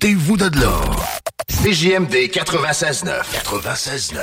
Ôtez-vous 0.00 0.36
de. 0.36 0.48
CJMD 1.48 2.30
96.9. 2.30 3.02
96.9. 3.34 4.14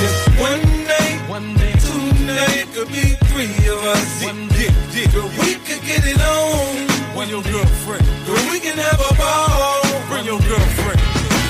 Just 0.00 0.28
one 0.40 0.64
night, 0.88 1.20
one 1.28 1.52
day, 1.52 1.74
two 1.84 2.24
nights, 2.24 2.64
could 2.72 2.88
be 2.88 3.12
three 3.28 3.68
of 3.68 3.84
us. 3.84 4.24
One 4.24 4.48
day, 4.48 4.72
yeah, 4.96 5.12
Girl, 5.12 5.28
we 5.36 5.56
could 5.66 5.84
get 5.84 6.06
it 6.06 6.18
on. 6.24 6.88
Bring 7.14 7.28
your 7.28 7.42
girlfriend. 7.42 8.06
Girl, 8.24 8.40
we 8.50 8.58
can 8.58 8.78
have 8.78 9.00
a 9.04 9.14
ball. 9.20 9.82
Bring 10.08 10.24
your 10.24 10.40
girlfriend. 10.40 11.00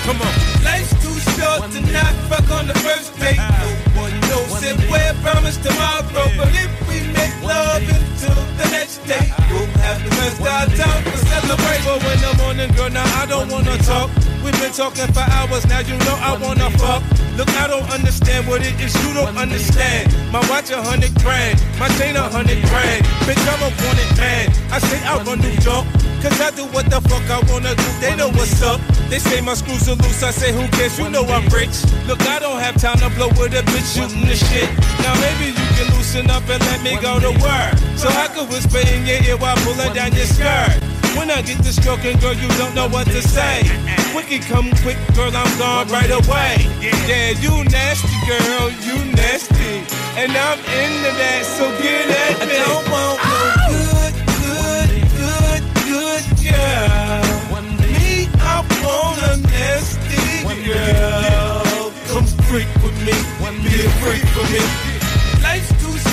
Come 0.02 0.20
on. 0.20 0.34
Life's 0.64 0.90
too 0.98 1.14
short 1.38 1.70
to 1.70 1.80
not 1.92 2.14
fuck 2.26 2.50
on 2.50 2.66
the 2.66 2.74
first 2.82 3.16
date. 3.20 3.38
No 3.38 4.02
one 4.02 4.20
knows 4.26 4.60
if 4.60 4.90
we're 4.90 5.14
promised 5.22 5.62
tomorrow. 5.62 6.02
But 6.36 6.50
if 6.50 6.83
we 6.94 7.12
make 7.12 7.34
love 7.42 7.82
until 7.82 8.38
the 8.58 8.66
next 8.70 9.02
day, 9.06 9.26
we'll 9.50 9.66
have 9.82 9.98
the 10.02 10.10
best 10.10 10.38
our 10.40 10.66
time 10.78 11.02
to 11.04 11.16
celebrate. 11.18 11.82
But 11.82 11.98
when 12.06 12.18
the 12.22 12.32
morning, 12.42 12.70
girl, 12.76 12.90
now 12.90 13.06
I 13.20 13.26
don't 13.26 13.50
wanna 13.50 13.76
talk. 13.78 14.10
We've 14.44 14.58
been 14.60 14.72
talking 14.72 15.10
for 15.12 15.26
hours, 15.26 15.66
now 15.66 15.80
you 15.80 15.96
know 16.06 16.16
I 16.20 16.36
wanna 16.38 16.70
fuck. 16.78 17.02
Look, 17.36 17.50
I 17.58 17.66
don't 17.66 17.88
understand 17.90 18.46
what 18.46 18.62
it 18.62 18.78
is 18.80 18.94
you 19.02 19.14
don't 19.14 19.36
understand. 19.36 20.12
My 20.30 20.40
watch 20.48 20.70
a 20.70 20.80
hundred 20.82 21.14
grand, 21.22 21.58
my 21.78 21.88
chain 21.98 22.14
a 22.14 22.22
hundred 22.28 22.62
grand. 22.70 23.04
Bitch, 23.26 23.42
I'm 23.50 23.62
a 23.66 23.70
wanted 23.82 24.10
man. 24.16 24.52
I 24.70 24.78
say 24.78 25.00
I 25.02 25.22
run 25.24 25.40
New 25.40 25.56
York. 25.66 25.86
Cause 26.24 26.40
I 26.40 26.50
do 26.56 26.64
what 26.72 26.88
the 26.88 27.04
fuck 27.04 27.28
I 27.28 27.36
wanna 27.52 27.76
do, 27.76 27.84
they 28.00 28.16
know 28.16 28.30
what's 28.32 28.62
up. 28.62 28.80
They 29.12 29.18
say 29.18 29.42
my 29.42 29.52
screws 29.52 29.86
are 29.90 29.94
loose, 29.94 30.22
I 30.22 30.30
say 30.30 30.56
who 30.56 30.64
cares, 30.72 30.98
you 30.98 31.10
know 31.10 31.20
I'm 31.28 31.44
rich. 31.52 31.84
Look, 32.08 32.16
I 32.24 32.38
don't 32.38 32.56
have 32.64 32.80
time 32.80 32.96
to 33.04 33.10
blow 33.12 33.28
with 33.36 33.52
a 33.52 33.60
bitch 33.68 33.84
shooting 33.92 34.24
the 34.24 34.32
shit. 34.32 34.72
Now 35.04 35.12
maybe 35.20 35.52
you 35.52 35.66
can 35.76 35.92
loosen 35.92 36.30
up 36.30 36.48
and 36.48 36.64
let 36.64 36.80
me 36.84 37.00
go 37.00 37.18
to 37.18 37.32
work. 37.40 37.72
So 37.96 38.08
I 38.12 38.28
can 38.28 38.46
whisper 38.52 38.84
in 38.92 39.06
your 39.08 39.20
ear 39.24 39.36
while 39.38 39.56
pulling 39.64 39.94
down 39.94 40.12
your 40.12 40.28
skirt. 40.28 40.76
When 41.16 41.30
I 41.30 41.40
get 41.40 41.64
to 41.64 41.72
stroking, 41.72 42.18
girl, 42.18 42.34
you 42.34 42.48
don't 42.60 42.74
know 42.74 42.88
what 42.88 43.06
to 43.06 43.22
say. 43.22 43.64
Quicky 44.12 44.38
come 44.38 44.70
quick, 44.84 44.98
girl, 45.16 45.32
I'm 45.34 45.48
gone 45.58 45.88
right 45.88 46.12
away. 46.12 46.60
Yeah, 46.84 47.32
you 47.40 47.64
nasty, 47.64 48.12
girl, 48.28 48.68
you 48.84 48.96
nasty. 49.16 49.80
And 50.20 50.30
I'm 50.36 50.58
into 50.60 51.10
that, 51.16 51.42
so 51.56 51.64
get 51.80 52.04
at 52.12 52.46
me. 52.46 52.52
I 52.52 52.68
don't 52.68 52.86
want 52.92 53.16
no 53.16 53.32
ah! 53.32 53.72
good, 53.72 54.14
good, 54.44 54.90
good, 55.16 55.62
good 55.88 56.24
girl. 56.44 57.64
Me, 57.80 58.28
I 58.44 58.60
want 58.84 59.18
a 59.24 59.34
nasty 59.48 60.44
girl. 60.68 61.92
Come 62.12 62.26
freak 62.44 62.68
with 62.84 62.98
me, 63.06 63.16
be 63.64 63.72
a 63.80 63.90
freak 64.02 64.26
for 64.36 64.44
me. 64.52 64.83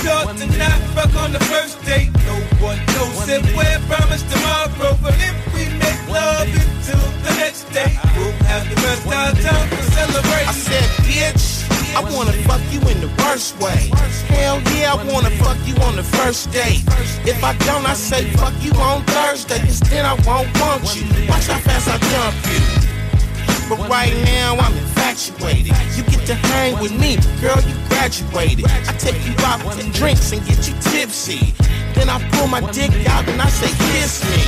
Life's 0.03 0.41
too 0.41 0.49
to 0.49 0.57
not 0.57 0.79
fuck 0.97 1.13
on 1.21 1.31
the 1.31 1.39
first 1.45 1.83
date. 1.85 2.09
No 2.25 2.33
one 2.57 2.77
knows 2.93 3.29
if 3.29 3.43
we're 3.55 3.79
promised 3.85 4.29
tomorrow, 4.31 4.97
but 5.01 5.13
if 5.17 5.35
we 5.53 5.69
make 5.77 6.01
love 6.09 6.47
until 6.47 7.01
the 7.21 7.33
next 7.37 7.69
day, 7.69 7.93
we'll 8.17 8.31
have 8.49 8.67
the 8.69 8.75
best 8.81 9.05
our 9.05 9.31
time 9.31 9.69
to 9.69 9.83
celebrate. 9.93 10.47
I 10.47 10.53
said, 10.53 10.83
bitch, 11.05 11.69
I 11.95 12.01
wanna 12.15 12.33
fuck 12.49 12.61
you 12.73 12.79
in 12.89 12.99
the 13.01 13.11
worst 13.21 13.59
way. 13.59 13.91
Hell 14.33 14.61
yeah, 14.73 14.93
I 14.93 15.03
wanna 15.11 15.29
fuck 15.37 15.57
you 15.67 15.75
on 15.83 15.95
the 15.95 16.03
first 16.03 16.51
date. 16.51 16.81
If 17.25 17.43
I 17.43 17.53
don't, 17.65 17.85
I 17.85 17.93
say 17.93 18.25
fuck 18.31 18.53
you 18.63 18.71
on 18.81 19.03
Thursday, 19.05 19.59
cause 19.59 19.81
then 19.81 20.05
I 20.05 20.15
won't 20.25 20.49
want 20.59 20.81
you. 20.95 21.05
Watch 21.29 21.47
how 21.47 21.59
fast 21.59 21.87
I 21.87 21.97
jump 22.09 22.35
you. 22.49 22.80
But 23.71 23.87
right 23.87 24.11
now 24.25 24.57
I'm 24.57 24.75
infatuated. 24.75 25.71
You 25.95 26.03
get 26.03 26.27
to 26.27 26.35
hang 26.35 26.77
with 26.83 26.91
me, 26.91 27.15
girl, 27.39 27.55
you 27.63 27.73
graduated. 27.87 28.65
I 28.67 28.91
take 28.99 29.15
you 29.25 29.31
out 29.47 29.61
for 29.63 29.79
drinks 29.93 30.33
and 30.33 30.45
get 30.45 30.67
you 30.67 30.75
tipsy. 30.91 31.55
Then 31.95 32.09
I 32.09 32.19
pull 32.35 32.47
my 32.47 32.59
dick 32.73 32.91
out 33.07 33.25
and 33.29 33.41
I 33.41 33.47
say, 33.47 33.71
kiss 33.95 34.27
me. 34.27 34.43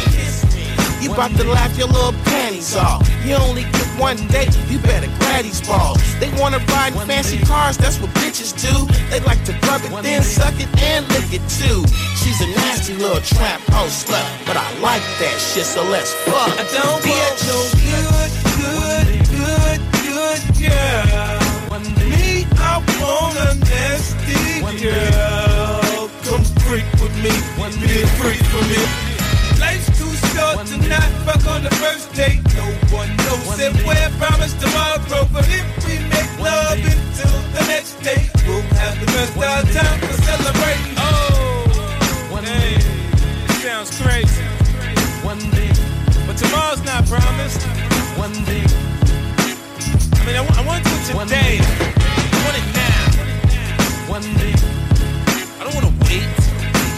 You 1.02 1.14
about 1.14 1.32
to 1.38 1.46
laugh 1.46 1.78
your 1.78 1.88
little 1.88 2.12
panties 2.28 2.76
off. 2.76 3.08
You 3.24 3.36
only 3.36 3.64
get 3.64 3.88
one 3.96 4.18
date, 4.28 4.52
you 4.68 4.78
better 4.80 5.08
grab 5.20 5.44
these 5.44 5.66
balls. 5.66 6.04
They 6.20 6.28
wanna 6.36 6.60
ride 6.76 6.92
in 6.92 7.00
fancy 7.08 7.38
cars, 7.46 7.78
that's 7.78 8.02
what 8.02 8.10
bitches 8.20 8.52
do. 8.52 8.76
They 9.08 9.22
like 9.22 9.46
to 9.46 9.54
rub 9.72 9.84
it, 9.86 10.04
then 10.04 10.22
suck 10.22 10.60
it 10.60 10.68
and 10.84 11.08
lick 11.16 11.32
it 11.32 11.48
too. 11.48 11.80
She's 12.20 12.42
a 12.42 12.48
nasty 12.60 12.96
little 12.96 13.22
trap 13.22 13.62
hoe 13.72 13.88
slut, 13.88 14.28
but 14.46 14.58
I 14.58 14.68
like 14.80 15.04
that 15.24 15.40
shit, 15.40 15.64
so 15.64 15.82
let's 15.84 16.12
fuck. 16.28 16.60
I 16.60 16.68
don't 16.76 17.00
want 17.08 18.44
no 18.44 18.53
girl. 20.64 21.80
Me, 22.00 22.48
I 22.56 22.80
want 23.02 23.36
a 23.36 23.52
nasty 23.68 24.64
girl. 24.80 26.08
Come 26.24 26.46
freak 26.64 26.88
with 27.02 27.16
me, 27.20 27.34
be 27.84 28.02
a 28.02 28.08
freak 28.20 28.44
for 28.48 28.64
me. 28.72 28.80
Life's 29.60 29.92
too 30.00 30.14
short 30.32 30.66
to 30.68 30.78
not 30.88 31.10
fuck 31.26 31.44
on 31.52 31.64
the 31.64 31.74
first 31.84 32.14
date. 32.14 32.40
No 32.56 32.66
one 32.96 33.12
knows 33.18 33.60
if 33.60 33.76
we're 33.86 34.12
promised 34.20 34.60
tomorrow, 34.62 35.28
but 35.34 35.46
if 35.50 35.66
we 35.86 36.00
make 36.08 36.32
love 36.40 36.80
until 36.80 37.36
the 37.56 37.64
next 37.68 38.00
day, 38.02 38.30
we'll 38.48 38.62
have 38.80 38.96
the 39.00 39.08
best 39.08 39.36
our 39.38 39.64
time 39.68 40.00
to 40.00 40.14
celebrate. 40.24 40.84
Oh, 40.98 42.42
hey, 42.44 42.80
sounds 43.60 43.92
crazy. 44.02 44.44
One 45.24 45.40
day, 45.52 45.72
but 46.28 46.38
tomorrow's 46.38 46.84
not 46.84 47.06
promised. 47.06 47.62
One 48.18 48.34
day. 48.46 49.03
I 50.24 50.26
mean, 50.26 50.38
I 50.38 50.40
want, 50.40 50.58
I 50.58 50.66
want 50.66 50.84
to 50.86 50.90
do 50.90 50.96
it 50.96 51.04
today. 51.04 51.60
I 51.60 52.40
want 52.48 52.56
it 52.56 52.64
now. 52.72 53.12
One 54.08 54.24
day. 54.40 54.56
I 55.60 55.68
don't 55.68 55.76
want 55.76 55.84
to 55.84 55.92
wait. 56.08 56.24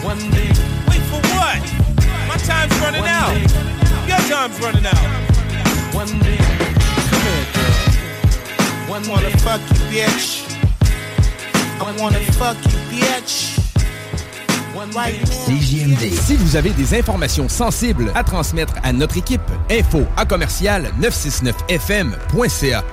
One 0.06 0.22
day. 0.30 0.54
Wait 0.86 1.02
for 1.10 1.18
what? 1.34 1.58
My 2.30 2.38
time's 2.46 2.78
running 2.86 3.02
out. 3.02 3.34
Your 4.06 4.22
time's 4.30 4.62
running 4.62 4.86
out. 4.86 5.10
One 5.96 6.14
day. 6.22 6.38
Come 6.38 7.26
here, 7.26 7.50
girl. 7.50 8.94
One 8.94 9.08
wanna 9.10 9.34
fuck 9.42 9.62
you, 9.74 9.82
bitch. 9.90 10.46
I 11.82 11.98
wanna 12.00 12.20
fuck 12.38 12.58
you, 12.62 12.78
bitch. 12.94 13.58
Right 14.94 15.18
now. 15.20 15.46
CJMD. 15.48 16.14
Si 16.14 16.36
vous 16.36 16.56
avez 16.56 16.70
des 16.70 16.94
informations 16.94 17.50
sensibles 17.50 18.12
à 18.14 18.24
transmettre 18.24 18.76
à 18.84 18.94
notre 18.94 19.18
équipe, 19.18 19.42
info 19.72 20.06
à 20.16 20.26
commercial 20.26 20.92
969fm.ca. 21.02 22.84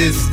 this 0.00 0.29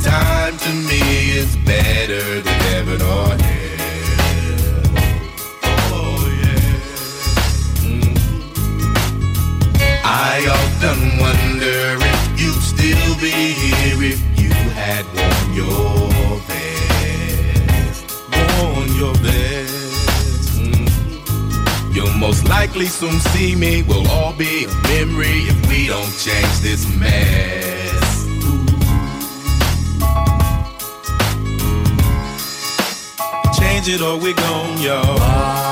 it 33.88 34.00
or 34.02 34.18
we 34.18 34.34
gone, 34.34 34.80
y'all. 34.80 35.67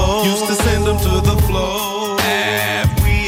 Floor. 0.00 0.24
Used 0.24 0.46
to 0.46 0.54
send 0.54 0.84
them 0.86 0.98
to 0.98 1.20
the 1.20 1.36
floor. 1.46 2.18
Have 2.20 3.02
we, 3.02 3.18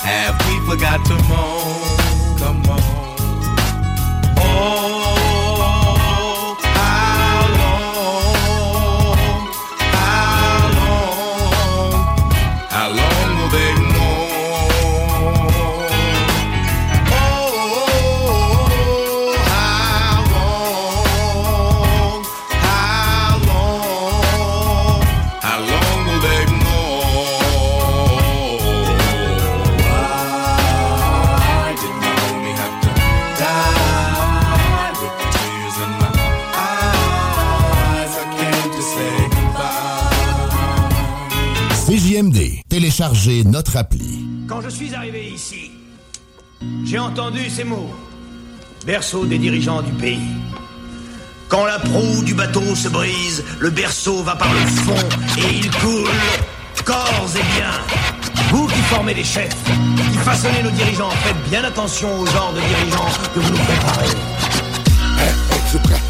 have 0.00 0.36
we 0.46 0.70
forgot 0.70 1.04
to 1.06 1.14
moan? 1.28 2.03
Appli. 43.76 44.24
Quand 44.48 44.60
je 44.60 44.68
suis 44.68 44.94
arrivé 44.94 45.26
ici, 45.26 45.72
j'ai 46.84 46.98
entendu 46.98 47.50
ces 47.50 47.64
mots. 47.64 47.90
Berceau 48.86 49.26
des 49.26 49.38
dirigeants 49.38 49.82
du 49.82 49.90
pays. 49.92 50.28
Quand 51.48 51.64
la 51.64 51.78
proue 51.78 52.22
du 52.24 52.34
bateau 52.34 52.74
se 52.74 52.88
brise, 52.88 53.44
le 53.58 53.70
berceau 53.70 54.22
va 54.22 54.36
par 54.36 54.52
le 54.52 54.60
fond 54.60 55.08
et 55.38 55.56
il 55.56 55.70
coule 55.70 56.10
corps 56.84 57.30
et 57.34 57.56
biens. 57.56 57.80
Vous 58.50 58.66
qui 58.66 58.80
formez 58.82 59.14
les 59.14 59.24
chefs, 59.24 59.56
qui 60.12 60.18
façonnez 60.18 60.62
nos 60.62 60.70
dirigeants, 60.70 61.10
faites 61.10 61.50
bien 61.50 61.64
attention 61.64 62.20
au 62.20 62.26
genre 62.26 62.52
de 62.52 62.60
dirigeants 62.60 63.08
que 63.34 63.40
vous 63.40 63.50
nous 63.50 63.58
préparez. 63.58 64.14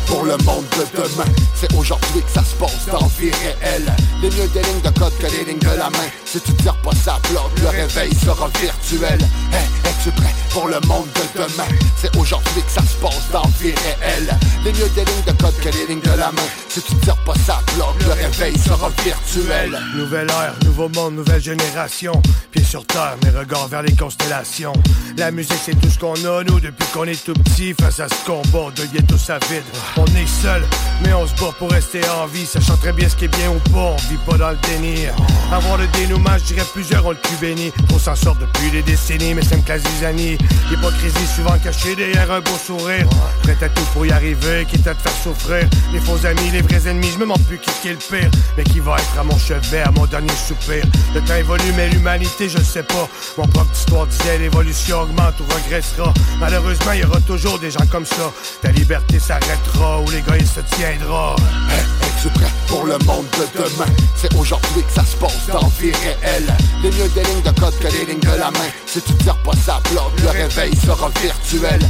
Pour 0.06 0.24
le 0.24 0.36
monde 0.44 0.64
de 0.76 0.84
demain? 0.96 1.30
C'est 1.54 1.72
aujourd'hui 1.74 2.22
que 2.22 2.30
ça 2.30 2.44
se 2.44 2.54
passe 2.56 2.86
dans 2.90 3.06
vie 3.18 3.30
réelle. 3.30 3.92
Les 4.22 4.30
mieux 4.30 4.48
des 4.48 4.62
lignes 4.62 4.80
de 4.82 4.98
code 4.98 5.16
que 5.18 5.26
les 5.26 5.44
lignes 5.44 5.58
de 5.58 5.76
la 5.76 5.90
main. 5.90 6.08
Si 6.24 6.40
tu 6.40 6.52
tires 6.54 6.76
pas 6.76 6.94
ça 6.94 7.18
bloc, 7.30 7.50
le 7.60 7.68
réveil 7.68 8.14
sera 8.14 8.48
virtuel. 8.60 9.18
Hey, 9.52 9.66
es-tu 9.84 10.10
prêt 10.12 10.34
pour 10.50 10.68
le 10.68 10.80
monde 10.86 11.08
de 11.14 11.42
demain? 11.42 11.68
C'est 12.00 12.14
aujourd'hui 12.16 12.62
que 12.62 12.70
ça 12.70 12.82
se 12.82 12.96
passe 12.96 13.30
dans 13.32 13.48
vie 13.60 13.74
réelle. 13.74 14.36
Les 14.64 14.72
mieux 14.72 14.88
des 14.90 15.04
lignes 15.04 15.24
de 15.26 15.32
code 15.42 15.56
que 15.60 15.68
les 15.70 15.86
lignes 15.86 16.00
de 16.00 16.18
la 16.18 16.30
main. 16.32 16.48
Si 16.68 16.82
tu 16.82 16.94
tires 16.96 17.16
pas 17.24 17.34
ça 17.46 17.60
bloc, 17.74 17.94
le 18.00 18.12
réveil 18.12 18.58
sera 18.58 18.90
virtuel. 19.04 19.78
Nouvelle 19.96 20.28
ère, 20.30 20.54
nouveau 20.64 20.88
monde, 20.88 21.16
nouvelle 21.16 21.42
génération. 21.42 22.20
Pieds 22.50 22.64
sur 22.64 22.84
terre, 22.86 23.16
mes 23.24 23.30
regards 23.30 23.68
vers 23.68 23.82
les 23.82 23.94
constellations. 23.94 24.72
La 25.16 25.30
musique, 25.30 25.60
c'est 25.64 25.78
tout 25.80 25.90
ce 25.90 25.98
qu'on 25.98 26.14
a, 26.14 26.44
nous, 26.44 26.60
depuis 26.60 26.86
qu'on 26.92 27.04
est 27.04 27.24
tout 27.24 27.34
petit. 27.34 27.74
Face 27.74 28.00
à 28.00 28.08
ce 28.08 28.26
combat 28.26 28.70
de 28.74 28.84
ghetto 28.86 29.16
sa 29.16 29.38
vide. 29.38 29.62
On 29.96 30.06
est 30.06 30.26
seul, 30.26 30.64
mais 31.04 31.12
on 31.12 31.26
se 31.26 31.34
bat 31.34 31.52
pour 31.58 31.70
rester 31.70 32.00
en 32.08 32.26
vie. 32.26 32.46
Sachant 32.46 32.76
très 32.76 32.92
bien 32.92 33.08
ce 33.08 33.14
qui 33.14 33.26
est 33.26 33.36
bien 33.36 33.50
ou 33.50 33.58
pas, 33.70 33.94
on 33.94 33.96
vit 34.10 34.18
pas 34.26 34.36
dans 34.36 34.50
le 34.50 34.56
déni. 34.68 35.06
Avoir 35.52 35.76
le 35.76 35.86
dénouement, 35.88 36.36
je 36.38 36.52
dirais 36.52 36.66
plusieurs 36.72 37.06
ont 37.06 37.10
le 37.10 37.16
cul 37.16 37.36
béni. 37.40 37.72
On 37.92 37.98
s'en 37.98 38.16
sort 38.16 38.34
depuis 38.34 38.70
des 38.72 38.82
décennies, 38.82 39.34
mais 39.34 39.42
c'est 39.42 39.54
une 39.54 39.62
classe 39.62 39.82
zizanie. 39.82 40.36
L'hypocrisie 40.68 41.26
souvent 41.36 41.56
cachée 41.62 41.94
derrière 41.94 42.30
un 42.32 42.40
beau 42.40 42.56
sourire. 42.56 43.06
Prêt 43.42 43.56
à 43.62 43.68
tout 43.68 43.84
pour 43.92 44.04
y 44.04 44.10
arriver, 44.10 44.66
quitte 44.68 44.86
à 44.86 44.94
te 44.94 45.02
faire 45.02 45.16
souffrir. 45.22 45.68
Les 45.92 46.00
faux 46.00 46.26
amis, 46.26 46.50
les 46.50 46.62
vrais 46.62 46.88
ennemis, 46.88 47.10
je 47.12 47.18
me 47.18 47.20
demande 47.20 47.44
plus 47.46 47.58
qui 47.58 47.88
est 47.88 47.92
le 47.92 47.98
pire. 47.98 48.30
Mais 48.56 48.64
qui 48.64 48.80
va 48.80 48.96
être 48.96 49.18
à 49.18 49.22
mon 49.22 49.38
chevet, 49.38 49.80
à 49.80 49.92
mon 49.92 50.06
dernier 50.06 50.34
soupir. 50.34 50.84
Le 51.14 51.20
temps 51.20 51.36
évolue, 51.36 51.72
mais 51.76 51.88
l'humanité, 51.90 52.48
je 52.48 52.58
sais 52.58 52.82
pas. 52.82 53.08
Mon 53.38 53.46
propre 53.46 53.72
histoire 53.72 54.06
disait 54.08 54.38
l'évolution 54.38 55.02
augmente 55.02 55.34
ou 55.40 55.54
regressera. 55.54 56.12
Malheureusement, 56.40 56.92
il 56.92 57.00
y 57.00 57.04
aura 57.04 57.20
toujours 57.20 57.60
des 57.60 57.70
gens 57.70 57.86
comme 57.90 58.06
ça. 58.06 58.32
Ta 58.60 58.70
liberté 58.70 59.20
s'arrête 59.20 59.60
s'arrêtera 59.84 60.00
ou 60.00 60.10
l'égoïsme 60.10 60.46
se 60.54 60.76
tiendra. 60.76 61.36
Es-tu 62.02 62.28
prêt 62.30 62.50
pour 62.68 62.84
le 62.84 62.98
monde 63.06 63.26
de 63.38 63.58
demain? 63.58 63.90
C'est 64.16 64.34
aujourd'hui 64.34 64.82
que 64.82 64.92
ça 64.92 65.04
se 65.04 65.16
passe 65.16 65.46
dans 65.52 65.68
vie 65.78 65.92
réelle. 65.92 66.52
Les 66.82 66.90
mieux 66.90 67.08
des 67.08 67.22
lignes 67.24 67.42
de 67.42 67.60
code 67.60 67.78
que 67.78 67.88
les 67.88 68.06
lignes 68.06 68.20
de 68.20 68.38
la 68.38 68.50
main. 68.50 68.70
Si 68.86 69.00
tu 69.02 69.14
tires 69.14 69.36
pas 69.38 69.56
ça 69.64 69.80
bloc, 69.90 70.12
le 70.22 70.30
réveil 70.30 70.74
sera 70.76 71.08
virtuel. 71.20 71.80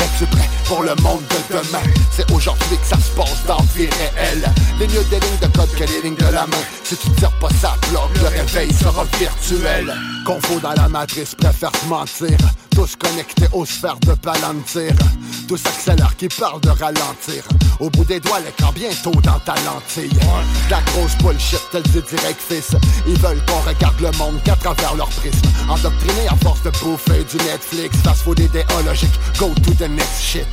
Es-tu 0.00 0.26
prêt 0.26 0.48
pour 0.66 0.82
le 0.82 0.94
monde 1.02 1.22
de 1.30 1.56
demain? 1.56 1.84
C'est 2.14 2.30
aujourd'hui 2.32 2.76
que 2.76 2.86
ça 2.86 2.96
se 2.96 3.10
passe 3.16 3.44
dans 3.46 3.62
vie 3.74 3.88
réelle. 3.88 4.50
Les 4.78 4.86
mieux 4.86 5.04
des 5.04 5.20
lignes 5.20 5.38
de 5.40 5.56
code 5.56 5.70
que 5.72 5.84
les 5.84 6.02
lignes 6.02 6.16
de 6.16 6.32
la 6.32 6.46
main. 6.46 6.64
Si 6.84 6.96
tu 6.96 7.10
tires 7.10 7.32
pas 7.38 7.50
ça 7.60 7.76
bloc, 7.90 8.10
le 8.20 8.28
réveil 8.28 8.72
sera 8.72 9.04
virtuel. 9.18 9.94
Confo 10.24 10.58
dans 10.60 10.72
la 10.72 10.88
matrice, 10.88 11.34
préfère 11.34 11.72
se 11.82 11.86
mentir. 11.86 12.38
Tous 12.78 12.94
connectés 12.94 13.48
aux 13.52 13.66
sphères 13.66 13.98
de 14.06 14.12
Palantir. 14.12 14.92
Tous 15.48 15.60
accélèrent 15.66 16.14
qui 16.16 16.28
parlent 16.28 16.60
de 16.60 16.68
ralentir. 16.68 17.42
Au 17.80 17.90
bout 17.90 18.04
des 18.04 18.20
doigts, 18.20 18.38
l'écran 18.38 18.70
bientôt 18.72 19.10
dans 19.20 19.40
ta 19.40 19.54
lentille. 19.66 20.16
La 20.70 20.80
grosse 20.82 21.18
bullshit, 21.18 21.60
tel 21.72 21.82
dit 21.82 22.02
direct 22.08 22.40
fils. 22.40 22.76
Ils 23.08 23.18
veulent 23.18 23.44
qu'on 23.46 23.68
regarde 23.68 24.00
le 24.00 24.16
monde 24.16 24.40
qu'à 24.44 24.54
travers 24.54 24.94
leur 24.94 25.08
prisme. 25.08 25.40
Endoctrinés 25.68 26.28
à 26.28 26.36
force 26.36 26.62
de 26.62 26.70
bouffer 26.70 27.24
du 27.24 27.36
Netflix, 27.44 27.96
fast 28.04 28.22
food 28.22 28.38
idéologique, 28.38 29.18
go 29.40 29.52
to 29.64 29.74
the 29.74 29.88
next 29.88 30.22
shit. 30.22 30.46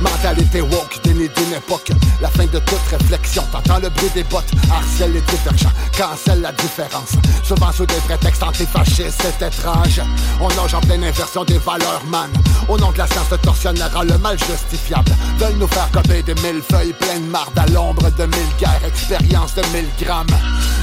Mentalité 0.00 0.60
woke, 0.60 1.00
déni 1.04 1.28
d'une 1.28 1.54
époque. 1.54 1.92
La 2.20 2.28
fin 2.28 2.46
de 2.46 2.58
toute 2.58 2.86
réflexion, 2.90 3.44
t'entends 3.52 3.78
le 3.78 3.90
bruit 3.90 4.10
des 4.12 4.24
bottes. 4.24 4.50
Harcèle 4.70 5.12
les 5.12 5.20
divergents, 5.20 5.70
cancelle 5.96 6.40
la 6.40 6.52
différence. 6.52 7.12
Souvent 7.44 7.70
sous 7.72 7.86
des 7.86 7.94
prétextes 8.06 8.42
antifascistes, 8.42 9.22
c'est 9.22 9.46
étrange. 9.46 10.00
On 10.40 10.48
nage 10.48 10.74
en 10.74 10.80
pleine 10.80 11.04
inversion 11.04 11.43
des 11.44 11.58
valeurs, 11.58 12.02
man. 12.08 12.30
Au 12.68 12.78
nom 12.78 12.92
de 12.92 12.98
la 12.98 13.06
science, 13.06 13.30
le 13.30 13.38
tortionnaire 13.38 13.90
le 14.04 14.18
mal 14.18 14.38
justifiable. 14.38 15.12
Veulent 15.38 15.58
nous 15.58 15.68
faire 15.68 15.90
copier 15.90 16.22
des 16.22 16.34
mille 16.36 16.62
feuilles 16.70 16.94
pleines 16.94 17.26
marde 17.26 17.58
à 17.58 17.66
l'ombre 17.66 18.10
de 18.10 18.24
mille 18.24 18.54
guerres, 18.58 18.84
expérience 18.86 19.54
de 19.54 19.62
mille 19.74 19.88
grammes. 20.00 20.26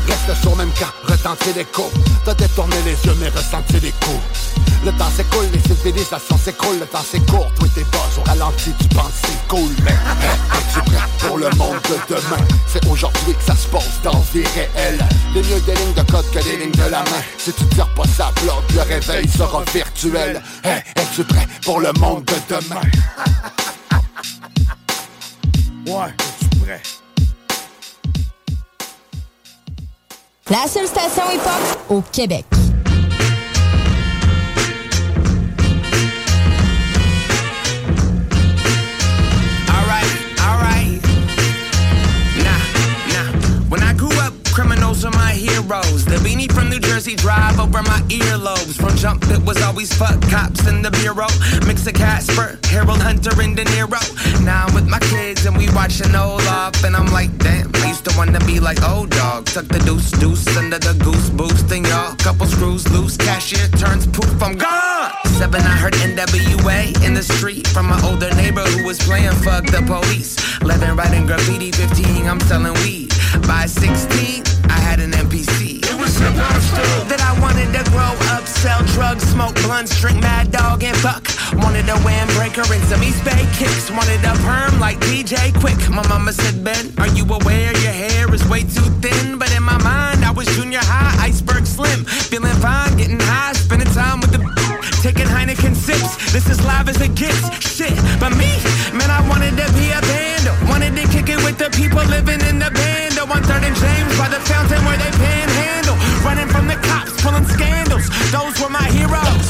Reste 0.08 0.42
sur 0.42 0.56
même 0.56 0.72
camp, 0.80 0.92
retentir 1.08 1.56
l'écho. 1.56 1.92
T'as 2.26 2.34
détourné 2.34 2.76
les 2.86 2.98
yeux, 3.06 3.16
mais 3.20 3.30
ressenti 3.30 3.80
les 3.80 3.92
coups. 3.92 4.52
Le 4.84 4.92
temps 4.94 5.12
s'écoule, 5.16 5.46
les 5.54 5.60
civilisations 5.60 6.38
s'écroulent, 6.44 6.80
le 6.80 6.88
temps 6.88 7.06
c'est 7.08 7.24
court, 7.28 7.52
toi 7.54 7.68
t'es 7.76 7.84
buzz 7.84 8.18
au 8.18 8.24
ralenti, 8.24 8.74
tu 8.80 8.88
penses 8.88 9.12
c'est 9.22 9.48
cool, 9.48 9.70
mais 9.84 9.92
es-tu 9.92 10.82
prêt 10.90 10.98
pour 11.20 11.38
le 11.38 11.52
monde 11.52 11.78
de 11.88 12.16
demain? 12.16 12.44
C'est 12.66 12.84
aujourd'hui 12.88 13.36
que 13.36 13.44
ça 13.46 13.56
se 13.56 13.68
passe 13.68 14.02
dans 14.04 14.20
vie 14.34 14.44
réelle. 14.56 14.98
Les 15.36 15.44
mieux 15.44 15.60
des 15.68 15.76
lignes 15.76 15.94
de 15.94 16.12
code 16.12 16.26
que 16.32 16.40
les 16.40 16.58
lignes 16.58 16.72
de 16.72 16.90
la 16.90 17.04
main. 17.04 17.22
Si 17.38 17.54
tu 17.54 17.64
tires 17.66 17.90
pas 17.90 18.06
ça 18.06 18.32
bloc, 18.42 18.64
le 18.74 18.82
réveil 18.82 19.28
sera 19.28 19.64
virtuel. 19.72 20.42
Es-tu 20.96 21.24
prêt 21.24 21.48
pour 21.64 21.80
le 21.80 21.92
monde 21.94 22.26
de 22.26 22.36
demain? 22.50 22.82
Ouais, 25.88 26.10
es-tu 26.10 26.60
prêt? 26.60 26.82
La 30.50 30.68
seule 30.68 30.88
station 30.88 31.24
hip-hop 31.34 31.80
au 31.90 32.02
Québec. 32.12 32.46
My. 45.72 46.04
The 46.04 46.20
beanie 46.20 46.52
from 46.52 46.70
New 46.70 46.80
Jersey 46.80 47.16
drive 47.16 47.58
over 47.60 47.82
my 47.84 48.02
earlobes. 48.10 48.76
From 48.76 48.96
jump, 48.98 49.24
it 49.32 49.42
was 49.46 49.62
always 49.62 49.94
fuck 49.94 50.20
cops 50.30 50.68
in 50.68 50.82
the 50.82 50.92
bureau. 50.92 51.32
Mix 51.66 51.88
of 51.88 51.94
Casper, 51.94 52.60
Harold 52.68 53.00
Hunter, 53.00 53.32
and 53.42 53.56
De 53.56 53.64
Niro. 53.64 54.02
Now 54.44 54.66
I'm 54.68 54.74
with 54.76 54.88
my 54.88 55.00
kids 55.00 55.46
and 55.46 55.56
we 55.58 55.70
watching 55.72 56.14
Olaf, 56.14 56.84
and 56.84 56.96
I'm 56.96 57.08
like, 57.08 57.32
damn. 57.38 57.72
I 57.76 57.88
used 57.88 58.04
to 58.06 58.14
wanna 58.18 58.40
be 58.46 58.60
like 58.60 58.84
old 58.84 59.12
dog. 59.12 59.46
Tuck 59.46 59.68
the 59.68 59.80
deuce 59.80 60.12
deuce 60.12 60.46
under 60.58 60.78
the 60.78 60.94
goose 61.04 61.30
boost, 61.30 61.72
and 61.72 61.88
y'all 61.88 62.16
couple 62.16 62.48
screws 62.48 62.84
loose. 62.92 63.16
Cashier 63.16 63.68
turns 63.80 64.06
poof, 64.08 64.44
I'm 64.44 64.58
gone. 64.58 65.12
Seven, 65.40 65.62
I 65.62 65.76
heard 65.82 65.94
NWA 65.94 67.06
in 67.06 67.14
the 67.14 67.24
street 67.24 67.66
from 67.68 67.88
my 67.88 68.00
older 68.04 68.34
neighbor 68.36 68.66
who 68.76 68.86
was 68.86 69.00
playing 69.00 69.36
fuck 69.46 69.66
the 69.66 69.82
police. 69.88 70.36
11 70.62 70.98
writing 70.98 71.26
graffiti, 71.26 71.72
15 71.72 72.28
I'm 72.28 72.40
selling 72.42 72.74
weed. 72.84 73.10
By 73.48 73.66
16 73.66 74.44
I 74.61 74.61
had 74.92 75.00
an 75.00 75.12
MPC. 75.12 75.80
It 75.88 75.96
was 75.96 76.12
supposed 76.12 76.72
to 76.76 76.84
that 77.08 77.24
I 77.24 77.32
wanted 77.40 77.72
to 77.72 77.84
grow 77.96 78.12
up, 78.36 78.44
sell 78.44 78.84
drugs, 78.92 79.24
smoke 79.24 79.56
blunts, 79.64 79.96
drink 80.04 80.20
Mad 80.20 80.52
Dog 80.52 80.84
and 80.84 80.98
fuck. 81.00 81.24
Wanted 81.64 81.88
a 81.88 81.96
windbreaker 82.04 82.68
and 82.68 82.84
some 82.92 83.00
East 83.00 83.24
Bay 83.24 83.40
kicks. 83.56 83.88
Wanted 83.88 84.20
a 84.28 84.36
perm 84.44 84.84
like 84.84 85.00
DJ 85.08 85.56
Quik. 85.64 85.80
My 85.88 86.04
mama 86.12 86.34
said, 86.34 86.60
Ben, 86.62 86.92
are 87.00 87.08
you 87.08 87.24
aware 87.24 87.72
your 87.80 87.96
hair 88.04 88.28
is 88.36 88.44
way 88.52 88.68
too 88.68 88.90
thin? 89.00 89.40
But 89.40 89.56
in 89.56 89.64
my 89.64 89.80
mind, 89.80 90.26
I 90.28 90.32
was 90.32 90.48
junior 90.60 90.84
high, 90.84 91.16
iceberg 91.24 91.66
slim, 91.66 92.04
feeling 92.04 92.58
fine, 92.60 92.92
getting 92.98 93.24
high, 93.32 93.54
spending 93.54 93.92
time 93.96 94.20
with 94.20 94.32
the. 94.36 94.42
Taking 95.02 95.26
Heineken 95.26 95.74
sips, 95.74 96.32
this 96.32 96.48
is 96.48 96.62
live 96.64 96.88
as 96.88 97.02
it 97.02 97.16
gets. 97.16 97.42
Shit, 97.58 97.96
but 98.20 98.30
me, 98.38 98.52
man, 98.94 99.10
I 99.10 99.26
wanted 99.28 99.58
to 99.58 99.66
be 99.74 99.90
a 99.90 100.02
band. 100.02 100.46
Wanted 100.70 100.94
to 101.00 101.08
kick 101.08 101.30
it 101.30 101.42
with 101.42 101.58
the 101.58 101.72
people 101.72 102.04
living 102.06 102.42
in 102.42 102.60
the 102.60 102.70
band. 102.70 103.01
On 103.32 103.42
third 103.44 103.64
and 103.64 103.76
James 103.80 104.12
by 104.20 104.28
the 104.28 104.44
fountain 104.44 104.84
where 104.84 105.00
they 105.00 105.08
panhandle. 105.16 105.96
Running 106.20 106.50
from 106.52 106.68
the 106.68 106.76
cops, 106.84 107.16
pulling 107.24 107.48
scandals. 107.48 108.12
Those 108.28 108.60
were 108.60 108.68
my 108.68 108.84
heroes. 108.92 109.48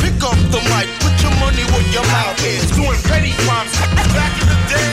Pick 0.00 0.16
up 0.24 0.40
the 0.48 0.64
mic, 0.72 0.88
put 1.04 1.12
your 1.20 1.34
money 1.36 1.68
where 1.68 1.84
your 1.92 2.08
mouth 2.08 2.40
is. 2.40 2.72
Doing 2.72 2.96
petty 3.04 3.36
crimes 3.44 3.76
back 4.16 4.32
in 4.40 4.48
the 4.48 4.58
day. 4.72 4.92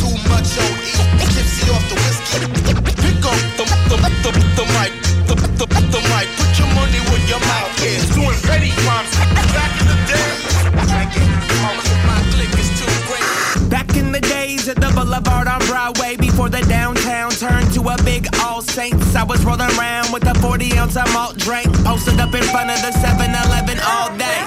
Too 0.00 0.16
much 0.32 0.56
OE, 0.56 0.96
tipsy 1.36 1.68
off 1.68 1.84
the 1.92 1.96
whiskey. 2.00 2.48
Pick 2.96 3.20
up 3.20 3.36
the, 3.60 3.64
the, 3.92 3.96
the, 4.24 4.32
the 4.56 4.64
mic, 4.72 4.92
the, 5.28 5.36
the, 5.36 5.66
the 5.68 6.00
mic, 6.16 6.28
put 6.40 6.48
your 6.56 6.70
money 6.72 7.00
where 7.12 7.24
your 7.28 7.40
mouth 7.44 7.76
is. 7.84 8.08
Doing 8.16 8.40
petty 8.48 8.72
crimes 8.88 9.15
Boulevard 15.16 15.48
on 15.48 15.60
Broadway, 15.66 16.16
before 16.16 16.50
the 16.50 16.60
downtown 16.68 17.30
turned 17.30 17.72
to 17.72 17.80
a 17.88 17.96
big 18.04 18.28
All 18.44 18.60
Saints, 18.60 19.16
I 19.16 19.24
was 19.24 19.42
rolling 19.46 19.72
around 19.78 20.12
with 20.12 20.26
a 20.26 20.34
40 20.40 20.76
ounce 20.76 20.96
of 20.96 21.10
malt 21.14 21.38
drink, 21.38 21.72
posted 21.84 22.20
up 22.20 22.34
in 22.34 22.42
front 22.52 22.68
of 22.68 22.76
the 22.84 22.92
7 22.92 23.24
Eleven 23.24 23.78
all 23.80 24.10
day. 24.18 24.44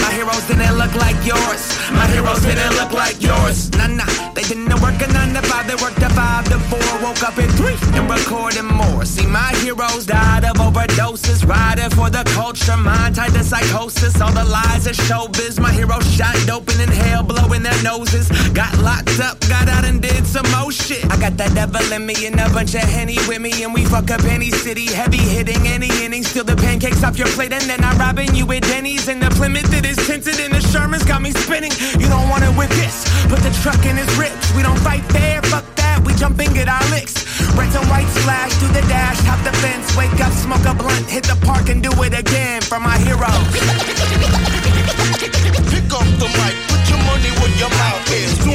My 0.00 0.10
heroes 0.16 0.40
didn't 0.48 0.78
look 0.78 0.94
like 0.94 1.20
yours. 1.26 1.62
My 1.92 2.06
heroes 2.06 2.40
didn't 2.40 2.74
look 2.80 2.92
like 2.92 3.20
yours. 3.20 3.70
Nah, 3.72 3.88
nah. 3.88 4.08
They 4.32 4.42
didn't 4.42 4.72
work 4.80 4.96
a 5.02 5.06
9 5.12 5.34
to 5.34 5.42
5, 5.42 5.68
they 5.68 5.76
worked 5.76 6.00
a 6.00 6.08
5 6.08 6.48
to 6.48 6.58
4. 6.58 6.78
Woke 7.04 7.22
up 7.22 7.36
at 7.36 7.50
3 7.60 7.76
and 7.92 8.08
recorded 8.08 8.64
more. 8.64 8.89
See, 9.04 9.26
my 9.26 9.52
heroes 9.64 10.04
died 10.04 10.44
of 10.44 10.56
overdoses. 10.56 11.46
Riding 11.46 11.90
for 11.90 12.10
the 12.10 12.22
culture, 12.34 12.76
mind 12.76 13.16
tied 13.16 13.32
to 13.32 13.42
psychosis. 13.42 14.20
All 14.20 14.32
the 14.32 14.44
lies 14.44 14.86
of 14.86 14.94
showbiz. 14.94 15.58
My 15.58 15.72
heroes 15.72 16.06
shot 16.12 16.36
dope 16.46 16.68
and 16.68 16.82
inhale, 16.82 17.22
blowing 17.22 17.62
their 17.62 17.82
noses. 17.82 18.28
Got 18.52 18.76
locked 18.78 19.18
up, 19.20 19.40
got 19.48 19.68
out 19.68 19.84
and 19.84 20.02
did 20.02 20.26
some 20.26 20.44
more 20.50 20.70
shit. 20.70 21.04
I 21.10 21.18
got 21.18 21.36
that 21.38 21.54
devil 21.54 21.80
in 21.92 22.04
me 22.04 22.26
and 22.26 22.38
a 22.38 22.48
bunch 22.50 22.74
of 22.74 22.82
henny 22.82 23.16
with 23.26 23.40
me. 23.40 23.64
And 23.64 23.72
we 23.72 23.84
fuck 23.86 24.10
up 24.10 24.22
any 24.24 24.50
city, 24.50 24.86
heavy 24.92 25.18
hitting 25.18 25.66
any 25.66 25.88
inning. 26.04 26.22
Steal 26.22 26.44
the 26.44 26.56
pancakes 26.56 27.02
off 27.02 27.18
your 27.18 27.28
plate 27.28 27.52
and 27.52 27.64
then 27.64 27.82
I'm 27.82 27.98
robbing 27.98 28.34
you 28.34 28.50
at 28.52 28.62
Denny's. 28.62 29.08
And 29.08 29.22
the 29.22 29.30
Plymouth 29.30 29.70
that 29.70 29.86
is 29.86 29.96
tinted 30.06 30.38
and 30.40 30.52
the 30.52 30.60
Sherman's 30.60 31.04
got 31.04 31.22
me 31.22 31.30
spinning. 31.32 31.72
You 31.98 32.08
don't 32.08 32.28
want 32.28 32.44
it 32.44 32.54
with 32.56 32.70
this. 32.76 33.08
Put 33.28 33.40
the 33.40 33.52
truck 33.62 33.82
in 33.86 33.96
his 33.96 34.10
ribs. 34.18 34.52
We 34.54 34.62
don't 34.62 34.78
fight 34.80 35.02
fair, 35.12 35.40
fuck 35.42 35.79
that. 36.20 36.38
We 36.38 36.44
jump 36.44 36.54
get 36.54 36.68
our 36.68 36.82
licks. 36.90 37.14
Reds 37.56 37.74
and 37.74 37.88
white 37.88 38.08
splash 38.08 38.52
through 38.54 38.72
the 38.72 38.82
dash, 38.88 39.18
hop 39.24 39.42
the 39.44 39.52
fence, 39.58 39.96
wake 39.96 40.20
up, 40.20 40.32
smoke 40.32 40.64
a 40.66 40.74
blunt, 40.74 41.08
hit 41.08 41.24
the 41.24 41.36
park 41.46 41.68
and 41.68 41.82
do 41.82 41.90
it 42.02 42.18
again 42.18 42.62
for 42.62 42.80
my 42.80 42.98
heroes. 42.98 43.30
Pick 45.70 45.92
up 45.92 46.08
the 46.18 46.28
mic, 46.36 46.54
put 46.68 46.82
your 46.88 47.00
money 47.04 47.30
where 47.40 47.54
your 47.58 47.70
mouth 47.70 48.12
is. 48.12 48.49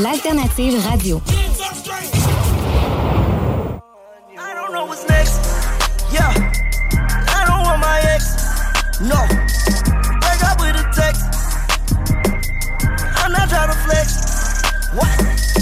L'alternative 0.00 0.82
radio. 0.88 1.20
I 4.38 4.54
don't 4.54 4.72
know 4.72 4.86
what's 4.86 5.06
next. 5.08 5.38
Yeah, 6.10 6.32
I 7.28 7.44
don't 7.46 7.62
want 7.62 7.80
my 7.80 8.00
ex. 8.14 8.24
No, 9.00 9.26
break 10.20 10.42
up 10.48 10.60
with 10.60 10.76
a 10.76 10.86
text. 10.94 11.24
I'm 13.20 13.32
not 13.32 13.48
trying 13.48 13.68
to 13.68 13.78
flex. 13.84 14.08
What? 14.94 15.12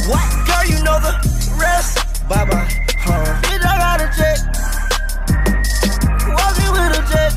What? 0.07 0.27
Girl, 0.47 0.65
you 0.67 0.83
know 0.85 1.01
the 1.01 1.15
rest. 1.59 1.99
Bye 2.29 2.45
bye. 2.45 2.69
Huh. 2.99 3.41
Bitch, 3.43 3.65
I 3.65 3.79
got 3.83 4.01
a 4.01 4.09
check. 4.19 4.39
Walking 6.39 6.71
with 6.75 6.99
a 6.99 7.03
jet. 7.11 7.33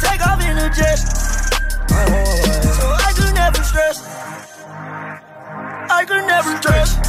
Take 0.00 0.22
off 0.26 0.40
in 0.40 0.56
a 0.58 0.70
jet. 0.72 1.09
never 6.30 6.56
stress. 6.62 6.99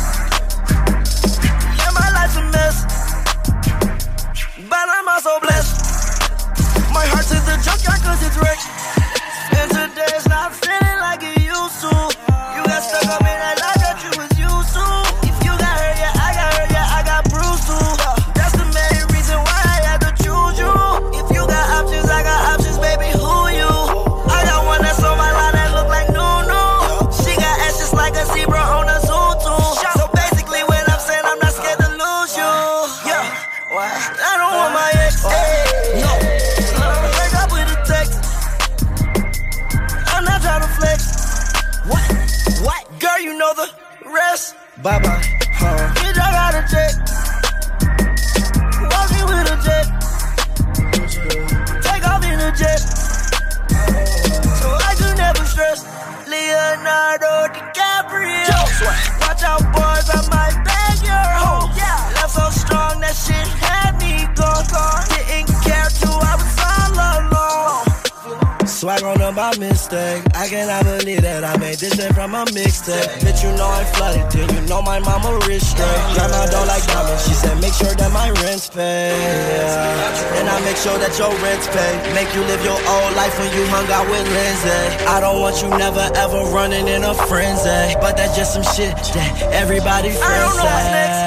Bitch, 73.24 73.44
you 73.44 73.52
know 73.56 73.68
I 73.68 73.84
flooded 73.96 74.30
till 74.32 74.48
you 74.52 74.62
know 74.68 74.82
my 74.82 75.00
mama 75.00 75.40
rich 75.48 75.64
straight. 75.64 76.02
Grandma 76.14 76.46
don't 76.52 76.68
like 76.68 76.84
diamonds. 76.88 77.24
She 77.24 77.34
said, 77.34 77.56
make 77.62 77.74
sure 77.74 77.94
that 77.96 78.12
my 78.12 78.30
rent's 78.44 78.68
paid. 78.68 79.16
Yeah. 79.16 80.38
And 80.40 80.50
I 80.50 80.60
make 80.68 80.76
sure 80.76 80.98
that 81.00 81.16
your 81.16 81.32
rent's 81.40 81.68
paid. 81.72 81.96
Make 82.14 82.28
you 82.36 82.44
live 82.44 82.64
your 82.64 82.76
old 82.76 83.14
life 83.16 83.32
when 83.40 83.52
you 83.56 83.64
hung 83.72 83.88
out 83.88 84.08
with 84.12 84.28
Lindsay. 84.28 85.08
I 85.08 85.20
don't 85.24 85.40
want 85.40 85.62
you 85.64 85.70
never 85.70 86.04
ever 86.16 86.44
running 86.52 86.88
in 86.88 87.04
a 87.04 87.14
frenzy. 87.28 87.96
But 88.04 88.18
that's 88.18 88.36
just 88.36 88.54
some 88.54 88.68
shit 88.76 88.92
that 89.16 89.32
everybody 89.56 90.12
friends 90.12 90.28
I 90.28 90.40
don't 90.44 90.58
know 90.60 90.68
what's 90.68 90.92
next. 90.92 91.20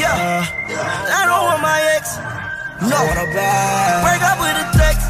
Yeah. 0.00 0.46
I 1.12 1.22
don't 1.28 1.44
want 1.44 1.60
my 1.60 1.78
ex. 1.96 2.16
No. 2.80 2.98
Break 4.06 4.22
up 4.22 4.38
with 4.40 4.56
a 4.56 4.66
text. 4.78 5.07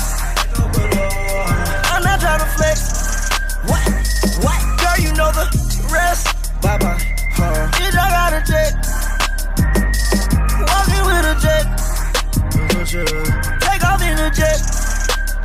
Rest. 5.93 6.27
Bye 6.63 6.79
bye. 6.79 6.99
Huh. 7.33 7.69
Bitch, 7.77 7.97
I 7.97 8.09
got 8.11 8.33
a 8.33 8.43
jet. 8.45 8.73
Walking 10.69 11.05
with 11.09 11.33
a 11.33 11.37
jet. 11.45 11.67
Take 12.89 13.85
off 13.85 14.03
in 14.03 14.19
a 14.19 14.31
jet. 14.31 14.61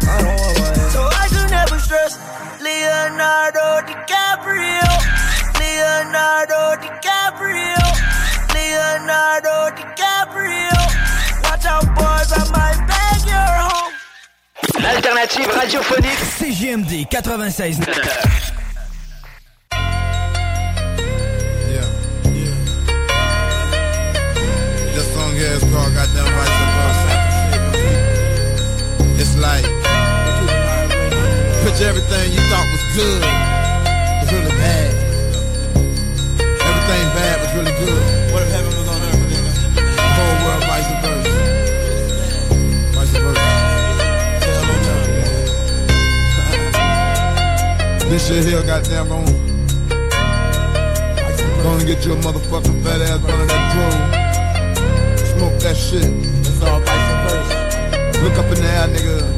I 0.08 0.22
don't 0.22 0.36
want 0.40 0.60
my 0.60 0.74
So 0.90 1.02
I 1.04 1.28
should 1.28 1.50
never 1.50 1.80
stress. 1.80 2.18
Leonardo 2.62 3.84
DiCaprio. 3.88 4.88
Leonardo 5.60 6.80
DiCaprio. 6.82 7.84
Leonardo 8.54 9.76
DiCaprio. 9.76 10.78
Watch 11.44 11.66
out, 11.66 11.86
boys, 11.96 12.32
I 12.32 12.44
might 12.56 12.80
bag 12.88 13.22
your 13.28 13.54
home. 13.68 13.94
L'alternative 14.82 15.52
radiophonique 15.52 16.24
CGMD 16.40 17.08
96. 17.12 18.63
Song 25.74 25.90
here 25.90 26.06
is 26.06 26.14
called 26.14 26.14
Goddamn 26.14 26.30
Vice 26.38 26.54
Versa. 26.78 27.14
It's 29.22 29.34
like 29.38 29.66
picture 31.64 31.88
everything 31.90 32.26
you 32.32 32.42
thought 32.50 32.68
was 32.70 32.84
good 32.94 33.22
was 34.22 34.30
really 34.34 34.56
bad. 34.62 34.92
Everything 36.70 37.06
bad 37.18 37.36
was 37.42 37.52
really 37.58 37.76
good. 37.82 38.02
What 38.34 38.42
if 38.44 38.50
heaven 38.54 38.74
was 38.78 38.88
on 38.88 39.02
earth? 39.02 39.22
The 39.74 40.10
whole 40.18 40.38
world 40.46 40.64
vice 40.70 40.92
versa. 41.02 41.42
Vice 42.94 43.16
versa. 43.24 43.50
On. 44.64 44.78
Uh-uh. 46.38 46.70
This 48.10 48.22
shit 48.28 48.44
here, 48.46 48.64
goddamn, 48.64 49.08
gon' 49.10 49.26
gonna 51.64 51.86
get 51.86 52.06
you 52.06 52.14
a 52.14 52.16
motherfucking 52.18 52.84
fat 52.84 53.02
ass 53.02 53.20
burning 53.20 53.48
that 53.48 53.74
drum. 53.74 54.23
Smoke 55.44 55.60
that 55.60 55.76
shit. 55.76 56.04
It's 56.40 56.62
all 56.62 56.80
vice 56.80 57.34
versa. 57.34 58.24
Look 58.24 58.38
up 58.38 58.46
in 58.46 58.64
the 58.64 58.70
air, 58.70 58.88
nigga. 58.88 59.33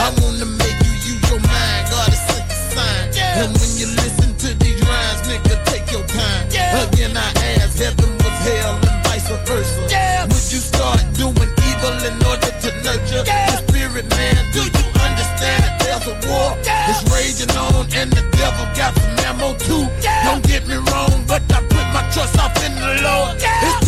I 0.00 0.08
wanna 0.20 0.46
make 0.46 0.78
you 0.86 1.12
use 1.12 1.22
your 1.28 1.40
mind, 1.44 1.82
God 1.92 2.08
is 2.08 2.20
sent 2.24 2.48
a 2.48 2.56
sign. 2.72 3.04
And 3.44 3.52
when 3.52 3.70
you 3.76 3.86
listen 4.00 4.32
to 4.32 4.48
these 4.56 4.80
rhymes, 4.80 5.20
nigga, 5.28 5.60
take 5.68 5.92
your 5.92 6.04
time. 6.08 6.48
Again, 6.48 7.12
I 7.16 7.28
ask, 7.60 7.76
heaven 7.76 8.08
was 8.24 8.36
hell 8.48 8.80
and 8.80 9.04
vice 9.04 9.28
versa. 9.44 9.86
Yeah. 9.90 10.24
Would 10.24 10.46
you 10.52 10.60
start 10.64 11.04
doing 11.20 11.52
evil 11.68 11.94
in 12.08 12.16
order 12.24 12.48
to 12.48 12.68
nurture 12.80 13.24
the 13.28 13.56
spirit, 13.68 14.08
man? 14.08 14.40
Do 14.56 14.62
you 14.64 14.84
understand 15.04 15.58
that 15.68 15.76
there's 15.84 16.06
a 16.08 16.16
war? 16.28 16.56
It's 16.88 17.04
raging 17.12 17.52
on 17.60 17.84
and 17.92 18.10
the 18.10 18.24
devil 18.40 18.66
got 18.72 18.96
some 18.96 19.18
ammo 19.28 19.52
too. 19.58 19.84
Don't 20.24 20.42
get 20.48 20.66
me 20.66 20.76
wrong, 20.76 21.24
but 21.28 21.42
I 21.52 21.60
put 21.68 21.86
my 21.92 22.08
trust 22.12 22.38
off 22.40 22.56
in 22.64 22.72
the 22.74 23.04
Lord. 23.04 23.36
It's 23.36 23.79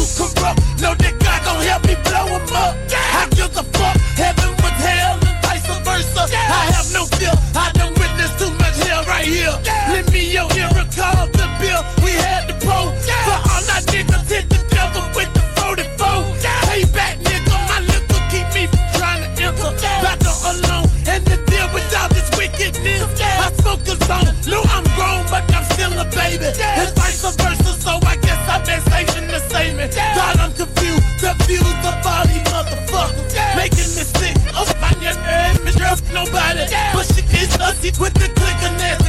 baby. 26.38 26.52
It's 26.80 26.92
vice 26.92 27.36
versa, 27.36 27.72
so 27.80 27.98
I 28.06 28.16
guess 28.16 28.40
I've 28.48 28.64
been 28.64 28.80
saving 28.92 29.28
the 29.28 29.40
same. 29.50 29.76
God, 29.76 30.36
I'm 30.38 30.52
confused, 30.52 31.04
confused 31.20 31.84
of 31.84 32.06
all 32.06 32.24
these 32.26 32.44
motherfuckers. 32.48 33.32
Making 33.56 33.90
me 33.96 34.04
sick, 34.06 34.36
my 34.80 34.92
name 35.00 35.66
is 35.66 35.76
nobody. 36.12 36.64
But 36.92 37.06
she 37.12 37.22
is 37.36 37.56
us 37.58 37.82
with 37.98 38.14
the 38.14 38.28
click 38.32 38.58
of 38.64 38.72
nasty 38.78 39.01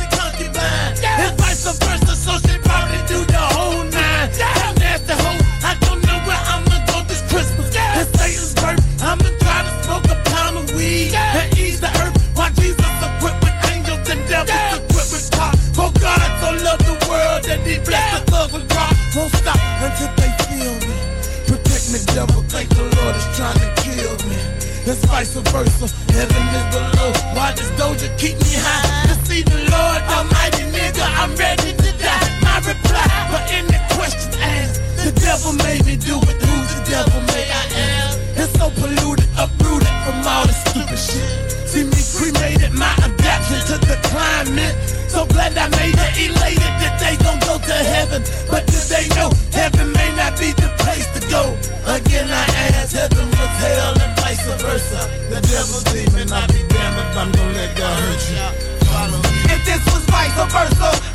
vice 25.24 25.52
versa. 25.52 25.88
Heaven 26.12 26.44
is 26.56 26.66
below. 26.76 27.12
Why 27.36 27.54
does 27.56 27.72
Doja 27.80 28.10
keep 28.18 28.36
me 28.40 28.54
high? 28.60 29.08
To 29.08 29.16
see 29.26 29.44
the 29.44 29.60
Lord 29.72 30.02
Almighty, 30.12 30.64
nigga, 30.72 31.06
I'm 31.20 31.36
ready 31.36 31.72
to 31.74 31.90
die. 31.98 32.28
My 32.44 32.60
reply 32.60 33.08
for 33.32 33.42
any 33.52 33.80
question 33.96 34.32
asked. 34.40 34.82
The 35.04 35.12
devil 35.20 35.54
made 35.64 35.86
me 35.86 35.96
do 35.96 36.18
it. 36.20 36.38
Who's 36.44 36.70
the 36.76 36.84
devil 36.90 37.22
may 37.32 37.46
I 37.48 37.64
am? 37.88 38.10
It's 38.36 38.54
so 38.60 38.70
polluted, 38.80 39.28
uprooted 39.38 39.96
from 40.06 40.28
all 40.28 40.46
this 40.46 40.60
stupid 40.68 41.00
shit. 41.00 41.52
See 41.68 41.84
me 41.84 42.02
cremated, 42.16 42.74
my 42.74 42.92
adaptation 43.00 43.60
to 43.72 43.76
the 43.88 43.98
climate. 44.12 44.76
So 45.08 45.26
glad 45.26 45.58
I 45.58 45.70
made 45.80 45.96
it, 45.96 46.14
elated 46.20 46.74
that 46.84 47.00
they 47.00 47.16
gon' 47.24 47.40
go 47.40 47.58
to 47.58 47.78
heaven. 47.96 48.24
But 48.50 48.68
do 48.68 48.78
they 48.92 49.08
know 49.16 49.32
heaven 49.52 49.92
may 49.94 50.12
not 50.16 50.38
be 50.40 50.52
the 50.52 50.70
place 50.80 51.08
to 51.16 51.22
go? 51.30 51.56
Again, 51.88 52.28
I 52.30 52.44
ask, 52.76 52.96
heaven 52.96 53.28
was 53.30 53.54
hell 53.64 54.03
vice 54.44 54.62
versa. 54.62 55.00
The 55.30 55.42
devil's 55.42 55.84
demon, 55.84 56.32
I'll 56.32 56.48
be 56.48 56.64
damned 56.68 57.00
if 57.00 57.18
I'm 57.18 57.32
gonna 57.32 57.54
let 57.54 57.78
God 57.78 58.00
hurt 58.00 58.24
you. 58.30 58.38
If 59.54 59.66
this 59.66 59.84
was 59.94 60.04
vice 60.06 60.36
versa, 60.52 61.13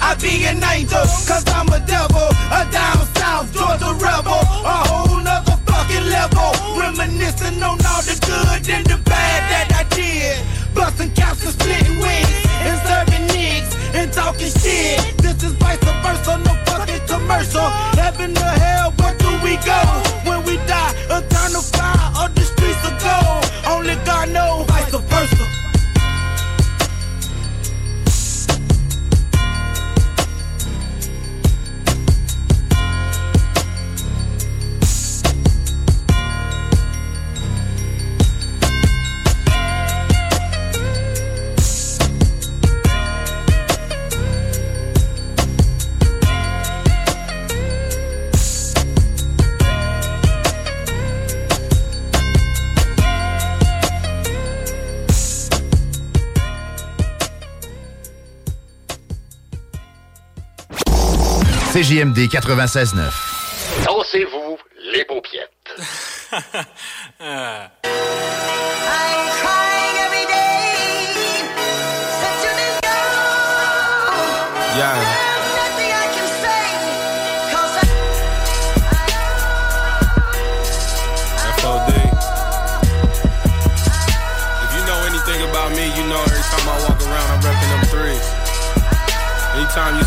CJMD 61.89 62.29
96.9. 62.29 63.28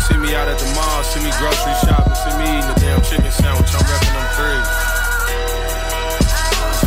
see 0.08 0.18
me 0.18 0.34
out 0.34 0.48
at 0.48 0.58
the 0.58 0.66
mall, 0.74 1.02
see 1.04 1.22
me 1.22 1.30
grocery 1.38 1.74
shopping, 1.86 2.14
see 2.14 2.34
me 2.38 2.46
eating 2.50 2.70
a 2.70 2.78
damn 2.82 3.02
chicken 3.02 3.30
sandwich, 3.30 3.70
I'm 3.70 3.86
repping 3.86 4.14
them 4.18 4.28
threes. 4.34 4.70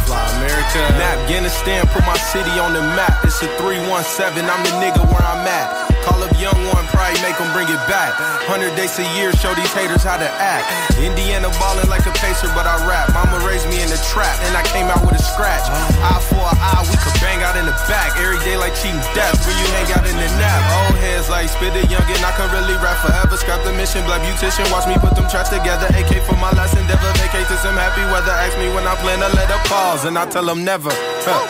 Fly 0.04 0.22
America. 0.38 0.82
Afghanistan, 1.00 1.88
put 1.88 2.06
my 2.06 2.18
city 2.18 2.52
on 2.60 2.74
the 2.74 2.82
map. 2.82 3.24
It's 3.24 3.42
a 3.42 3.48
317, 3.58 4.44
I'm 4.44 4.64
the 4.64 4.72
nigga 4.84 5.02
where 5.08 5.24
I'm 5.24 5.48
at. 5.48 5.85
Call 6.06 6.22
up 6.22 6.30
young 6.38 6.62
one, 6.70 6.86
probably 6.94 7.18
make 7.26 7.34
them 7.42 7.50
bring 7.50 7.66
it 7.66 7.82
back. 7.90 8.14
100 8.46 8.78
days 8.78 8.94
a 9.02 9.08
year, 9.18 9.34
show 9.42 9.58
these 9.58 9.74
haters 9.74 10.06
how 10.06 10.22
to 10.22 10.30
act. 10.38 10.70
Indiana 11.02 11.50
ballin' 11.58 11.90
like 11.90 12.06
a 12.06 12.14
pacer, 12.22 12.46
but 12.54 12.70
I 12.70 12.78
rap. 12.86 13.10
Mama 13.10 13.42
raised 13.42 13.66
me 13.66 13.82
in 13.82 13.90
the 13.90 13.98
trap, 14.14 14.38
and 14.46 14.54
I 14.54 14.62
came 14.70 14.86
out 14.86 15.02
with 15.02 15.18
a 15.18 15.24
scratch. 15.26 15.66
Eye 16.06 16.22
for 16.30 16.46
eye, 16.46 16.86
we 16.86 16.94
could 17.02 17.18
bang 17.26 17.42
out 17.42 17.58
in 17.58 17.66
the 17.66 17.74
back. 17.90 18.14
Every 18.22 18.38
day 18.46 18.54
like 18.54 18.78
cheating 18.78 19.02
death, 19.18 19.34
when 19.50 19.58
you 19.58 19.66
hang 19.74 19.90
out 19.98 20.06
in 20.06 20.14
the 20.14 20.30
nap. 20.38 20.62
Old 20.86 21.02
heads 21.02 21.26
like 21.26 21.50
spit 21.50 21.74
it 21.74 21.90
youngin', 21.90 22.22
I 22.22 22.32
can 22.38 22.54
really 22.54 22.78
rap 22.78 23.02
forever. 23.02 23.34
Scrap 23.34 23.66
the 23.66 23.74
mission, 23.74 24.06
black 24.06 24.22
beautician, 24.22 24.70
watch 24.70 24.86
me 24.86 25.02
put 25.02 25.18
them 25.18 25.26
tracks 25.26 25.50
together. 25.50 25.90
AK 25.98 26.22
for 26.30 26.38
my 26.38 26.54
last 26.54 26.78
endeavor, 26.78 27.10
vacate 27.18 27.50
to 27.50 27.58
some 27.66 27.74
happy 27.74 28.06
weather. 28.14 28.30
Ask 28.30 28.54
me 28.62 28.70
when 28.70 28.86
I 28.86 28.94
plan 29.02 29.26
to 29.26 29.30
let 29.34 29.50
up 29.50 29.66
pause, 29.66 30.06
and 30.06 30.22
I 30.22 30.30
tell 30.30 30.46
them 30.46 30.62
never. 30.62 30.94
Huh. 31.26 31.42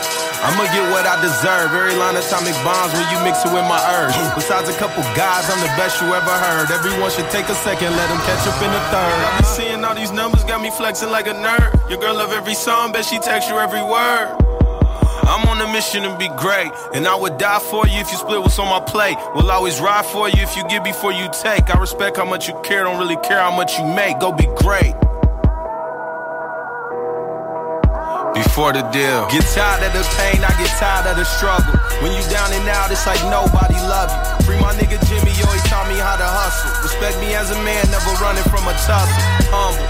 I'ma 0.45 0.69
get 0.69 0.85
what 0.93 1.09
I 1.09 1.17
deserve. 1.25 1.73
Every 1.73 1.97
line 1.97 2.13
atomic 2.13 2.53
bombs 2.61 2.93
when 2.93 3.09
you 3.09 3.17
mix 3.25 3.41
it 3.41 3.49
with 3.49 3.65
my 3.65 3.81
herbs. 3.97 4.13
Besides 4.37 4.69
a 4.69 4.77
couple 4.77 5.01
guys, 5.17 5.49
I'm 5.49 5.57
the 5.57 5.73
best 5.73 5.97
you 5.97 6.13
ever 6.13 6.35
heard. 6.37 6.69
Everyone 6.69 7.09
should 7.09 7.29
take 7.33 7.49
a 7.49 7.57
second, 7.65 7.89
let 7.97 8.07
them 8.13 8.21
catch 8.29 8.45
up 8.45 8.61
in 8.61 8.69
the 8.69 8.83
third. 8.93 9.17
I 9.25 9.37
be 9.39 9.43
seeing 9.43 9.83
all 9.83 9.95
these 9.95 10.11
numbers, 10.11 10.43
got 10.43 10.61
me 10.61 10.69
flexing 10.69 11.09
like 11.09 11.25
a 11.25 11.33
nerd. 11.33 11.89
Your 11.89 11.97
girl 11.99 12.13
love 12.13 12.31
every 12.31 12.53
song, 12.53 12.91
bet 12.91 13.05
she 13.05 13.17
text 13.17 13.49
you 13.49 13.57
every 13.57 13.81
word. 13.81 14.37
I'm 15.25 15.49
on 15.49 15.59
a 15.61 15.73
mission 15.73 16.03
to 16.03 16.15
be 16.15 16.29
great, 16.37 16.69
and 16.93 17.07
I 17.07 17.15
would 17.15 17.39
die 17.39 17.57
for 17.57 17.87
you 17.87 17.97
if 17.97 18.11
you 18.11 18.17
split 18.17 18.39
what's 18.39 18.59
on 18.59 18.69
my 18.69 18.85
plate. 18.85 19.17
Will 19.33 19.49
always 19.49 19.81
ride 19.81 20.05
for 20.05 20.29
you 20.29 20.43
if 20.43 20.55
you 20.55 20.63
give 20.69 20.83
before 20.83 21.11
you 21.11 21.27
take. 21.41 21.73
I 21.73 21.79
respect 21.79 22.17
how 22.17 22.25
much 22.25 22.47
you 22.47 22.53
care, 22.61 22.83
don't 22.83 22.99
really 22.99 23.17
care 23.25 23.39
how 23.39 23.49
much 23.49 23.79
you 23.79 23.85
make. 23.85 24.19
Go 24.19 24.31
be 24.31 24.45
great. 24.61 24.93
Before 28.35 28.75
the 28.75 28.83
deal. 28.91 29.23
Get 29.31 29.47
tired 29.55 29.79
of 29.87 29.95
the 29.95 30.03
pain, 30.19 30.43
I 30.43 30.51
get 30.59 30.67
tired 30.75 31.07
of 31.07 31.15
the 31.15 31.23
struggle. 31.23 31.71
When 32.03 32.11
you 32.11 32.19
down 32.27 32.51
and 32.51 32.67
out, 32.67 32.91
it's 32.91 33.07
like 33.07 33.23
nobody 33.31 33.79
love 33.87 34.11
you. 34.11 34.19
Free 34.43 34.59
my 34.59 34.75
nigga 34.75 34.99
Jimmy, 35.07 35.31
he 35.31 35.43
taught 35.71 35.87
me 35.87 35.95
how 35.95 36.19
to 36.19 36.27
hustle. 36.27 36.67
Respect 36.83 37.15
me 37.23 37.31
as 37.31 37.55
a 37.55 37.59
man, 37.63 37.79
never 37.87 38.11
running 38.19 38.43
from 38.51 38.67
a 38.67 38.75
tussle. 38.83 39.07
Humble. 39.55 39.87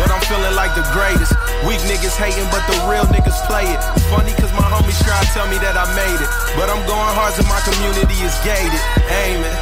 But 0.00 0.08
I'm 0.08 0.24
feeling 0.24 0.56
like 0.56 0.72
the 0.72 0.88
greatest. 0.96 1.36
Weak 1.68 1.84
niggas 1.84 2.16
hating, 2.16 2.48
but 2.48 2.64
the 2.64 2.80
real 2.88 3.04
niggas 3.12 3.36
play 3.44 3.68
it. 3.68 3.80
Funny 4.08 4.32
cause 4.40 4.48
my 4.56 4.64
homies 4.72 4.96
try 5.04 5.20
to 5.20 5.28
tell 5.36 5.44
me 5.52 5.60
that 5.60 5.76
I 5.76 5.84
made 5.92 6.16
it. 6.16 6.30
But 6.56 6.72
I'm 6.72 6.80
going 6.88 7.12
hard 7.12 7.36
so 7.36 7.44
my 7.44 7.60
community 7.60 8.16
is 8.24 8.32
gated. 8.40 8.80
Aiming. 9.20 9.52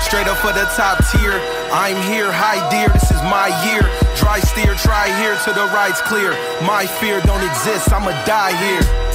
Straight 0.00 0.32
up 0.32 0.40
for 0.40 0.56
the 0.56 0.64
top 0.80 0.96
tier. 1.12 1.36
I'm 1.68 2.00
here, 2.08 2.32
hi 2.32 2.56
dear, 2.72 2.88
this 2.88 3.12
is 3.12 3.20
my 3.28 3.52
year. 3.68 3.84
Dry 4.16 4.40
steer, 4.40 4.74
try 4.74 5.06
here 5.20 5.36
till 5.44 5.54
the 5.54 5.66
right's 5.72 6.00
clear. 6.00 6.32
My 6.62 6.86
fear 6.86 7.20
don't 7.22 7.44
exist, 7.44 7.92
I'ma 7.92 8.10
die 8.24 8.56
here. 8.56 9.05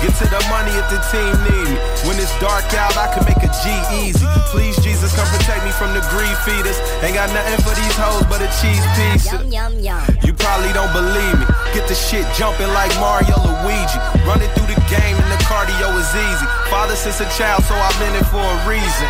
Get 0.00 0.16
to 0.16 0.26
the 0.32 0.40
money 0.48 0.72
if 0.80 0.88
the 0.88 0.96
team 1.12 1.28
need 1.44 1.76
me. 1.76 1.78
When 2.08 2.16
it's 2.16 2.32
dark 2.40 2.64
out, 2.72 2.96
I 2.96 3.12
can 3.12 3.20
make 3.28 3.36
a 3.44 3.52
G 3.60 3.68
easy. 4.00 4.24
Please, 4.48 4.80
Jesus, 4.80 5.12
come 5.12 5.28
protect 5.28 5.60
me 5.60 5.72
from 5.76 5.92
the 5.92 6.00
greed 6.08 6.32
feeders. 6.40 6.80
Ain't 7.04 7.12
got 7.12 7.28
nothing 7.36 7.60
for 7.60 7.76
these 7.76 7.96
hoes 8.00 8.24
but 8.24 8.40
a 8.40 8.48
cheese 8.56 8.80
pizza. 8.96 9.44
Yum, 9.44 9.52
yum. 9.52 9.72
yum. 9.76 10.00
You 10.24 10.32
probably 10.32 10.72
don't 10.72 10.88
believe 10.96 11.36
me. 11.36 11.44
Get 11.76 11.84
the 11.84 11.92
shit 11.92 12.24
jumping 12.32 12.72
like 12.72 12.88
Mario 12.96 13.36
Luigi. 13.44 14.00
Running 14.24 14.48
through 14.56 14.72
the 14.72 14.80
game 14.88 15.20
and 15.20 15.28
the 15.28 15.40
cardio 15.44 15.92
is 16.00 16.08
easy. 16.16 16.46
Father 16.72 16.96
since 16.96 17.20
a 17.20 17.28
child, 17.36 17.60
so 17.68 17.76
I've 17.76 17.92
been 18.00 18.16
it 18.16 18.24
for 18.32 18.40
a 18.40 18.56
reason. 18.64 19.06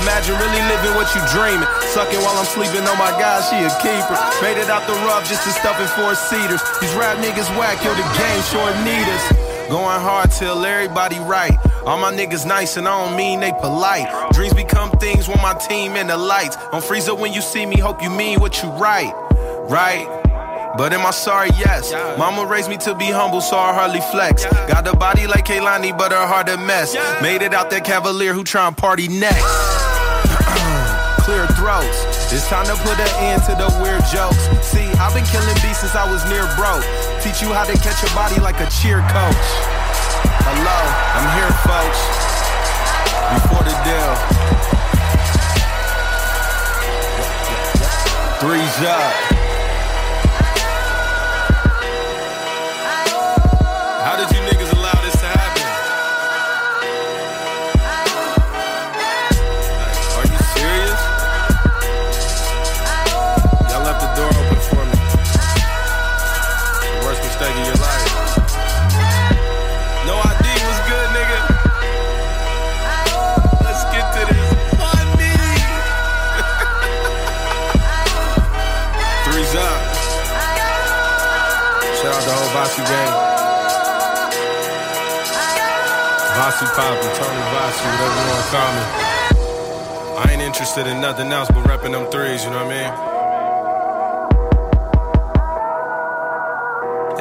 Imagine 0.00 0.32
really 0.40 0.64
living 0.64 0.96
what 0.96 1.12
you 1.12 1.20
dreaming. 1.28 1.68
Sucking 1.92 2.24
while 2.24 2.40
I'm 2.40 2.48
sleeping. 2.48 2.88
Oh 2.88 2.96
my 2.96 3.12
God, 3.20 3.44
she 3.44 3.60
a 3.60 3.70
keeper. 3.84 4.16
Made 4.40 4.56
it 4.56 4.72
out 4.72 4.88
the 4.88 4.96
rough 5.04 5.28
just 5.28 5.44
to 5.44 5.52
stuff 5.52 5.76
in 5.76 5.88
four 5.92 6.16
seaters. 6.16 6.64
These 6.80 6.96
rap 6.96 7.20
niggas 7.20 7.52
whack, 7.60 7.84
yo, 7.84 7.92
the 7.92 8.06
game 8.16 8.42
short 8.48 8.72
need 8.80 9.04
us. 9.12 9.45
Going 9.68 10.00
hard 10.00 10.30
till 10.30 10.64
everybody 10.64 11.18
right. 11.18 11.56
All 11.84 11.98
my 11.98 12.12
niggas 12.12 12.46
nice 12.46 12.76
and 12.76 12.86
I 12.86 13.04
don't 13.04 13.16
mean 13.16 13.40
they 13.40 13.52
polite. 13.52 14.32
Dreams 14.32 14.54
become 14.54 14.90
things 14.92 15.26
when 15.26 15.38
my 15.42 15.54
team 15.54 15.96
in 15.96 16.06
the 16.06 16.16
lights. 16.16 16.56
On 16.72 16.80
freezer 16.80 17.14
when 17.14 17.32
you 17.32 17.40
see 17.40 17.66
me, 17.66 17.76
hope 17.78 18.00
you 18.00 18.10
mean 18.10 18.38
what 18.38 18.62
you 18.62 18.68
write. 18.70 19.12
Right? 19.68 20.06
But 20.78 20.92
am 20.92 21.04
I 21.04 21.10
sorry? 21.10 21.48
Yes. 21.58 21.92
Mama 22.18 22.46
raised 22.46 22.68
me 22.68 22.76
to 22.78 22.94
be 22.94 23.06
humble, 23.06 23.40
so 23.40 23.56
I 23.56 23.72
hardly 23.72 24.00
flex. 24.12 24.44
Got 24.68 24.86
a 24.86 24.96
body 24.96 25.26
like 25.26 25.46
Kehlani, 25.46 25.96
but 25.96 26.12
her 26.12 26.26
heart 26.26 26.48
a 26.48 26.56
mess. 26.58 26.94
Made 27.20 27.42
it 27.42 27.52
out 27.54 27.70
that 27.70 27.84
cavalier 27.84 28.34
who 28.34 28.44
try 28.44 28.66
and 28.68 28.76
party 28.76 29.08
next. 29.08 29.42
Clear 31.24 31.46
throats. 31.48 32.15
It's 32.28 32.48
time 32.48 32.66
to 32.66 32.74
put 32.82 32.98
an 32.98 33.08
end 33.22 33.42
to 33.44 33.54
the 33.54 33.70
weird 33.80 34.02
jokes. 34.10 34.36
See, 34.66 34.90
I've 34.98 35.14
been 35.14 35.24
killing 35.26 35.54
beats 35.62 35.78
since 35.80 35.94
I 35.94 36.10
was 36.10 36.24
near 36.28 36.42
broke. 36.58 36.82
Teach 37.22 37.40
you 37.40 37.54
how 37.54 37.64
to 37.64 37.72
catch 37.78 38.02
a 38.02 38.14
body 38.14 38.40
like 38.40 38.58
a 38.58 38.68
cheer 38.68 38.98
coach. 39.14 39.46
Hello, 40.42 40.78
I'm 41.14 41.26
here, 41.38 41.52
folks. 41.62 42.00
Before 43.30 43.62
the 43.62 43.74
deal. 43.86 44.46
Three's 48.40 48.78
up. 48.86 49.35
Vasu 86.76 87.08
Tony 87.16 87.44
Vasu, 87.52 87.84
whatever 87.88 88.20
you 88.20 88.28
wanna 88.28 88.52
call 88.52 88.70
me. 88.76 88.84
I 90.18 90.24
ain't 90.32 90.42
interested 90.42 90.86
in 90.86 91.00
nothing 91.00 91.32
else 91.32 91.48
but 91.48 91.64
repping 91.64 91.92
them 91.92 92.10
threes, 92.10 92.44
you 92.44 92.50
know 92.50 92.64
what 92.64 92.72
I 92.72 92.76
mean? 92.76 92.92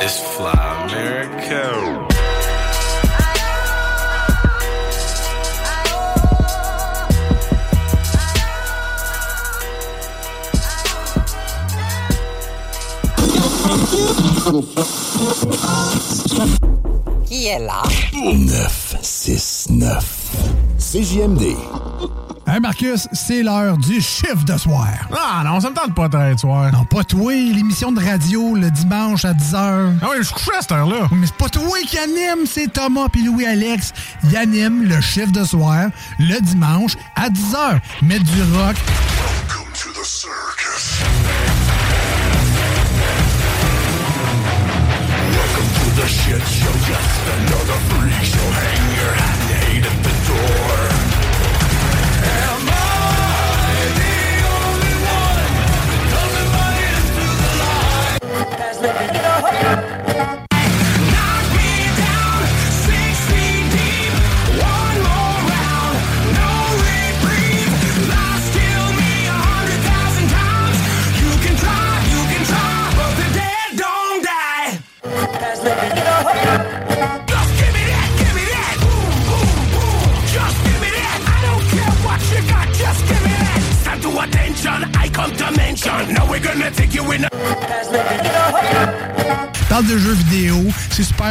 It's 0.04 0.20
Fly 0.36 0.52
America. 0.84 1.72
Qui 17.26 17.48
est 17.48 17.60
là? 17.60 17.82
969. 18.14 18.85
CJMD. 20.96 21.58
Hey 22.48 22.62
Marcus, 22.62 23.10
c'est 23.12 23.44
l'heure 23.44 23.78
du 23.78 24.00
chiffre 24.00 24.46
de 24.46 24.58
soir. 24.58 24.88
Ah 25.12 25.44
non, 25.44 25.60
ça 25.60 25.70
me 25.70 25.76
tente 25.76 25.94
pas 25.94 26.08
de 26.08 26.40
soir. 26.40 26.72
Non, 26.72 26.86
pas 26.86 27.04
toi, 27.04 27.34
l'émission 27.34 27.92
de 27.92 28.02
radio 28.02 28.56
le 28.56 28.72
dimanche 28.72 29.26
à 29.26 29.34
10h. 29.34 29.98
Ah 30.02 30.08
oui, 30.12 30.18
je 30.22 30.32
couche 30.32 30.48
à 30.58 30.62
cette 30.62 30.72
heure-là. 30.72 31.10
Mais 31.12 31.28
c'est 31.28 31.36
pas 31.36 31.50
toi 31.50 31.78
qui 31.86 31.98
anime, 31.98 32.46
c'est 32.46 32.72
Thomas 32.72 33.10
puis 33.12 33.26
Louis-Alex. 33.26 33.92
Ils 34.24 34.38
animent 34.38 34.84
le 34.84 35.02
chiffre 35.02 35.34
de 35.34 35.44
soir 35.44 35.90
le 36.18 36.40
dimanche 36.40 36.94
à 37.18 37.30
10h. 37.30 37.82
Mettre 38.02 38.24
du 38.24 38.42
rock. 38.54 38.78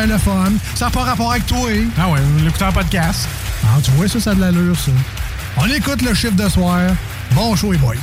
Le 0.03 0.19
fun. 0.19 0.53
Ça 0.75 0.87
n'a 0.87 0.91
pas 0.91 1.03
rapport 1.03 1.31
avec 1.31 1.47
toi. 1.47 1.69
Ah 1.99 2.09
ouais, 2.09 2.21
l'écouteur 2.43 2.73
podcast. 2.73 3.29
Ah, 3.65 3.79
tu 3.83 3.91
vois, 3.93 4.09
ça, 4.09 4.21
ça 4.21 4.31
a 4.31 4.35
de 4.35 4.41
l'allure, 4.41 4.77
ça. 4.79 4.91
On 5.57 5.67
écoute 5.71 6.03
le 6.03 6.15
chiffre 6.15 6.35
de 6.35 6.49
soir. 6.49 6.81
Bon 7.33 7.55
show, 7.57 7.73
les 7.73 7.79
boys. 7.79 7.95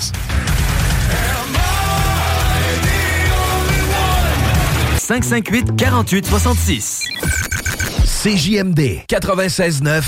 558 4.98 5.76
48 5.76 6.26
66. 6.28 7.04
CJMD 8.24 9.04
96.9 9.10 10.04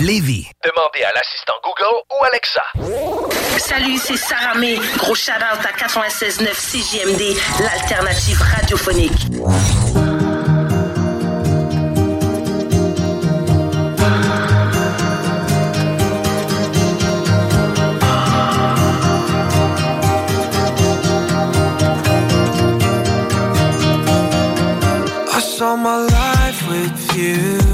Lévis. 0.00 0.48
Demandez 0.64 1.02
à 1.02 1.12
l'assistant 1.14 1.54
Google 1.64 2.02
ou 2.10 2.24
Alexa. 2.24 2.62
Salut, 3.58 3.98
c'est 3.98 4.16
Sarah 4.16 4.54
May. 4.54 4.78
Gros 4.96 5.14
shout-out 5.14 5.60
à 5.64 5.76
96.9 5.76 6.54
CJMD, 6.54 7.36
l'alternative 7.60 8.40
radiophonique. 8.40 9.26
Saw 25.58 25.74
my 25.74 25.96
life 26.06 26.68
with 26.68 27.16
you. 27.16 27.67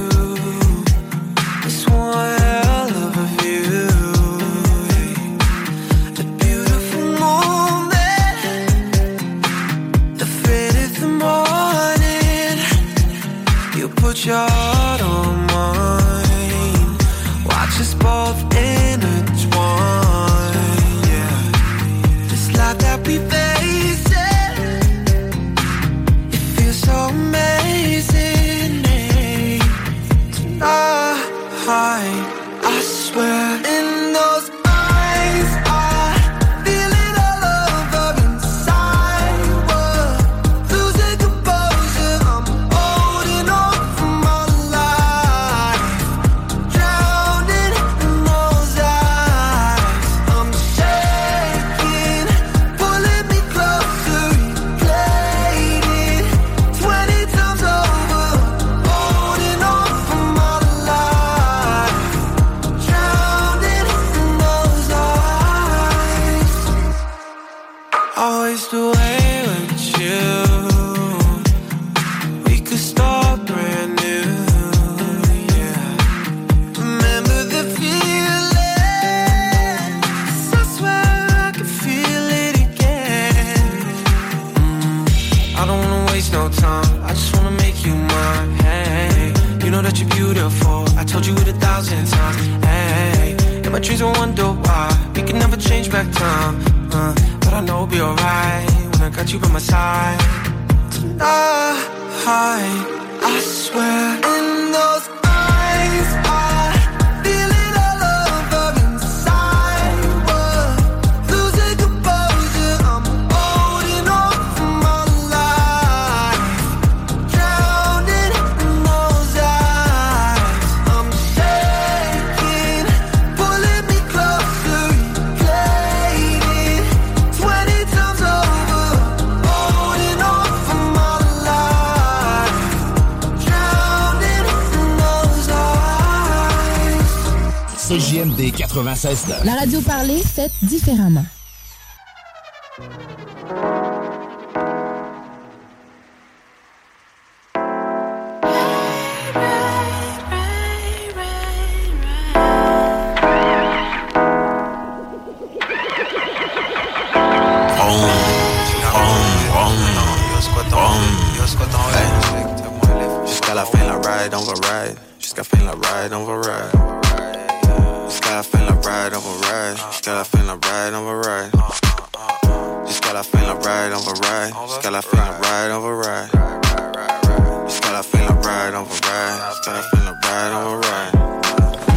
96.9 138.74 139.44
La 139.44 139.54
radio 139.54 139.80
parlée, 139.82 140.20
faite 140.20 140.50
différemment. 140.62 141.24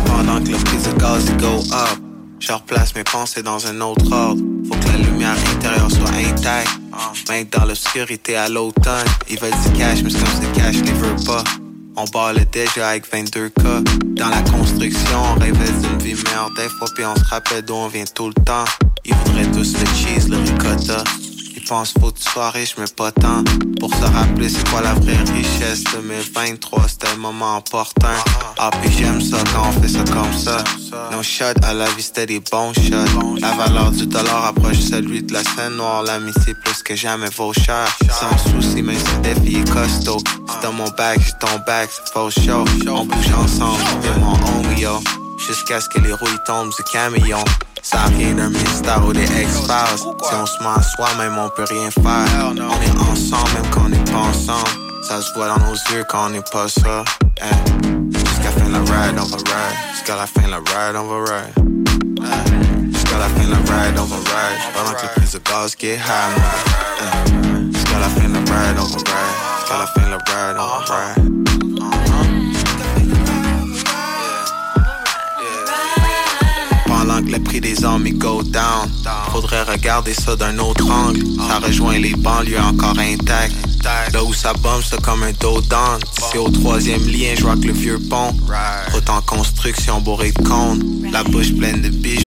Pendant 0.06 0.44
que 0.44 0.50
le 0.50 0.58
prix 0.58 0.78
de 0.78 1.00
gaz 1.00 1.26
go 1.38 1.64
up, 1.74 2.00
je 2.40 2.52
replace 2.52 2.96
mes 2.96 3.04
pensées 3.04 3.44
dans 3.44 3.66
un 3.68 3.82
autre 3.82 4.12
ordre. 4.12 4.42
Faut 4.68 4.76
que 4.76 4.88
la 4.88 4.98
lumière 4.98 5.36
intérieure 5.56 5.92
soit 5.92 6.10
intacte. 6.10 6.70
Même 7.30 7.46
dans 7.52 7.66
l'obscurité 7.66 8.36
à 8.36 8.50
l'automne, 8.50 9.06
ils 9.30 9.40
veulent 9.40 9.52
du 9.52 9.72
cash, 9.78 10.02
mais 10.04 10.12
comme 10.12 10.28
ce 10.42 10.60
cash 10.60 10.76
les 10.76 10.94
veut 10.94 11.16
pas. 11.26 11.44
On 12.00 12.06
le 12.32 12.46
déjà 12.46 12.90
avec 12.90 13.12
22K. 13.12 14.14
Dans 14.16 14.30
la 14.30 14.42
construction, 14.44 15.18
on 15.36 15.40
rêvait 15.40 15.72
d'une 15.82 15.98
vie 15.98 16.14
meilleure 16.14 16.52
des 16.56 16.70
fois, 16.70 16.88
puis 16.94 17.04
on 17.06 17.16
se 17.16 17.24
rappelle 17.24 17.64
d'où 17.64 17.74
on 17.74 17.88
vient 17.88 18.06
tout 18.06 18.28
le 18.28 18.44
temps. 18.44 18.66
Ils 19.04 19.16
voudraient 19.16 19.52
tous 19.52 19.74
le 19.74 19.86
cheese, 19.96 20.30
le 20.30 20.38
ricotta. 20.38 21.04
Ils 21.68 21.70
pensent 21.70 21.94
faut 22.00 22.12
que 22.12 22.20
tu 22.20 22.30
sois 22.30 22.50
riche, 22.52 22.76
mais 22.78 22.86
pas 22.96 23.12
tant. 23.12 23.44
Pour 23.78 23.94
se 23.94 24.06
rappeler 24.06 24.48
c'est 24.48 24.66
quoi 24.70 24.80
la 24.80 24.94
vraie 24.94 25.18
richesse 25.34 25.84
2023, 25.92 26.88
c'était 26.88 27.10
un 27.10 27.18
moment 27.18 27.58
important. 27.58 28.16
Ah, 28.58 28.70
puis 28.82 28.90
j'aime 28.98 29.20
ça 29.20 29.36
quand 29.54 29.68
on 29.68 29.82
fait 29.82 29.90
ça 29.90 30.00
comme 30.06 30.32
ça. 30.32 30.64
Nos 31.12 31.24
shots 31.24 31.62
à 31.64 31.74
la 31.74 31.90
vie, 31.90 32.04
c'était 32.04 32.26
des 32.26 32.40
bons 32.40 32.72
shots. 32.74 33.36
La 33.42 33.52
valeur 33.52 33.92
du 33.92 34.08
dollar 34.08 34.46
approche 34.46 34.80
celui 34.80 35.24
de 35.24 35.34
la 35.34 35.44
scène 35.44 35.76
noire. 35.76 36.04
L'amitié 36.04 36.54
plus 36.64 36.82
que 36.84 36.96
jamais 36.96 37.30
vaut 37.36 37.52
cher. 37.52 37.86
Sans 38.18 38.38
souci, 38.50 38.82
même 38.82 38.98
si 38.98 39.16
le 39.16 39.34
défi 39.34 39.58
est 39.58 39.70
costaud. 39.70 40.20
C'est 40.48 40.66
dans 40.66 40.72
mon 40.72 40.88
bac, 40.92 41.20
j'ai 41.20 41.34
ton 41.46 41.54
bac, 41.66 41.90
c'est 41.92 42.14
faux 42.14 42.30
show. 42.30 42.64
On 42.90 43.04
bouge 43.04 43.34
ensemble, 43.38 43.84
et 44.06 44.20
mon 44.22 44.36
homie, 44.36 44.80
yo. 44.84 45.27
Jusqu'à 45.38 45.80
ce 45.80 45.88
que 45.90 46.00
les 46.00 46.14
rouilles 46.14 46.40
tombent 46.46 46.70
du 46.70 46.84
camion. 46.92 47.44
Ça 47.84 48.02
a 48.02 48.08
rien 48.08 48.34
d'un 48.34 48.50
mystère 48.50 49.06
ou 49.06 49.14
des 49.14 49.24
experts. 49.24 49.98
Si 49.98 50.34
on 50.34 50.46
se 50.46 50.64
ment 50.64 50.76
à 50.76 50.82
soi-même, 50.82 51.38
on 51.38 51.50
peut 51.50 51.66
rien 51.70 51.90
faire. 51.92 52.52
On 52.52 52.56
est 52.56 53.12
ensemble, 53.12 53.52
même 53.54 53.72
quand 53.72 53.86
on 53.86 53.90
n'est 53.90 54.12
pas 54.12 54.18
ensemble. 54.18 54.70
Ça 55.04 55.22
se 55.22 55.32
voit 55.34 55.48
dans 55.48 55.60
nos 55.60 55.76
yeux 55.94 56.04
quand 56.10 56.26
on 56.26 56.30
n'est 56.32 56.42
pas 56.42 56.68
ça. 56.68 57.04
Hey. 57.40 57.54
Jusqu'à 58.12 58.44
la 58.44 58.52
fin 58.52 58.70
la 58.70 58.80
ride, 58.80 59.20
on 59.20 59.26
va 59.26 59.38
ride. 59.38 59.78
Jusqu'à 59.94 60.16
la 60.16 60.28
fin 60.28 60.48
la 60.50 60.58
ride, 60.58 60.96
on 60.96 61.08
va 61.08 61.32
ride. 61.32 61.54
Hey. 62.24 62.92
Jusqu'à 62.92 63.18
la 63.18 63.30
fin 63.30 63.48
la 63.50 63.58
ride, 63.58 64.00
on 64.00 64.06
va 64.06 64.16
ride. 64.16 64.60
Pendant 64.74 64.94
que 64.94 65.04
les 65.04 65.10
prises 65.16 65.32
de 65.34 65.40
gaz 65.40 65.76
get 65.80 65.96
high. 65.96 66.02
Hey. 67.00 67.08
Eh. 67.30 67.74
Jusqu'à 67.74 68.00
la 68.00 68.10
fin 68.10 68.28
la 68.28 68.40
ride, 68.40 68.78
on 68.80 68.84
va 68.84 68.98
ride. 68.98 69.38
Jusqu'à 69.60 69.78
la 69.78 69.88
fin 69.88 70.10
la 70.10 70.18
ride, 70.18 70.58
on 70.58 70.68
va 70.68 70.84
uh-huh. 70.84 71.16
ride. 71.16 72.07
Que 77.22 77.32
le 77.32 77.40
prix 77.40 77.62
des 77.62 77.84
armes 77.84 78.08
il 78.08 78.18
go 78.18 78.44
down, 78.44 78.90
faudrait 79.32 79.64
regarder 79.64 80.14
ça 80.14 80.36
d'un 80.36 80.58
autre 80.60 80.90
angle. 80.90 81.24
Ça 81.48 81.60
rejoint 81.60 81.98
les 81.98 82.16
banlieues 82.16 82.60
encore 82.60 82.98
intactes. 83.00 83.56
Là 84.14 84.24
où 84.24 84.34
ça 84.34 84.54
bombe, 84.54 84.82
c'est 84.84 85.02
comme 85.02 85.24
un 85.24 85.32
dos. 85.40 85.62
C'est 86.32 86.38
au 86.38 86.50
troisième 86.50 87.06
lien, 87.08 87.34
je 87.38 87.46
rock 87.46 87.64
le 87.64 87.74
vieux 87.74 88.00
pont. 88.10 88.34
En 89.10 89.22
construction, 89.22 90.02
bourré 90.02 90.32
de 90.32 90.44
cônes. 90.44 91.10
La 91.12 91.24
bouche 91.24 91.54
pleine 91.56 91.82
de 91.82 91.90
bijoux. 91.90 92.27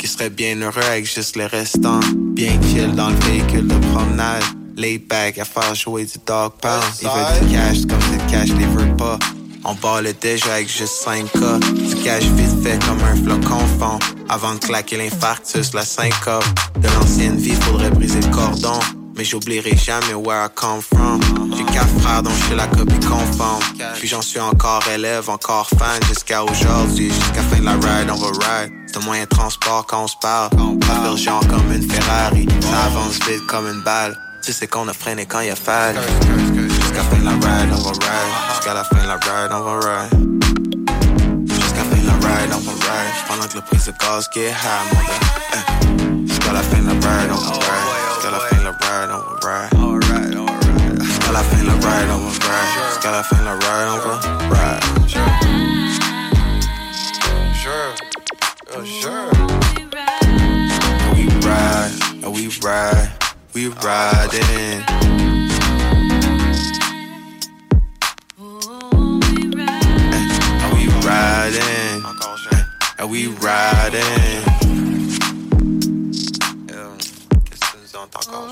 Qui 0.00 0.08
serait 0.08 0.30
bien 0.30 0.56
heureux 0.62 0.82
avec 0.90 1.04
juste 1.04 1.36
les 1.36 1.44
restants. 1.44 2.00
Bien 2.32 2.58
chill 2.62 2.94
dans 2.94 3.10
le 3.10 3.16
véhicule 3.16 3.68
de 3.68 3.74
promenade. 3.92 4.42
Laid 4.74 5.06
back 5.06 5.36
à 5.36 5.44
faire 5.44 5.74
jouer 5.74 6.06
du 6.06 6.16
dog 6.26 6.52
pound. 6.62 6.82
Il 7.02 7.08
veut 7.08 7.46
du 7.46 7.52
cash 7.54 7.86
comme 7.86 8.00
si 8.00 8.12
le 8.12 8.30
cash 8.30 8.48
les 8.48 8.64
veut 8.64 8.96
pas. 8.96 9.18
On 9.62 9.74
ballait 9.74 10.14
déjà 10.18 10.54
avec 10.54 10.70
juste 10.70 11.06
5K. 11.06 11.58
Du 11.74 12.02
cash 12.02 12.22
vite 12.22 12.62
fait 12.62 12.82
comme 12.86 13.02
un 13.02 13.14
flocon 13.14 13.58
fond. 13.78 13.98
Avant 14.30 14.54
de 14.54 14.60
claquer 14.60 14.96
l'infarctus, 14.96 15.74
la 15.74 15.84
syncope. 15.84 16.46
De 16.78 16.88
l'ancienne 16.88 17.36
vie, 17.36 17.54
faudrait 17.56 17.90
briser 17.90 18.22
le 18.22 18.28
cordon. 18.28 18.80
Mais 19.20 19.26
j'oublierai 19.26 19.76
jamais 19.76 20.14
where 20.14 20.46
I 20.46 20.48
come 20.54 20.80
from. 20.80 21.20
J'ai 21.54 21.64
quatre 21.64 21.90
frères 22.00 22.22
dont 22.22 22.30
je 22.30 22.44
suis 22.46 22.54
la 22.54 22.66
copie 22.68 22.98
conforme. 23.00 23.62
Puis 23.96 24.08
j'en 24.08 24.22
suis 24.22 24.40
encore 24.40 24.82
élève, 24.94 25.28
encore 25.28 25.68
fan 25.68 26.02
jusqu'à 26.08 26.42
aujourd'hui. 26.42 27.12
Jusqu'à 27.12 27.42
fin 27.42 27.58
de 27.58 27.66
la 27.66 27.72
ride, 27.72 28.10
on 28.10 28.16
va 28.16 28.28
ride. 28.28 28.72
C'est 28.86 28.96
un 28.96 29.00
moyen 29.00 29.24
de 29.24 29.28
transport 29.28 29.84
quand 29.86 30.04
on 30.04 30.06
se 30.06 30.16
parle. 30.22 30.48
Pas 30.78 31.16
genre 31.16 31.46
comme 31.48 31.70
une 31.70 31.82
Ferrari. 31.82 32.48
Ça 32.62 32.84
avance 32.86 33.18
vite 33.28 33.46
comme 33.46 33.66
une 33.66 33.82
balle. 33.82 34.18
Tu 34.42 34.54
sais 34.54 34.66
qu'on 34.66 34.88
a 34.88 34.94
freiné 34.94 35.26
quand 35.26 35.40
il 35.40 35.50
a 35.50 35.54
fallu. 35.54 35.98
Jusqu'à 36.70 37.02
fin 37.02 37.18
de 37.18 37.24
la 37.26 37.32
ride, 37.32 37.74
on 37.74 37.82
va 37.82 37.90
ride. 37.90 38.34
Jusqu'à 38.54 38.72
la 38.72 38.84
fin 38.84 39.02
de 39.02 39.06
la 39.06 39.16
ride, 39.16 39.52
on 39.52 39.60
va 39.60 39.80
ride. 39.80 40.12
Jusqu'à 41.46 41.84
fin 41.84 42.00
de 42.00 42.06
la 42.06 42.14
ride, 42.14 42.50
on 42.54 42.58
va 42.58 42.72
ride. 42.72 43.14
Pendant 43.28 43.46
que 43.48 43.56
le 43.56 43.60
prix 43.60 43.76
de 43.76 43.92
gaz 44.00 44.30
get 44.32 44.48
high, 44.48 44.94
mon 44.94 45.00
gars. 45.02 46.26
Jusqu'à 46.26 46.52
la 46.54 46.62
fin 46.62 46.78
de 46.78 46.86
la 46.86 46.92
ride, 46.92 47.30
on 47.32 47.36
va 47.36 47.52
ride. 47.52 47.99
Ride, 49.42 49.74
on 49.74 49.98
va 49.98 50.06
ride. 50.06 51.02
Jusqu'à 51.02 51.32
la 51.32 51.42
fin 51.42 51.58
de 51.58 51.66
la 51.66 51.72
ride, 51.74 52.08
va 52.08 52.16
ride. 52.16 52.72
Jusqu'à 52.90 53.10
la 53.10 53.22
fin 53.22 53.36
de 53.36 53.44
la 53.44 53.52
ride, 53.54 54.00
va 54.04 54.14
ride. 54.50 54.84
Sure. 57.54 57.94
Oh, 58.76 58.84
sure. 58.84 59.30
We 61.14 61.24
ride, 61.44 61.92
oh, 62.24 62.30
we 62.30 62.48
ride, 62.62 63.10
we 63.54 63.68
riding. 63.68 64.84
And 70.62 70.72
we 70.74 70.84
riding, 71.06 72.04
and 72.98 73.10
we 73.10 73.26
riding. 73.26 74.50
Ah, 78.32 78.49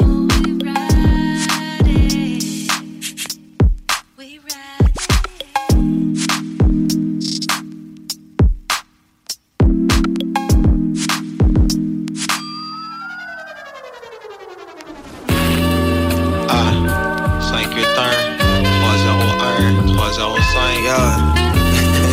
301 17.84 19.94
305 19.94 20.84
Yo, 20.84 20.98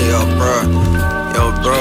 yo 0.09 0.20
bro, 0.36 0.57
yo 1.36 1.43
bro 1.61 1.80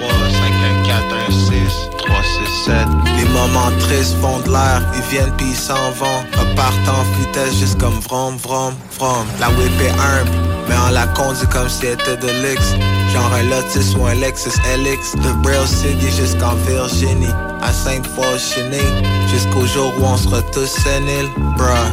33 0.00 0.30
514 0.30 1.48
16 1.48 1.88
367 1.98 2.86
Les 3.16 3.24
moments 3.30 3.72
tristes 3.80 4.16
font 4.20 4.38
de 4.40 4.50
l'air, 4.50 4.82
ils 4.94 5.02
viennent 5.10 5.32
puis 5.36 5.48
ils 5.50 5.56
s'en 5.56 5.90
vont 5.98 6.24
Repartent 6.38 6.88
en 6.88 7.02
vitesse 7.18 7.54
juste 7.58 7.78
comme 7.80 7.98
vrom 8.00 8.36
vrom 8.38 8.74
vrom 8.98 9.26
La 9.40 9.48
whip 9.50 9.80
est 9.80 9.90
humble, 9.90 10.30
mais 10.68 10.76
on 10.88 10.92
la 10.92 11.06
conduit 11.08 11.46
comme 11.48 11.68
si 11.68 11.86
elle 11.86 11.94
était 11.94 12.16
de 12.16 12.28
luxe 12.42 12.74
Genre 13.12 13.32
un 13.32 13.42
Lotus 13.44 13.94
ou 13.96 14.06
un 14.06 14.14
Lexus 14.14 14.58
LX 14.76 15.14
De 15.16 15.32
Braille 15.42 15.66
City 15.66 16.10
jusqu'en 16.10 16.54
Virginie 16.66 17.32
À 17.62 17.72
Sainte-Foy 17.72 18.38
Cheney 18.38 18.82
Jusqu'au 19.30 19.66
jour 19.66 19.92
où 20.00 20.04
on 20.04 20.16
sera 20.16 20.42
tous 20.52 20.66
séniles 20.66 21.28
Bruh 21.56 21.92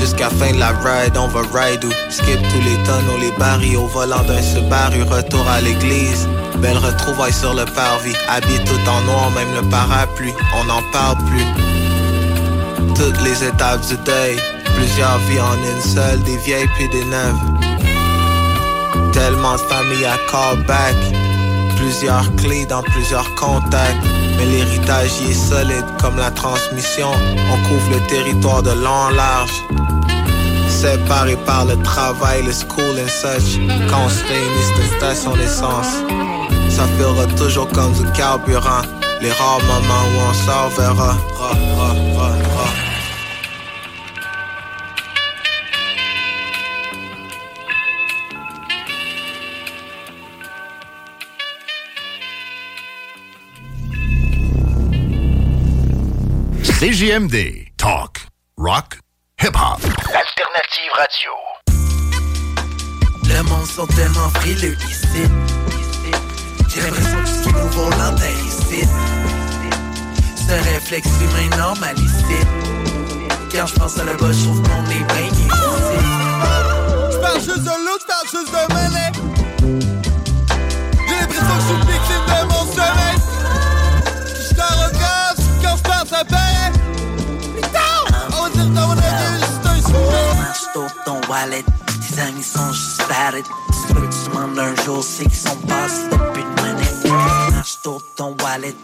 Jusqu'à 0.00 0.30
fin 0.30 0.52
de 0.52 0.58
la 0.58 0.68
ride, 0.68 1.16
on 1.18 1.28
va 1.28 1.42
ride 1.52 1.84
ou 1.84 1.90
skip 2.08 2.40
tous 2.48 2.62
les 2.62 2.82
tonneaux, 2.84 3.18
les 3.20 3.32
barils 3.38 3.76
au 3.76 3.86
volant 3.86 4.22
d'un 4.22 4.40
Subaru, 4.40 5.02
retour 5.02 5.46
à 5.46 5.60
l'église. 5.60 6.26
Belle 6.56 6.78
retrouvaille 6.78 7.32
sur 7.32 7.52
le 7.52 7.66
parvis, 7.66 8.14
habillé 8.28 8.64
tout 8.64 8.88
en 8.88 9.02
noir, 9.02 9.30
même 9.32 9.54
le 9.54 9.68
parapluie, 9.68 10.32
on 10.56 10.64
n'en 10.64 10.82
parle 10.90 11.18
plus. 11.26 11.44
Toutes 12.94 13.20
les 13.22 13.44
étapes 13.44 13.86
du 13.88 13.96
deuil, 13.98 14.36
plusieurs 14.74 15.18
vies 15.28 15.40
en 15.40 15.54
une 15.56 15.82
seule, 15.82 16.22
des 16.22 16.38
vieilles 16.38 16.68
puis 16.76 16.88
des 16.88 17.04
neuves. 17.04 17.40
Tellement 19.12 19.52
de 19.52 19.58
familles 19.58 20.06
à 20.06 20.16
callback, 20.30 20.96
plusieurs 21.76 22.34
clés 22.36 22.66
dans 22.66 22.82
plusieurs 22.82 23.34
contacts. 23.34 24.02
Mais 24.38 24.46
l'héritage 24.46 25.10
y 25.20 25.32
est 25.32 25.34
solide 25.34 25.84
comme 26.00 26.16
la 26.16 26.30
transmission. 26.30 27.10
On 27.52 27.68
couvre 27.68 27.90
le 27.90 28.00
territoire 28.08 28.62
de 28.62 28.70
long 28.70 28.90
en 28.90 29.10
large. 29.10 29.62
Séparés 30.80 31.36
par 31.44 31.66
le 31.66 31.76
travail, 31.82 32.42
le 32.42 32.52
school 32.52 32.98
and 32.98 33.08
such. 33.08 33.58
Quand 33.90 34.06
on 34.06 34.08
se 34.08 34.24
réunit, 34.24 34.64
c'est. 34.64 34.80
Ça 36.70 36.86
fera 36.98 37.26
toujours 37.36 37.68
comme 37.68 37.92
du 37.92 38.10
carburant. 38.12 38.80
Les 39.20 39.30
rares 39.30 39.60
moments 39.64 40.06
où 40.08 40.20
on 40.30 40.32
sort 40.32 40.70
verra. 40.70 41.18
Talk, 57.76 58.26
rock. 58.56 58.99
Radio. 60.72 61.30
Le 63.24 63.42
monde 63.42 63.66
sont 63.66 63.88
tellement 63.88 64.30
frileux 64.36 64.76
ici. 64.88 65.28
J'ai 66.68 66.80
l'impression 66.82 67.22
que 67.22 67.28
ce 67.28 67.42
qui 67.42 67.52
nous 67.52 67.68
vaut 67.70 67.90
l'antenne 67.90 68.38
ici. 68.46 68.86
Ce 70.36 70.52
réflexe 70.52 71.08
humain 71.20 71.56
normal. 71.56 71.96
Quand 73.50 73.66
je 73.66 73.74
pense 73.74 73.98
à 73.98 74.04
la 74.04 74.14
bas, 74.14 74.30
je 74.30 74.44
trouve 74.44 74.62
qu'on 74.62 74.84
est 74.90 75.04
bien 75.12 75.26
ici. 75.32 75.48
J'parle 77.10 77.40
juste 77.40 77.64
de 77.64 77.74
look, 77.86 78.00
j'parle 78.06 78.28
juste 78.30 78.52
de 78.52 78.62
mêlée. 78.74 79.10
J'ai 81.08 81.16
l'impression 81.20 81.46
que 81.46 81.62
je 81.62 81.66
suis 81.66 81.80
victime 81.92 82.24
de 82.28 82.40
mon 82.46 82.64
sommeil. 82.72 83.18
J'suis 84.40 84.60
arrogant, 84.60 85.34
quand 85.62 85.76
j'pense 85.78 86.12
à 86.12 86.24
paix. 86.24 86.59
Sur 90.72 90.86
ton 91.04 91.20
wallet, 91.28 91.64
tes 91.86 92.20
amis 92.20 92.42
sont 92.42 92.72
juste 92.72 93.02
valid. 93.08 93.44
Ceux 93.88 93.94
que 93.94 94.00
tu 94.00 94.30
demandes 94.30 94.58
un 94.58 94.74
jour, 94.84 95.02
c'est 95.02 95.24
qu'ils 95.24 95.34
sont 95.34 95.56
passés 95.66 96.08
depuis 96.10 96.42
une 96.42 96.62
minute. 96.62 97.52
Marche 97.52 97.78
ton 97.82 98.36
wallet, 98.42 98.74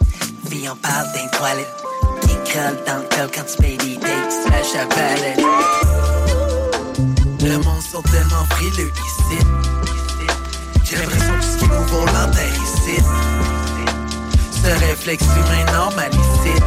vie 0.45 0.69
en 0.69 0.75
parle 0.75 1.07
d'un 1.13 1.27
toilette. 1.37 1.75
Qui 2.21 2.53
colle 2.53 2.77
dans 2.85 2.97
le 2.97 3.15
col 3.15 3.29
quand 3.33 3.45
tu 3.45 3.61
payes 3.61 3.77
des 3.77 3.97
dates, 3.97 4.33
slash 4.45 4.75
à 4.81 4.85
palette. 4.87 5.39
Le 7.41 7.57
monde 7.57 7.81
sont 7.81 8.01
tellement 8.01 8.45
frileux 8.49 8.91
ici. 8.91 9.45
J'ai 10.83 10.97
l'impression 10.97 11.33
que 11.37 11.43
ce 11.43 11.57
qui 11.57 11.65
est 11.65 11.67
nouveau 11.67 12.05
l'entend 12.05 12.49
ici. 12.63 13.03
Ce 14.51 14.85
réflexe 14.85 15.23
humain 15.23 15.71
normal 15.73 16.11
ici. 16.11 16.61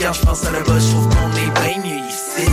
Quand 0.00 0.12
je 0.12 0.20
pense 0.22 0.44
à 0.44 0.50
le 0.50 0.60
bas, 0.64 0.78
je 0.78 0.90
trouve 0.90 1.08
qu'on 1.08 1.32
est 1.32 1.60
bien 1.60 1.82
mieux 1.82 2.08
ici. 2.08 2.48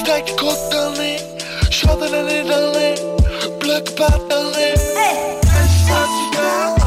Stack 0.00 0.26
de 0.26 0.32
coke 0.32 0.72
dans 0.72 0.90
le 0.92 0.98
nez. 0.98 1.16
Short 1.70 2.00
de 2.00 2.06
l'année 2.10 2.42
dans 2.42 2.72
le 2.72 2.78
nez. 2.78 2.94
Bloc 3.60 3.90
par 3.96 4.18
dans 4.28 4.42
le 4.42 4.50
nez. 4.56 4.74
Ça 5.86 6.77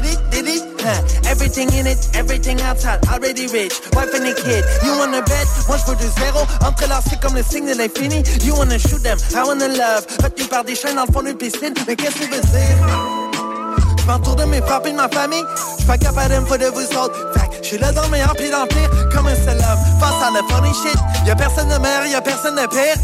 did 0.00 0.10
it, 0.10 0.20
did. 0.30 1.26
Everything 1.26 1.72
in 1.72 1.86
it, 1.86 1.98
everything 2.14 2.60
outside, 2.62 2.98
already 3.08 3.46
rich. 3.48 3.74
Wife 3.92 4.14
and 4.14 4.26
a 4.26 4.34
kid. 4.34 4.64
You 4.84 4.96
wanna 4.98 5.22
bet? 5.22 5.46
Moi 5.68 5.76
je 5.78 5.90
veux 5.90 5.96
du 5.96 6.08
zéro. 6.20 6.40
Entre 6.64 6.88
là, 6.88 7.00
c'est 7.08 7.20
comme 7.20 7.36
le 7.36 7.42
signe 7.42 7.66
de 7.66 7.76
l'infini. 7.76 8.22
You 8.44 8.54
wanna 8.56 8.78
shoot 8.78 9.02
them, 9.02 9.18
I 9.34 9.42
wanna 9.46 9.68
love. 9.68 10.06
Retenu 10.22 10.44
par 10.48 10.64
des 10.64 10.74
chaînes 10.74 10.96
dans 10.96 11.06
le 11.06 11.12
fond 11.12 11.22
d'une 11.22 11.36
piscine. 11.36 11.74
Mais 11.86 11.96
qu'est-ce 11.96 12.14
que 12.14 12.24
tu 12.24 12.30
veux 12.30 12.40
dire? 12.40 13.20
Je 13.98 14.06
m'entoure 14.06 14.36
de 14.36 14.44
mes 14.44 14.60
frères 14.60 14.80
et 14.84 14.92
de 14.92 14.96
ma 14.96 15.08
famille. 15.08 15.44
Je 15.78 15.86
pas 15.86 15.98
capable 15.98 16.34
de 16.34 16.56
de 16.56 16.70
vous 16.70 16.96
autres. 16.96 17.32
Que 17.32 17.56
je 17.62 17.68
suis 17.68 17.78
là 17.78 17.92
dans 17.92 18.02
le 18.02 18.08
meilleur 18.08 18.34
puis 18.36 18.50
dans 18.50 18.62
le 18.62 18.68
pire. 18.68 18.90
Comme 19.14 19.26
un 19.26 19.34
seul 19.34 19.58
homme. 19.58 20.00
Face 20.00 20.22
à 20.22 20.30
la 20.32 20.42
funny 20.48 20.72
shit. 20.82 20.98
Y'a 21.26 21.36
personne 21.36 21.68
de 21.68 21.78
meilleur, 21.78 22.06
y'a 22.06 22.20
personne 22.20 22.56
de 22.56 22.66
pire. 22.66 22.96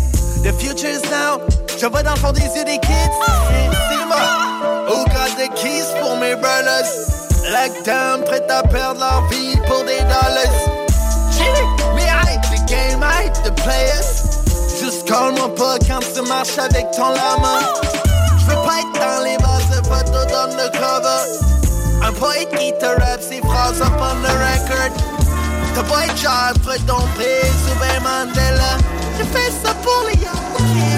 The 0.42 0.52
future 0.58 0.90
is 0.90 1.02
now. 1.10 1.40
Je 1.78 1.86
vois 1.86 2.02
dans 2.02 2.14
le 2.14 2.20
fond 2.20 2.32
des 2.32 2.40
yeux 2.40 2.64
des 2.64 2.78
kids. 2.78 3.10
C'est. 3.48 4.75
Who 4.86 5.04
got 5.06 5.36
the 5.36 5.48
keys 5.56 5.86
pour 6.00 6.16
mes 6.16 6.36
brothers? 6.36 6.90
Lockdown, 7.50 8.22
prêt 8.22 8.42
à 8.48 8.62
perdre 8.62 9.00
leur 9.00 9.26
vie 9.28 9.56
pour 9.66 9.84
des 9.84 9.98
dollars. 9.98 10.56
Mais 11.94 12.06
hype, 12.06 12.42
the 12.42 12.64
game 12.68 13.02
hype, 13.02 13.34
the 13.42 13.52
players. 13.62 14.22
Juste 14.80 15.08
call-moi 15.08 15.52
pas 15.56 15.78
quand 15.88 16.00
tu 16.14 16.22
marches 16.28 16.58
avec 16.58 16.90
ton 16.92 17.08
lama. 17.08 17.58
J'veux 18.38 18.62
pas 18.64 18.78
être 18.80 18.92
dans 18.94 19.24
les 19.24 19.36
bases 19.38 19.70
de 19.70 19.86
photos 19.86 20.26
d'undercover. 20.28 21.22
Un 22.02 22.12
poète 22.12 22.50
qui 22.56 22.72
te 22.78 22.86
rappe 22.86 23.20
ses 23.20 23.40
phrases 23.40 23.80
up 23.80 23.92
on 23.98 24.22
the 24.22 24.30
record. 24.30 24.92
T'as 25.74 25.82
pas 25.82 26.04
être 26.04 26.16
genre, 26.16 26.52
ton 26.86 27.02
ben 27.16 28.02
Mandela. 28.02 28.78
Je 29.18 29.24
fais 29.24 29.50
ça 29.50 29.74
pour 29.82 30.04
les 30.08 30.20
young 30.20 30.95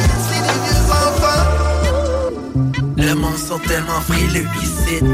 monde 3.28 3.38
sont 3.38 3.58
tellement 3.58 4.00
frileux 4.00 4.46
ici. 4.62 5.04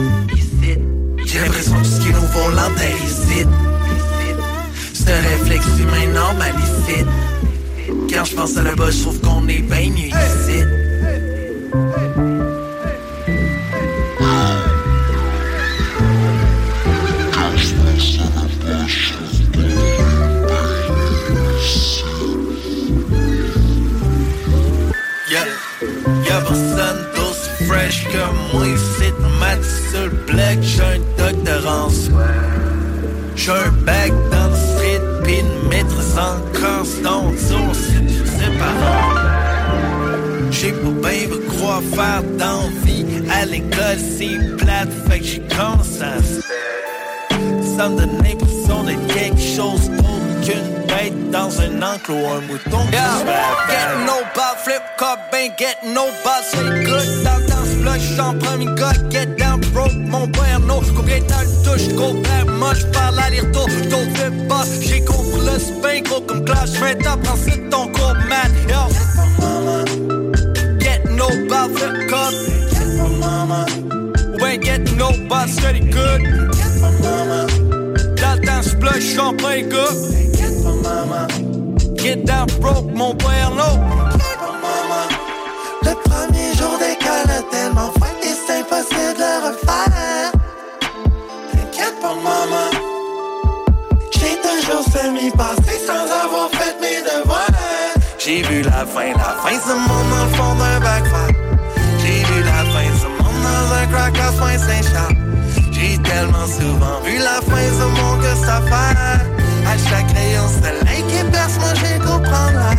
J'ai 1.27 1.41
l'impression 1.41 1.75
que 1.75 1.79
tout 1.79 1.85
ce 1.85 2.01
qui 2.01 2.09
est 2.09 2.13
nouveau 2.13 2.51
l'entend 2.51 2.95
ici. 3.05 3.47
Ce 4.93 5.11
réflexe 5.11 5.67
humain 5.79 6.13
normal 6.13 6.55
ici. 6.59 7.05
Quand 8.13 8.25
je 8.25 8.35
pense 8.35 8.57
à 8.57 8.63
le 8.63 8.75
bas, 8.75 8.91
je 8.91 9.03
trouve 9.03 9.21
qu'on 9.21 9.47
est 9.49 9.63
bien 9.63 9.91
mieux 9.91 10.09
ici. 10.09 10.84
J'ai 33.45 33.51
un 33.51 33.71
bac 33.85 34.11
dans 34.31 34.49
le 34.49 34.57
street 34.57 35.03
Pis 35.23 35.41
une 35.41 35.69
maîtrise 35.69 36.17
en 36.17 36.41
constance 36.59 37.51
aussi 37.53 37.93
C'est 38.25 38.59
pas 38.59 38.73
J'ai 40.51 40.73
pas 40.73 40.89
bien 40.89 41.29
de 41.29 41.37
quoi 41.59 41.83
faire 41.95 42.23
dans 42.39 42.63
la 42.63 42.87
vie 42.87 43.05
À 43.31 43.45
l'école 43.45 43.99
c'est 43.99 44.57
plate 44.57 44.89
Fait 45.11 45.19
que 45.19 45.27
j'ai 45.27 45.43
à 45.61 45.77
Ça 47.77 47.89
me 47.91 47.99
donne 47.99 48.23
l'impression 48.23 48.83
d'être 48.85 49.07
quelque 49.09 49.39
chose 49.39 49.91
d'autre 49.91 50.41
qu'une 50.43 50.87
bête 50.87 51.31
dans 51.31 51.61
un 51.61 51.83
enclos 51.83 52.27
Un 52.27 52.41
mouton 52.47 52.87
la 52.93 53.45
Getting 53.69 54.07
no 54.07 54.23
ball, 54.35 54.57
flip 54.65 54.83
cup, 54.97 55.19
ain't 55.35 55.59
getting 55.59 55.93
no 55.93 56.07
ball, 56.25 56.43
c'est 56.51 56.85
good. 56.85 57.25
Dans 57.25 57.41
dans 57.47 57.65
ce 57.65 57.77
bloc, 57.77 57.99
j'suis 57.99 58.21
en 58.21 58.39
premier 58.39 58.75
gars, 58.75 58.93
get 59.11 59.34
mon 60.75 60.81
père 60.81 60.91
no. 60.91 60.95
Combien 60.97 61.19
de 61.19 61.25
temps 61.25 61.41
le 61.41 61.65
touche, 61.65 61.89
gros 61.95 62.15
père, 62.15 62.47
moi 62.47 62.75
j'parle 62.75 63.19
aller-retour, 63.19 63.69
j't'au 63.69 64.05
fais 64.15 64.31
pas. 64.49 64.65
J'ai 64.81 65.05
compris 65.05 65.41
le 65.45 65.59
spin, 65.59 66.01
gros 66.03 66.21
comme 66.21 66.45
clash, 66.45 66.71
j'mets 66.75 66.97
top, 66.97 67.21
ensuite 67.33 67.71
ton 67.71 67.89
cours 67.89 68.15
man. 68.29 68.53
Yo, 68.69 68.89
get 70.81 71.05
no 71.11 71.29
ball, 71.49 71.69
flip 71.75 72.09
cup, 72.09 72.33
get 72.71 72.99
for 72.99 73.09
mama. 73.19 73.67
We 74.41 74.45
ain't 74.45 74.65
getting 74.65 74.97
no 74.97 75.11
ball, 75.29 75.47
steady 75.49 75.81
good. 75.81 76.23
Get 76.53 76.73
for 76.81 76.93
mama. 77.03 77.47
Dans 78.17 78.41
dans 78.45 78.63
ce 78.63 78.77
bloc, 78.77 78.99
j'suis 79.01 79.19
en 79.19 79.35
premier 79.35 79.63
gars. 79.63 79.95
Get 80.35 80.63
for 80.63 80.75
mama. 80.83 81.29
Get 81.97 82.25
down 82.27 82.47
broke, 82.61 82.93
mon 82.95 83.15
père 83.15 83.51
no. 83.51 83.81
Le 85.83 85.95
premier 86.09 86.55
jour 86.57 86.79
d'école 86.79 87.31
a 87.31 87.43
tellement 87.51 87.91
faim 87.99 88.15
que 88.21 88.29
c'est 88.29 88.61
impossible 88.61 89.15
de 89.19 89.47
refaire. 89.47 90.24
Toujours 95.05 95.19
semi-passé 95.19 95.79
sans 95.87 96.07
avoir 96.25 96.51
fait 96.51 96.77
mes 96.81 97.03
devoirs. 97.03 97.47
J'ai 98.19 98.43
vu 98.43 98.63
la 98.63 98.87
fin, 98.87 99.13
la 99.13 99.37
fin 99.43 99.51
du 99.51 99.75
monde 99.89 100.11
dans 100.11 100.25
le 100.25 100.31
fond 100.35 100.55
d'un 100.57 100.81
backfire. 100.81 101.35
J'ai 101.99 102.25
vu 102.25 102.43
la 102.43 102.65
fin 102.73 102.89
du 103.01 103.07
monde 103.23 103.43
dans 103.43 103.75
un 103.75 103.87
crack 103.87 104.19
à 104.19 104.33
soin 104.33 104.59
Saint-Charles. 104.59 105.17
J'ai 105.73 105.99
tellement 105.99 106.47
souvent 106.47 107.01
vu 107.05 107.19
la 107.19 107.41
fin 107.43 107.69
du 107.79 107.87
monde 108.01 108.21
que 108.21 108.35
ça 108.47 108.61
fait. 108.63 108.97
À 109.67 109.79
chaque 109.89 110.11
rayon 110.13 110.49
soleil 110.49 111.03
qui 111.09 111.31
perce, 111.31 111.57
moi 111.59 111.73
j'ai 111.75 111.99
comprendre 111.99 112.55
là. 112.55 112.75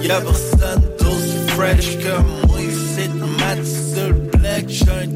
Y'a 0.00 0.20
personne 0.20 0.82
d'aussi 0.98 1.38
fresh 1.48 1.98
que 1.98 2.14
moi 2.46 2.60
ici 2.60 3.08
mat 3.38 3.64
sur 3.64 4.08
le 4.08 4.38
black, 4.38 4.64
j'ai 4.68 5.08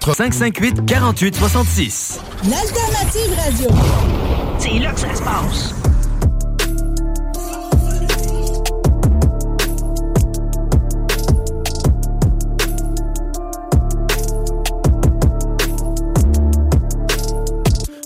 4 0.00 0.14
558 0.14 0.86
48 0.86 1.36
66. 1.36 2.20
L'alternative 2.48 3.34
radio. 3.36 3.68
C'est 4.58 4.78
là 4.78 4.92
que 4.92 5.00
ça 5.00 5.14
se 5.14 5.22
passe. 5.22 5.74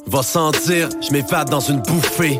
Va 0.08 0.22
sentir, 0.22 0.88
je 1.00 1.12
m'évade 1.12 1.48
dans 1.48 1.60
une 1.60 1.80
bouffée. 1.80 2.38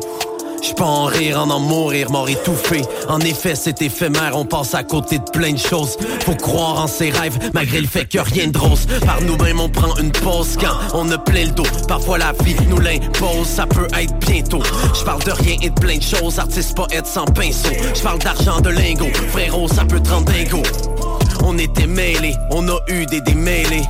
Je 0.67 0.73
peux 0.73 0.83
en 0.83 1.05
rire, 1.05 1.39
en 1.39 1.49
en 1.51 1.59
mourir, 1.59 2.09
mort 2.09 2.27
étouffé. 2.27 2.81
En 3.07 3.19
effet, 3.19 3.53
c'est 3.53 3.83
éphémère, 3.83 4.31
on 4.33 4.45
passe 4.45 4.73
à 4.73 4.83
côté 4.83 5.19
de 5.19 5.23
plein 5.23 5.53
de 5.53 5.59
choses. 5.59 5.95
Faut 6.25 6.33
croire 6.33 6.79
en 6.79 6.87
ses 6.87 7.11
rêves, 7.11 7.37
malgré 7.53 7.81
le 7.81 7.87
fait 7.87 8.05
que 8.05 8.17
rien 8.17 8.47
de 8.47 8.53
drôle. 8.53 8.77
Par 9.05 9.21
nous-mêmes, 9.21 9.59
on 9.59 9.69
prend 9.69 9.95
une 9.97 10.11
pause 10.11 10.57
quand 10.59 10.97
on 10.97 11.11
a 11.11 11.19
plein 11.19 11.45
le 11.45 11.51
dos. 11.51 11.67
Parfois, 11.87 12.17
la 12.17 12.33
vie 12.43 12.55
nous 12.67 12.79
l'impose, 12.79 13.45
ça 13.45 13.67
peut 13.67 13.87
être 13.99 14.17
bientôt. 14.19 14.63
Je 14.97 15.03
parle 15.03 15.23
de 15.23 15.31
rien 15.31 15.55
et 15.61 15.69
de 15.69 15.79
plein 15.79 15.97
de 15.97 16.03
choses, 16.03 16.39
artiste, 16.39 16.75
poète 16.75 17.05
sans 17.05 17.25
pinceau. 17.25 17.69
Je 17.93 18.01
parle 18.01 18.19
d'argent, 18.19 18.59
de 18.59 18.69
lingots, 18.69 19.13
frérot, 19.29 19.67
ça 19.67 19.85
peut 19.85 19.99
te 19.99 20.09
rendre 20.09 20.31
dingo. 20.31 20.63
On 21.43 21.59
était 21.59 21.87
mêlés, 21.87 22.35
on 22.49 22.67
a 22.69 22.79
eu 22.87 23.05
des 23.05 23.21
démêlés. 23.21 23.83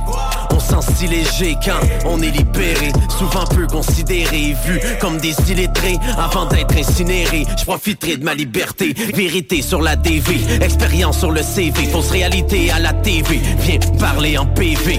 On 0.50 0.60
sent 0.60 0.92
si 0.96 1.06
léger 1.06 1.56
quand 1.64 1.80
on 2.04 2.20
est 2.22 2.30
libéré. 2.30 2.92
Souvent 3.18 3.44
peu 3.46 3.66
considéré, 3.66 4.56
vu 4.64 4.80
comme 5.00 5.18
des 5.18 5.34
illettrés. 5.50 5.98
Avant 6.18 6.46
d'être 6.46 6.76
incinéré, 6.76 7.46
je 7.58 7.64
profiterai 7.64 8.16
de 8.16 8.24
ma 8.24 8.34
liberté. 8.34 8.94
Vérité 9.14 9.62
sur 9.62 9.82
la 9.82 9.96
DV, 9.96 10.62
expérience 10.62 11.18
sur 11.18 11.30
le 11.30 11.42
CV. 11.42 11.86
Fausse 11.86 12.10
réalité 12.10 12.70
à 12.70 12.78
la 12.78 12.92
TV, 12.92 13.40
viens 13.60 13.78
parler 13.98 14.38
en 14.38 14.46
PV. 14.46 14.98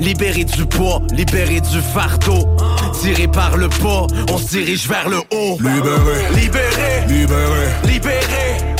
Libéré 0.00 0.44
du 0.44 0.66
poids, 0.66 1.02
libéré 1.12 1.60
du 1.60 1.80
fardeau. 1.94 2.56
Tiré 3.00 3.26
par 3.28 3.56
le 3.56 3.68
pas, 3.68 4.06
on 4.30 4.38
se 4.38 4.48
dirige 4.48 4.88
vers 4.88 5.08
le 5.08 5.18
haut. 5.18 5.58
Libéré, 5.58 6.28
libéré, 6.34 7.06
libéré, 7.08 7.68
libéré. 7.84 8.71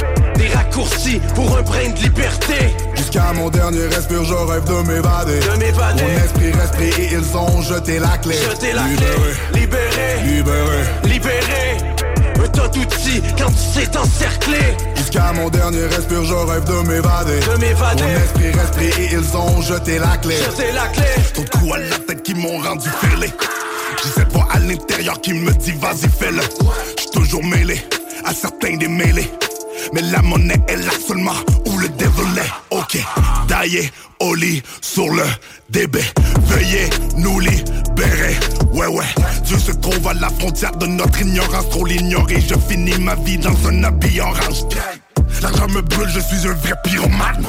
Des 0.42 0.48
raccourcis 0.48 1.20
pour 1.36 1.56
un 1.56 1.62
brin 1.62 1.90
de 1.90 2.02
liberté. 2.02 2.74
Jusqu'à 2.96 3.32
mon 3.32 3.48
dernier 3.48 3.86
respire, 3.86 4.24
je 4.24 4.34
rêve 4.34 4.64
de 4.64 4.88
m'évader. 4.88 5.38
De 5.38 5.56
m'évader. 5.56 6.02
Mon 6.02 6.24
esprit 6.24 6.52
respire 6.52 6.98
et 6.98 7.10
ils 7.12 7.36
ont 7.36 7.62
jeté 7.62 8.00
la 8.00 8.18
clé. 8.18 8.34
Jeté 8.34 8.72
la 8.72 8.82
libéré, 8.88 9.14
clé. 9.52 9.60
Libéré, 9.60 10.22
libéré, 10.24 10.82
libéré. 11.04 11.76
Un 12.42 12.48
tas 12.48 12.66
d'outils 12.66 13.22
quand 13.38 13.52
tu 13.52 13.80
sais 13.80 13.86
t'encercler. 13.86 14.76
Jusqu'à 14.96 15.32
mon 15.32 15.48
dernier 15.48 15.86
respire, 15.86 16.24
je 16.24 16.34
rêve 16.34 16.64
de 16.64 16.88
m'évader. 16.88 17.38
De 17.38 17.60
m'évader. 17.60 18.02
Mon 18.02 18.08
esprit 18.08 18.50
respire 18.50 18.98
et 18.98 19.08
ils 19.12 19.36
ont 19.36 19.60
jeté 19.62 20.00
la 20.00 20.16
clé. 20.16 20.34
Jeté 20.38 20.72
la 20.72 20.88
clé. 20.88 21.04
Trop 21.34 21.44
de 21.44 21.50
coups 21.50 21.72
à 21.74 21.78
la 21.78 21.98
tête 22.00 22.22
qui 22.24 22.34
m'ont 22.34 22.58
rendu 22.58 22.88
fêlé. 23.00 23.28
J'ai 24.02 24.10
cette 24.10 24.32
voix 24.32 24.48
à 24.50 24.58
l'intérieur 24.58 25.20
qui 25.20 25.34
me 25.34 25.52
dit 25.52 25.74
vas-y 25.80 26.08
fais-le. 26.08 26.42
J'suis 26.98 27.10
toujours 27.12 27.44
mêlé 27.44 27.80
à 28.24 28.34
certains 28.34 28.76
des 28.76 28.88
mêlés. 28.88 29.30
Mais 29.92 30.02
la 30.02 30.22
monnaie 30.22 30.60
est 30.68 30.76
là 30.76 30.92
seulement 31.06 31.32
où 31.66 31.78
le 31.78 31.86
est. 31.86 32.52
Ok, 32.70 32.98
daillé 33.48 33.90
au 34.20 34.34
lit 34.34 34.62
sur 34.80 35.08
le 35.08 35.24
DB. 35.70 36.00
Veuillez 36.46 36.88
nous 37.16 37.40
libérer. 37.40 38.36
Ouais, 38.72 38.86
ouais. 38.86 39.04
Dieu 39.44 39.58
se 39.58 39.72
trouve 39.72 40.06
à 40.08 40.14
la 40.14 40.30
frontière 40.30 40.72
de 40.76 40.86
notre 40.86 41.20
ignorance. 41.20 41.68
Trop 41.70 41.84
l'ignorer. 41.84 42.40
Je 42.40 42.54
finis 42.68 42.98
ma 42.98 43.14
vie 43.16 43.38
dans 43.38 43.56
un 43.68 43.84
habit 43.84 44.20
orange. 44.20 44.64
L'argent 45.42 45.68
me 45.68 45.80
brûle, 45.82 46.08
je 46.08 46.20
suis 46.20 46.46
un 46.46 46.54
vrai 46.54 46.74
pyromane. 46.84 47.44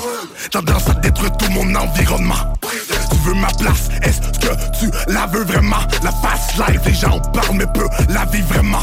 Tendance 0.51 0.89
à 0.89 0.93
détruire 0.95 1.35
tout 1.37 1.51
mon 1.51 1.75
environnement. 1.75 2.53
Tu 2.61 3.17
veux 3.23 3.35
ma 3.35 3.47
place, 3.47 3.89
est-ce 4.01 4.19
que 4.39 4.79
tu 4.79 4.91
la 5.07 5.27
veux 5.27 5.43
vraiment? 5.43 5.77
La 6.03 6.11
face 6.11 6.57
live, 6.57 6.81
les 6.85 6.93
gens 6.93 7.11
en 7.11 7.19
parlent 7.19 7.55
mais 7.55 7.65
peu 7.73 7.87
la 8.09 8.25
vie 8.25 8.41
vraiment. 8.41 8.81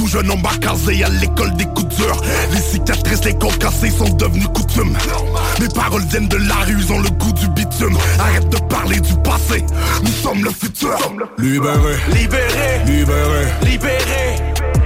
Tout 0.00 0.06
jeune 0.06 0.30
homme 0.30 0.42
à 0.46 1.08
l'école 1.10 1.52
des 1.56 1.66
coups 1.66 1.94
durs. 1.94 2.22
Les 2.54 2.60
cicatrices, 2.62 3.22
les 3.22 3.34
côtes 3.34 3.58
cassées 3.58 3.90
sont 3.90 4.08
devenues 4.08 4.48
coutumes. 4.54 4.96
Mes 5.60 5.68
paroles 5.68 6.04
viennent 6.04 6.26
de 6.26 6.38
la 6.38 6.54
rue, 6.64 6.78
ils 6.78 6.90
ont 6.90 7.00
le 7.00 7.10
goût 7.10 7.32
du 7.34 7.46
bitume. 7.48 7.98
Arrête 8.18 8.48
de 8.48 8.56
parler 8.60 8.98
du 8.98 9.14
passé, 9.16 9.62
nous 10.02 10.12
sommes 10.22 10.42
le 10.42 10.50
futur. 10.52 10.96
Libéré, 11.36 11.96
libéré, 12.14 12.82
libéré, 12.86 13.44
libéré. 13.62 14.36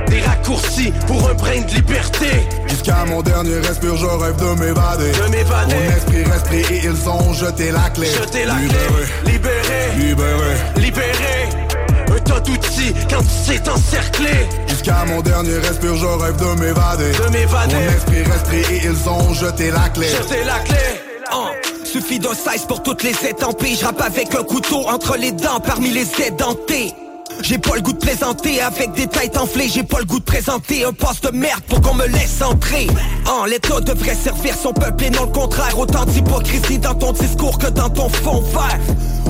Des 0.09 0.21
raccourcis 0.21 0.93
pour 1.07 1.31
un 1.31 1.35
brin 1.35 1.61
de 1.61 1.75
liberté. 1.75 2.49
Jusqu'à 2.67 3.05
mon 3.05 3.23
dernier 3.23 3.61
respire, 3.61 3.97
je 3.97 4.07
rêve 4.07 4.35
de 4.35 4.61
m'évader. 4.61 5.13
De 5.13 5.31
m'évader. 5.31 5.75
Mon 5.77 5.97
esprit 5.97 6.25
respire 6.25 6.73
et 6.73 6.81
ils 6.87 7.09
ont 7.09 7.33
jeté 7.33 7.71
la 7.71 7.89
clé. 7.91 8.09
Jeté 8.09 8.47
la 8.47 8.55
libéré, 8.55 9.05
clé. 9.23 9.33
Libéré, 9.33 9.97
libéré, 9.97 10.55
libéré. 10.75 11.34
D'outils 12.45 12.95
quand 13.11 13.23
tu 13.23 13.53
sais 13.53 13.59
t'encercler. 13.59 14.49
Jusqu'à 14.69 15.05
mon 15.07 15.21
dernier 15.21 15.59
respire, 15.59 15.97
je 15.97 16.07
rêve 16.07 16.37
de 16.37 16.61
m'évader. 16.61 17.13
De 17.13 17.33
m'évader. 17.33 17.75
Mon 17.75 17.81
esprit 17.81 18.23
respire 18.23 18.71
et 18.71 18.81
ils 18.85 19.09
ont 19.09 19.33
jeté 19.35 19.71
la 19.71 19.89
clé. 19.89 20.09
Jeté 20.09 20.45
la 20.45 20.59
clé. 20.61 20.77
Oh. 21.35 21.47
Suffit 21.85 22.19
d'un 22.19 22.35
size 22.35 22.65
pour 22.67 22.83
toutes 22.83 23.03
les 23.03 23.15
étampées. 23.27 23.75
Je 23.79 23.85
rappe 23.85 24.01
avec 24.01 24.35
un 24.35 24.43
couteau 24.43 24.89
entre 24.89 25.17
les 25.17 25.33
dents 25.33 25.61
parmi 25.61 25.91
les 25.91 26.09
édentés. 26.21 26.95
J'ai 27.43 27.59
pas 27.59 27.75
le 27.75 27.83
goût 27.83 27.93
de 27.93 27.99
plaisanter 27.99 28.61
avec 28.61 28.93
des 28.93 29.07
têtes 29.07 29.37
enflées. 29.37 29.69
J'ai 29.69 29.83
pas 29.83 29.99
le 29.99 30.05
goût 30.05 30.19
de 30.19 30.25
présenter 30.25 30.85
un 30.85 30.93
poste 30.93 31.25
de 31.31 31.37
merde 31.37 31.61
pour 31.69 31.81
qu'on 31.81 31.95
me 31.95 32.07
laisse 32.07 32.41
entrer. 32.43 32.87
En 33.27 33.45
l'état 33.45 33.81
devrait 33.81 34.15
servir 34.15 34.55
son 34.61 34.73
peuple 34.73 35.05
et 35.05 35.11
non 35.11 35.25
le 35.25 35.33
contraire. 35.33 35.79
Autant 35.79 36.05
d'hypocrisie 36.05 36.79
dans 36.79 36.95
ton 36.95 37.13
discours 37.13 37.59
que 37.59 37.69
dans 37.69 37.91
ton 37.91 38.09
fond 38.09 38.41
vert. 38.41 38.79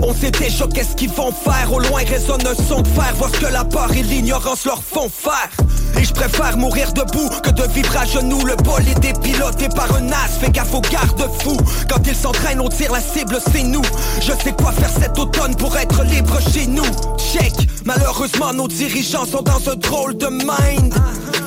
On 0.02 0.12
sait 0.12 0.30
déjà 0.30 0.66
qu'est-ce 0.66 0.96
qu'ils 0.96 1.10
vont 1.10 1.32
faire. 1.32 1.72
Au 1.72 1.80
loin 1.80 2.02
résonne 2.06 2.46
un 2.46 2.54
son 2.54 2.82
de 2.82 2.88
fer. 2.88 3.12
Voir 3.16 3.30
ce 3.30 3.40
que 3.40 3.52
la 3.52 3.64
peur 3.64 3.90
et 3.92 4.02
l'ignorance 4.02 4.64
leur 4.64 4.82
font 4.82 5.08
faire. 5.08 5.50
Et 5.98 6.04
je 6.04 6.12
préfère 6.12 6.56
mourir 6.56 6.92
debout 6.92 7.28
que 7.42 7.50
de 7.50 7.62
vivre 7.72 7.96
à 7.96 8.04
genoux. 8.04 8.44
Le 8.44 8.56
bol 8.56 8.82
est 8.88 9.00
dépiloté 9.00 9.68
par 9.68 9.94
un 9.96 10.10
as. 10.10 10.38
Fais 10.40 10.50
gaffe 10.50 10.74
aux 10.74 10.80
garde-fous. 10.80 11.58
Quand 11.88 12.06
ils 12.06 12.16
s'entraînent 12.16 12.60
on 12.60 12.68
tire 12.68 12.92
la 12.92 13.00
cible 13.00 13.38
c'est 13.52 13.62
nous. 13.62 13.82
Je 14.20 14.32
sais 14.42 14.52
quoi 14.52 14.72
faire 14.72 14.90
cet 15.00 15.18
automne 15.18 15.54
pour 15.56 15.76
être 15.76 16.02
libre 16.04 16.38
chez 16.52 16.66
nous. 16.66 16.84
Check 17.18 17.54
Malheureusement, 17.96 18.52
nos 18.52 18.66
dirigeants 18.66 19.24
sont 19.24 19.42
dans 19.42 19.70
un 19.70 19.76
drôle 19.76 20.16
de 20.16 20.26
mind. 20.26 20.94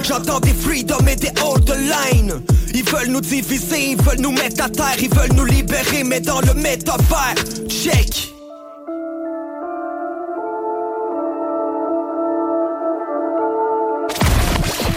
J'entends 0.04 0.40
des 0.40 0.54
freedom 0.54 1.06
et 1.06 1.16
des 1.16 1.32
old 1.44 1.70
line. 1.70 2.42
Ils 2.74 2.84
veulent 2.84 3.10
nous 3.10 3.22
diviser, 3.22 3.92
ils 3.92 4.02
veulent 4.02 4.22
nous 4.22 4.32
mettre 4.32 4.64
à 4.64 4.70
terre, 4.70 4.96
ils 5.02 5.14
veulent 5.14 5.34
nous 5.34 5.46
libérer, 5.46 6.04
mais 6.06 6.22
dans 6.22 6.40
le 6.40 6.54
métavers. 6.54 7.36
Check. 7.68 8.32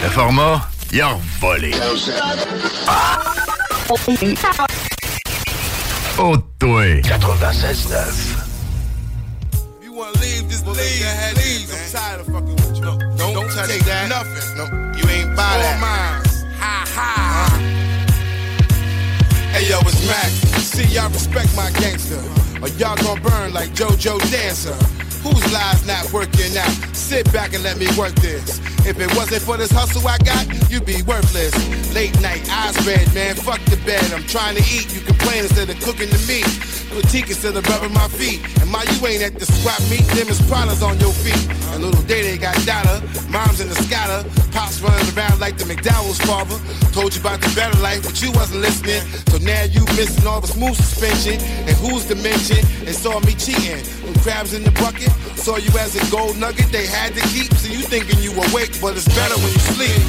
Le 0.03 0.09
format, 0.11 0.69
il 0.93 1.01
a 1.01 1.19
volé. 1.41 1.73
Oh, 6.19 6.37
toi. 6.59 6.85
96.9. 7.03 8.41
tired 11.91 12.21
of 12.21 12.27
fucking 12.27 12.55
with 12.55 12.77
you. 12.77 12.83
Don't, 12.85 13.17
don't, 13.17 13.51
touch 13.51 13.69
take 13.69 13.85
that. 13.85 14.09
nothing. 14.09 14.57
No, 14.57 14.65
you 14.95 15.03
ain't 15.11 15.35
buy 15.35 15.59
that. 15.59 15.81
mine. 15.83 16.23
Ha 16.55 16.87
ha. 16.87 17.51
Uh-huh. 17.51 17.59
Hey 19.51 19.67
yo, 19.69 19.81
it's 19.83 20.07
Mac. 20.07 20.31
See 20.63 20.87
y'all 20.95 21.11
respect 21.11 21.51
my 21.57 21.69
gangster, 21.83 22.15
uh-huh. 22.15 22.67
or 22.67 22.69
y'all 22.79 22.95
gonna 23.03 23.21
burn 23.21 23.53
like 23.53 23.71
JoJo 23.71 24.21
Dancer. 24.31 24.77
Whose 25.27 25.53
lives 25.53 25.85
not 25.85 26.13
working 26.13 26.57
out? 26.57 26.71
Sit 26.95 27.31
back 27.33 27.55
and 27.55 27.63
let 27.65 27.77
me 27.77 27.89
work 27.99 28.15
this. 28.23 28.61
If 28.87 28.99
it 29.01 29.15
wasn't 29.17 29.43
for 29.43 29.57
this 29.59 29.71
hustle 29.71 30.07
I 30.07 30.17
got, 30.19 30.47
you'd 30.71 30.87
be 30.87 31.03
worthless. 31.03 31.53
Late 31.93 32.19
night, 32.23 32.49
eyes 32.49 32.79
red, 32.87 33.13
man, 33.13 33.35
fuck 33.35 33.61
the 33.67 33.77
bed. 33.85 34.01
I'm 34.15 34.23
trying 34.25 34.57
to 34.57 34.63
eat, 34.63 34.95
you 34.95 35.01
complain 35.03 35.43
instead 35.43 35.69
of 35.69 35.79
cooking 35.81 36.09
the 36.09 36.23
me. 36.31 36.70
Critique 36.91 37.29
instead 37.29 37.57
of 37.57 37.67
rubbing 37.69 37.95
my 37.95 38.09
feet. 38.09 38.43
And 38.61 38.71
my 38.71 38.83
you 38.83 39.07
ain't 39.07 39.23
at 39.23 39.39
the 39.39 39.47
squat 39.47 39.79
meet, 39.89 40.03
them 40.19 40.29
is 40.29 40.43
problems 40.51 40.83
on 40.83 40.99
your 40.99 41.13
feet. 41.13 41.39
And 41.71 41.85
little 41.85 42.03
day 42.03 42.23
they 42.23 42.37
got 42.37 42.55
data, 42.67 42.99
mom's 43.31 43.61
in 43.61 43.69
the 43.69 43.79
scatter, 43.87 44.27
pops 44.51 44.81
running 44.83 45.07
around 45.17 45.39
like 45.39 45.57
the 45.57 45.65
McDowell's 45.65 46.19
father. 46.27 46.59
Told 46.91 47.15
you 47.15 47.21
about 47.21 47.41
the 47.41 47.53
better 47.55 47.79
life, 47.79 48.03
but 48.03 48.21
you 48.21 48.33
wasn't 48.33 48.61
listening. 48.61 49.01
So 49.31 49.39
now 49.39 49.63
you 49.71 49.87
missing 49.95 50.27
all 50.27 50.41
the 50.41 50.49
smooth 50.49 50.75
suspension. 50.75 51.39
And 51.71 51.77
who's 51.79 52.07
to 52.07 52.17
mention? 52.17 52.59
They 52.85 52.93
saw 52.93 53.21
me 53.21 53.35
cheating. 53.35 53.83
Them 54.05 54.15
crabs 54.25 54.55
in 54.55 54.63
the 54.65 54.73
bucket, 54.73 55.13
saw 55.37 55.57
you 55.57 55.71
as 55.79 55.95
a 55.97 56.03
gold 56.11 56.37
nugget 56.39 56.73
they 56.73 56.87
had 56.87 57.15
to 57.15 57.23
keep. 57.29 57.53
So 57.55 57.69
you 57.69 57.85
thinking 57.85 58.19
you 58.25 58.33
awake, 58.33 58.73
but 58.81 58.97
it's 58.97 59.09
better 59.09 59.37
when 59.41 59.53
you 59.53 59.65
sleep. 59.77 60.01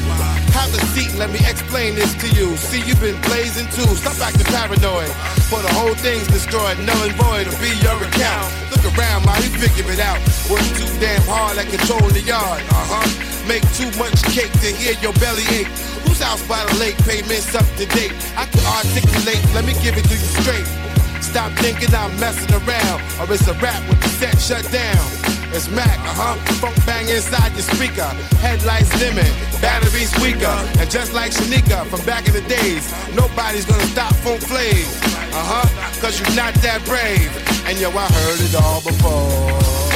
Have 0.55 0.71
a 0.71 0.81
seat 0.95 1.09
and 1.11 1.19
let 1.19 1.31
me 1.31 1.39
explain 1.47 1.95
this 1.95 2.13
to 2.23 2.27
you. 2.35 2.55
See, 2.57 2.79
you've 2.87 2.99
been 2.99 3.19
blazing 3.27 3.67
too. 3.75 3.87
Stop 3.99 4.19
acting 4.23 4.47
paranoid. 4.47 5.11
For 5.51 5.59
the 5.59 5.71
whole 5.75 5.95
thing's 5.95 6.27
destroyed, 6.27 6.79
null 6.83 7.01
and 7.03 7.15
void 7.19 7.45
will 7.47 7.59
be 7.59 7.71
your 7.83 7.99
account. 7.99 8.47
Look 8.71 8.83
around, 8.95 9.25
man, 9.25 9.39
you 9.43 9.51
figure 9.59 9.91
it 9.91 9.99
out. 9.99 10.19
Work 10.47 10.63
too 10.79 10.87
damn 10.99 11.21
hard 11.27 11.57
at 11.57 11.67
controlling 11.67 12.15
the 12.15 12.23
yard. 12.23 12.63
Uh 12.71 12.87
huh. 12.87 13.07
Make 13.47 13.63
too 13.75 13.91
much 13.97 14.15
cake 14.31 14.51
to 14.63 14.69
hear 14.71 14.95
your 15.01 15.13
belly 15.19 15.43
ache. 15.51 15.71
Who's 16.07 16.21
house 16.21 16.45
by 16.47 16.63
the 16.65 16.75
lake? 16.79 16.97
Payments 17.03 17.53
up 17.55 17.65
to 17.75 17.85
date. 17.87 18.13
I 18.37 18.45
can 18.45 18.63
articulate, 18.63 19.41
let 19.53 19.65
me 19.65 19.73
give 19.81 19.97
it 19.97 20.05
to 20.07 20.15
you 20.15 20.29
straight. 20.39 20.90
Stop 21.21 21.51
thinking 21.59 21.93
I'm 21.95 22.11
messing 22.19 22.51
around, 22.51 23.01
or 23.19 23.33
it's 23.33 23.47
a 23.47 23.53
rap 23.61 23.81
with 23.87 24.01
the 24.01 24.09
set 24.09 24.37
shut 24.39 24.65
down. 24.71 25.05
It's 25.53 25.69
Mac, 25.69 25.99
uh 25.99 26.15
huh. 26.15 26.35
Funk 26.59 26.75
bang 26.85 27.07
inside 27.09 27.51
your 27.53 27.67
speaker. 27.67 28.07
Headlights 28.39 28.89
dimming, 28.99 29.31
batteries 29.61 30.11
weaker. 30.19 30.57
And 30.79 30.89
just 30.89 31.13
like 31.13 31.31
Shanika 31.31 31.85
from 31.87 32.05
back 32.05 32.27
in 32.27 32.33
the 32.33 32.41
days, 32.47 32.87
nobody's 33.15 33.65
gonna 33.65 33.83
stop 33.91 34.13
Funk 34.23 34.41
Flav. 34.41 34.87
Uh 35.33 35.43
huh. 35.43 35.67
Cause 36.01 36.19
you're 36.19 36.35
not 36.35 36.53
that 36.65 36.83
brave. 36.85 37.31
And 37.67 37.79
yo, 37.79 37.89
I 37.91 38.07
heard 38.07 38.39
it 38.39 38.55
all 38.55 38.81
before. 38.81 39.91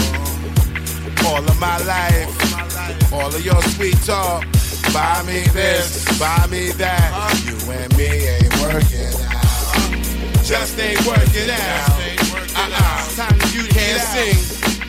all 1.25 1.43
of 1.43 1.59
my 1.59 1.77
life. 1.83 3.13
All 3.13 3.27
of 3.27 3.43
your 3.43 3.61
sweet 3.75 3.97
talk. 4.03 4.45
Buy 4.93 5.23
me 5.25 5.41
this, 5.51 6.05
buy 6.19 6.47
me 6.51 6.71
that. 6.73 7.11
You 7.43 7.57
and 7.71 7.97
me 7.97 8.27
ain't 8.27 8.61
working. 8.61 9.34
Just 10.45 10.77
ain't 10.77 11.03
working 11.07 11.49
out. 11.49 11.89
Uh-uh. 12.53 13.15
Time 13.17 13.33
you 13.49 13.65
can't 13.65 13.97
sing, 14.13 14.37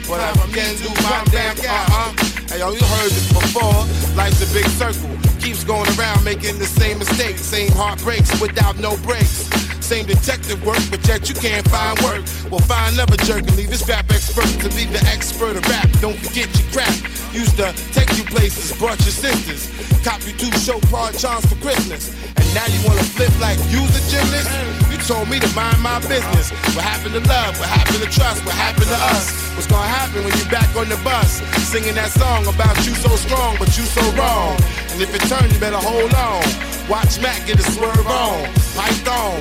but 0.06 0.20
I 0.20 0.30
can 0.52 0.76
do 0.76 0.92
my 1.00 1.24
damn 1.32 1.56
uh-uh. 1.56 2.12
Hey, 2.44 2.58
yo, 2.58 2.72
you 2.72 2.84
heard 2.84 3.08
this 3.08 3.32
before. 3.32 3.88
Life's 4.14 4.44
a 4.44 4.52
big 4.52 4.68
circle. 4.76 5.08
Keeps 5.40 5.64
going 5.64 5.88
around 5.98 6.22
making 6.24 6.58
the 6.58 6.66
same 6.66 6.98
mistakes. 6.98 7.40
Same 7.40 7.72
heartbreaks 7.72 8.38
without 8.38 8.78
no 8.80 8.98
breaks. 8.98 9.48
Same 9.80 10.04
detective 10.04 10.60
work, 10.66 10.82
but 10.90 11.00
yet 11.08 11.26
you 11.26 11.34
can't 11.34 11.66
find 11.68 11.98
work. 12.00 12.20
Well, 12.50 12.60
find 12.60 12.92
another 12.92 13.16
jerk 13.24 13.48
and 13.48 13.56
leave 13.56 13.70
this 13.70 13.88
rap 13.88 14.04
expert 14.10 14.44
to 14.60 14.68
be 14.76 14.84
the 14.84 15.00
expert 15.08 15.56
of 15.56 15.66
rap. 15.70 15.88
Don't 16.02 16.18
forget 16.18 16.52
your 16.52 16.68
crap. 16.68 16.92
Used 17.32 17.56
to 17.56 17.72
take 17.96 18.12
you 18.18 18.24
places, 18.24 18.76
brought 18.76 19.00
your 19.00 19.16
sisters. 19.16 19.72
Cop 20.04 20.20
you 20.26 20.32
two 20.36 20.52
show 20.58 20.78
part 20.92 21.16
charms 21.16 21.46
for 21.46 21.56
Christmas. 21.64 22.12
And 22.36 22.44
now 22.52 22.66
you 22.66 22.86
wanna 22.86 23.04
flip 23.04 23.32
like 23.40 23.56
you 23.72 23.80
the 23.88 24.04
gymnast? 24.12 24.76
You 24.96 25.02
told 25.02 25.28
me 25.28 25.38
to 25.38 25.52
mind 25.54 25.76
my 25.82 26.00
business. 26.08 26.48
What 26.72 26.80
happened 26.80 27.12
to 27.12 27.20
love? 27.28 27.60
What 27.60 27.68
happened 27.68 28.00
to 28.00 28.08
trust? 28.08 28.40
What 28.46 28.54
happened 28.54 28.88
to 28.88 28.96
us? 29.12 29.28
What's 29.52 29.66
gonna 29.66 29.86
happen 29.86 30.24
when 30.24 30.32
you're 30.40 30.48
back 30.48 30.74
on 30.74 30.88
the 30.88 30.96
bus? 31.04 31.44
Singing 31.68 31.94
that 32.00 32.08
song 32.16 32.46
about 32.48 32.74
you 32.80 32.96
so 32.96 33.12
strong, 33.20 33.56
but 33.60 33.76
you 33.76 33.84
so 33.84 34.00
wrong. 34.16 34.56
And 34.88 35.02
if 35.04 35.12
it 35.12 35.20
turns, 35.28 35.52
you 35.52 35.60
better 35.60 35.76
hold 35.76 36.14
on. 36.16 36.40
Watch 36.88 37.20
Mac 37.20 37.44
get 37.44 37.60
a 37.60 37.66
swerve 37.76 38.08
on. 38.08 38.48
Python, 38.72 39.36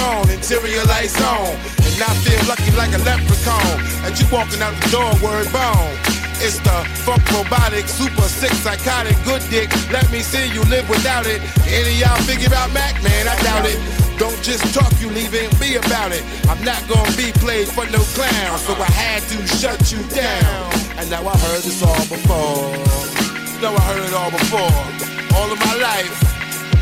on, 0.00 0.30
interior 0.32 0.84
lights 0.88 1.20
on. 1.20 1.52
And 1.84 2.00
I 2.00 2.16
feel 2.24 2.40
lucky 2.48 2.72
like 2.72 2.96
a 2.96 3.04
leprechaun. 3.04 3.84
And 4.08 4.16
you 4.16 4.24
walking 4.32 4.64
out 4.64 4.72
the 4.80 4.88
door, 4.88 5.12
word 5.20 5.52
bone. 5.52 6.29
It's 6.42 6.58
the 6.60 6.72
funk 7.04 7.20
robotic, 7.32 7.86
super 7.86 8.22
sick, 8.22 8.52
psychotic, 8.52 9.16
good 9.24 9.42
dick. 9.50 9.68
Let 9.92 10.10
me 10.10 10.20
see 10.20 10.48
you 10.48 10.64
live 10.72 10.88
without 10.88 11.26
it. 11.26 11.42
Any 11.68 12.00
y'all 12.00 12.16
figure 12.24 12.48
out 12.56 12.72
Mac, 12.72 12.96
man? 13.02 13.28
I 13.28 13.36
doubt 13.42 13.66
it. 13.68 13.76
Don't 14.18 14.40
just 14.42 14.72
talk, 14.72 14.90
you 15.00 15.10
leave 15.10 15.34
it, 15.34 15.52
be 15.60 15.76
about 15.76 16.12
it. 16.12 16.24
I'm 16.48 16.62
not 16.64 16.80
gonna 16.88 17.14
be 17.16 17.30
played 17.44 17.68
for 17.68 17.84
no 17.92 18.00
clown, 18.16 18.58
so 18.58 18.72
I 18.72 18.88
had 18.88 19.22
to 19.28 19.46
shut 19.60 19.92
you 19.92 20.00
down. 20.08 20.72
And 20.96 21.10
now 21.10 21.28
I 21.28 21.36
heard 21.36 21.62
this 21.62 21.82
all 21.82 22.04
before. 22.08 22.72
No, 23.60 23.76
I 23.76 23.82
heard 23.92 24.04
it 24.08 24.14
all 24.14 24.30
before. 24.30 24.76
All 25.36 25.52
of 25.52 25.58
my 25.60 25.76
life, 25.76 26.16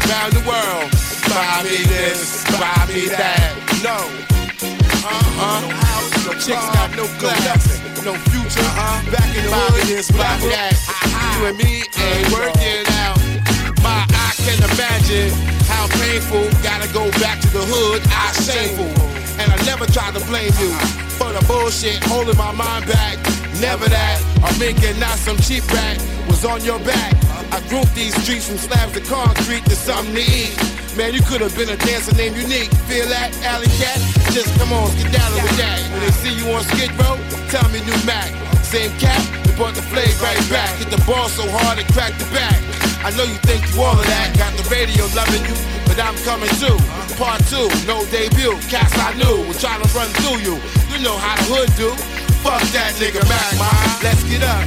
around 0.07 0.35
the 0.35 0.45
world. 0.47 0.91
Buy 1.35 1.63
me 1.65 1.83
this, 1.83 2.45
buy 2.59 2.87
me 2.87 3.09
that. 3.09 3.59
No. 3.83 4.38
Uh-huh. 5.09 6.29
No 6.29 6.33
chicks 6.39 6.69
got 6.77 6.91
no 6.97 7.07
class, 7.17 7.81
no 8.05 8.15
future. 8.29 8.61
Uh-huh. 8.61 9.11
Back 9.11 9.31
in 9.37 9.45
the 9.45 9.53
hood, 9.53 9.87
this, 9.89 10.11
black 10.11 10.41
that. 10.53 10.75
You 11.39 11.49
and 11.49 11.57
me 11.57 11.85
ain't 11.97 12.29
working 12.33 12.85
out. 13.05 13.19
My 13.83 14.05
I 14.05 14.35
can 14.45 14.59
imagine 14.61 15.33
how 15.65 15.89
painful. 16.01 16.45
Gotta 16.63 16.93
go 16.93 17.11
back 17.23 17.41
to 17.41 17.49
the 17.49 17.65
hood, 17.65 18.03
I 18.13 18.33
shameful. 18.45 18.91
And 19.41 19.53
I 19.53 19.57
never 19.65 19.87
tried 19.87 20.15
to 20.15 20.25
blame 20.27 20.53
you 20.59 20.73
for 21.17 21.33
the 21.33 21.45
bullshit 21.47 22.03
holding 22.05 22.37
my 22.37 22.53
mind 22.53 22.87
back. 22.87 23.17
Never 23.61 23.89
that. 23.89 24.19
I'm 24.43 24.59
making 24.59 24.99
not 24.99 25.19
some 25.19 25.37
cheap 25.39 25.67
rat 25.73 25.97
was 26.29 26.45
on 26.45 26.63
your 26.65 26.79
back. 26.81 27.15
I 27.59 27.61
grew 27.67 27.83
these 27.91 28.15
streets 28.23 28.47
from 28.47 28.55
slabs 28.55 28.95
of 28.95 29.03
concrete 29.11 29.67
to 29.67 29.75
something 29.75 30.15
to 30.15 30.23
eat. 30.23 30.55
Man, 30.95 31.11
you 31.11 31.19
could 31.27 31.43
have 31.43 31.51
been 31.59 31.67
a 31.67 31.77
dancer 31.77 32.15
named 32.15 32.39
Unique. 32.39 32.71
Feel 32.87 33.11
that, 33.11 33.35
alley 33.43 33.67
cat? 33.83 33.99
Just 34.31 34.55
come 34.63 34.71
on, 34.71 34.87
get 34.95 35.11
down 35.11 35.27
with 35.35 35.59
that. 35.59 35.83
When 35.91 35.99
they 36.07 36.15
see 36.23 36.31
you 36.39 36.47
on 36.55 36.63
Skid 36.71 36.95
Row, 36.95 37.19
tell 37.51 37.67
me 37.75 37.83
new 37.83 37.99
Mac. 38.07 38.31
Same 38.63 38.95
cap, 39.03 39.19
they 39.43 39.51
brought 39.59 39.75
the 39.75 39.83
flame 39.91 40.07
right 40.23 40.39
back. 40.47 40.71
Hit 40.79 40.95
the 40.95 41.03
ball 41.03 41.27
so 41.27 41.43
hard 41.51 41.83
it 41.83 41.91
cracked 41.91 42.23
the 42.23 42.31
back. 42.31 42.63
I 43.03 43.11
know 43.19 43.27
you 43.27 43.35
think 43.43 43.67
you 43.75 43.83
all 43.83 43.99
of 43.99 44.07
that. 44.07 44.39
Got 44.39 44.55
the 44.55 44.63
radio 44.71 45.11
loving 45.19 45.43
you, 45.43 45.59
but 45.91 45.99
I'm 45.99 46.15
coming 46.23 46.55
too. 46.63 46.79
Part 47.19 47.43
two, 47.51 47.67
no 47.91 48.07
debut. 48.15 48.55
Cats 48.71 48.95
I 49.03 49.19
knew 49.19 49.51
were 49.51 49.59
trying 49.59 49.83
to 49.83 49.91
run 49.99 50.07
through 50.23 50.47
you. 50.47 50.63
You 50.95 51.03
know 51.03 51.19
how 51.19 51.35
the 51.43 51.47
hood 51.51 51.71
do. 51.75 51.91
Fuck 52.43 52.63
that 52.71 52.95
nigga 53.03 53.23
Mac. 53.29 54.03
Let's 54.03 54.23
get 54.25 54.43
up. 54.43 54.63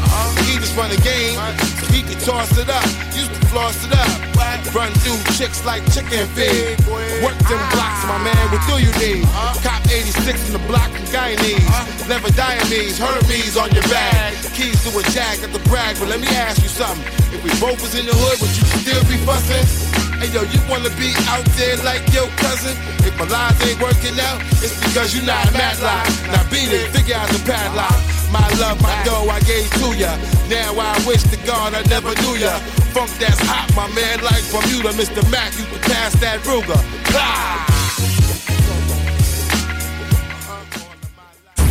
He 0.45 0.59
just 0.59 0.75
run 0.75 0.91
the 0.91 0.99
game, 1.01 1.39
so 1.79 1.85
he 1.87 2.03
can 2.03 2.19
toss 2.19 2.51
it 2.57 2.69
up. 2.69 2.83
Used 3.15 3.31
to 3.31 3.41
floss 3.47 3.79
it 3.85 3.93
up. 3.95 4.75
Run 4.75 4.91
through 5.03 5.19
chicks 5.35 5.63
like 5.65 5.83
chicken 5.91 6.27
feed. 6.35 6.79
Work 7.23 7.37
them 7.47 7.63
blocks, 7.71 8.03
my 8.07 8.19
man. 8.23 8.43
What 8.51 8.61
do 8.67 8.79
you 8.79 8.91
need? 8.99 9.23
Cop 9.63 9.81
86 9.87 10.47
in 10.47 10.53
the 10.53 10.63
block 10.67 10.89
from 10.91 11.05
Guyanese. 11.11 12.07
Never 12.07 12.29
Diamese, 12.31 12.97
Hermes 12.99 13.57
on 13.57 13.71
your 13.71 13.83
bag. 13.83 14.35
Keys 14.53 14.83
to 14.83 14.89
a 14.97 15.03
jag 15.11 15.43
at 15.43 15.51
the 15.51 15.59
brag. 15.69 15.97
But 15.99 16.09
let 16.09 16.19
me 16.19 16.27
ask 16.27 16.61
you 16.61 16.69
something. 16.69 17.05
If 17.33 17.43
we 17.43 17.51
both 17.59 17.81
was 17.81 17.95
in 17.95 18.05
the 18.05 18.13
hood, 18.13 18.39
would 18.41 18.51
you 18.51 18.65
still 18.83 19.03
be 19.07 19.17
fussing? 19.25 19.90
Hey 20.21 20.29
yo, 20.29 20.43
you 20.53 20.61
wanna 20.69 20.93
be 21.01 21.17
out 21.33 21.43
there 21.57 21.77
like 21.81 22.05
your 22.13 22.29
cousin? 22.37 22.77
If 23.01 23.17
my 23.17 23.25
lines 23.25 23.57
ain't 23.65 23.81
working 23.81 24.13
out, 24.21 24.37
it's 24.61 24.77
because 24.77 25.15
you 25.17 25.25
not 25.25 25.49
a 25.49 25.51
Matlock. 25.51 26.05
Now 26.29 26.45
beat 26.53 26.69
it, 26.69 26.93
figure 26.93 27.15
out 27.15 27.27
the 27.29 27.41
padlock. 27.41 27.97
My 28.29 28.45
love, 28.61 28.79
my 28.83 28.93
dough, 29.03 29.25
I 29.33 29.39
gave 29.49 29.65
to 29.81 29.97
ya. 29.97 30.13
Now 30.47 30.77
I 30.77 30.93
wish 31.07 31.23
to 31.23 31.37
God 31.41 31.73
I 31.73 31.81
never 31.89 32.13
knew 32.21 32.37
ya. 32.37 32.53
Funk 32.93 33.09
that's 33.17 33.41
hot, 33.41 33.73
my 33.73 33.89
man, 33.97 34.21
like 34.21 34.45
Bermuda. 34.53 34.93
Mr. 34.93 35.25
Mac, 35.31 35.57
you 35.57 35.65
can 35.65 35.81
pass 35.89 36.13
that 36.21 36.37
Ruger. 36.45 36.77
Blah! 37.09 37.65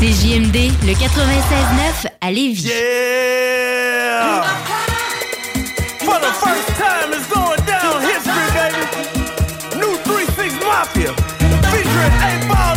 CJMD, 0.01 0.73
le 0.87 0.95
96.9 0.95 2.07
à 2.21 2.33
Lévis. 2.33 2.65
Yeah! 2.65 4.43
For 6.01 6.19
the 6.19 6.33
first 6.43 6.69
time, 6.77 7.10
108 12.01 12.49
miles. 12.49 12.70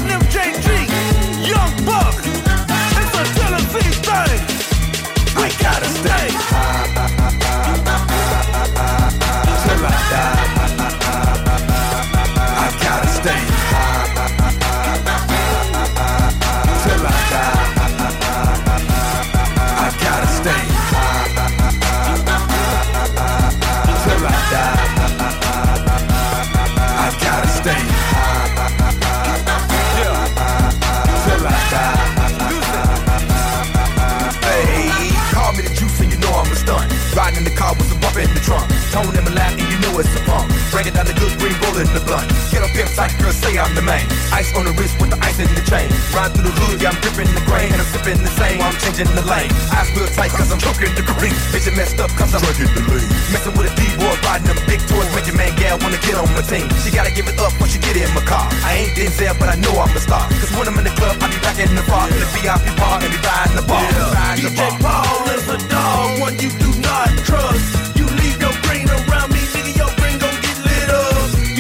Breaking 40.83 40.99
down 40.99 41.07
the 41.07 41.15
good 41.15 41.31
green 41.39 41.55
in 41.79 41.87
the 41.95 42.03
blunt. 42.03 42.27
Get 42.51 42.59
up 42.59 42.67
pimp 42.75 42.91
tight, 42.91 43.15
girl, 43.15 43.31
say 43.31 43.55
I'm 43.55 43.71
the 43.71 43.79
man. 43.79 44.03
Ice 44.35 44.51
on 44.51 44.67
the 44.67 44.75
wrist 44.75 44.99
with 44.99 45.15
the 45.15 45.19
ice 45.23 45.39
in 45.39 45.47
the 45.55 45.63
chain. 45.63 45.87
Ride 46.11 46.35
through 46.35 46.43
the 46.43 46.51
hood, 46.59 46.83
yeah, 46.83 46.91
I'm 46.91 46.99
dripping 46.99 47.31
the 47.31 47.39
grain. 47.47 47.71
And 47.71 47.79
I'm 47.79 47.87
sipping 47.87 48.19
the 48.19 48.27
same 48.35 48.59
while 48.59 48.67
I'm 48.67 48.75
changing 48.83 49.07
the 49.15 49.23
lane. 49.23 49.47
Eyes 49.71 49.87
real 49.95 50.11
tight 50.11 50.35
cause 50.35 50.51
I'm 50.51 50.59
choking 50.59 50.91
the 50.91 51.07
green. 51.15 51.31
Bitch, 51.55 51.71
it 51.71 51.75
messed 51.79 52.03
up 52.03 52.11
cause 52.19 52.35
I'm 52.35 52.43
drinking 52.43 52.75
the 52.75 52.83
lean. 52.83 53.07
Messing 53.31 53.55
with 53.55 53.71
a 53.71 53.73
D-boy, 53.79 54.11
riding 54.27 54.51
them 54.51 54.59
big 54.67 54.83
toys. 54.83 55.07
Make 55.15 55.31
your 55.31 55.39
man 55.39 55.55
gal 55.55 55.79
wanna 55.79 56.03
get 56.03 56.19
on 56.19 56.27
my 56.35 56.43
team. 56.43 56.67
She 56.83 56.91
gotta 56.91 57.15
give 57.15 57.31
it 57.31 57.39
up 57.39 57.55
once 57.63 57.71
you 57.71 57.79
get 57.79 57.95
in 57.95 58.11
my 58.11 58.23
car. 58.27 58.43
I 58.67 58.83
ain't 58.83 58.91
Denzel, 58.99 59.39
but 59.39 59.47
I 59.47 59.55
know 59.63 59.71
I'm 59.79 59.87
a 59.95 60.03
star. 60.03 60.27
Cause 60.35 60.51
when 60.51 60.67
I'm 60.67 60.75
in 60.83 60.83
the 60.83 60.95
club, 60.99 61.15
I 61.23 61.31
be 61.31 61.39
back 61.39 61.63
in 61.63 61.71
the 61.79 61.85
bar. 61.87 62.11
In 62.11 62.19
the 62.19 62.27
VIP 62.35 62.75
bar, 62.75 62.99
and 62.99 63.07
be 63.07 63.19
riding 63.23 63.55
the 63.55 63.63
bar. 63.63 63.87
The 64.35 64.51
DJ. 64.51 64.59
Paul 64.83 65.31
is 65.31 65.47
a 65.47 65.59
dog, 65.71 66.19
one 66.19 66.35
you 66.43 66.51
do 66.59 66.75
not 66.83 67.07
trust. 67.23 67.82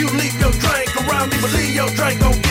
You 0.03 0.09
leave 0.09 0.37
your 0.37 0.51
drink 0.51 0.93
around 0.97 1.29
me, 1.29 1.37
but 1.39 1.53
leave 1.53 1.73
your 1.73 1.87
drink 1.91 2.19
gon' 2.19 2.42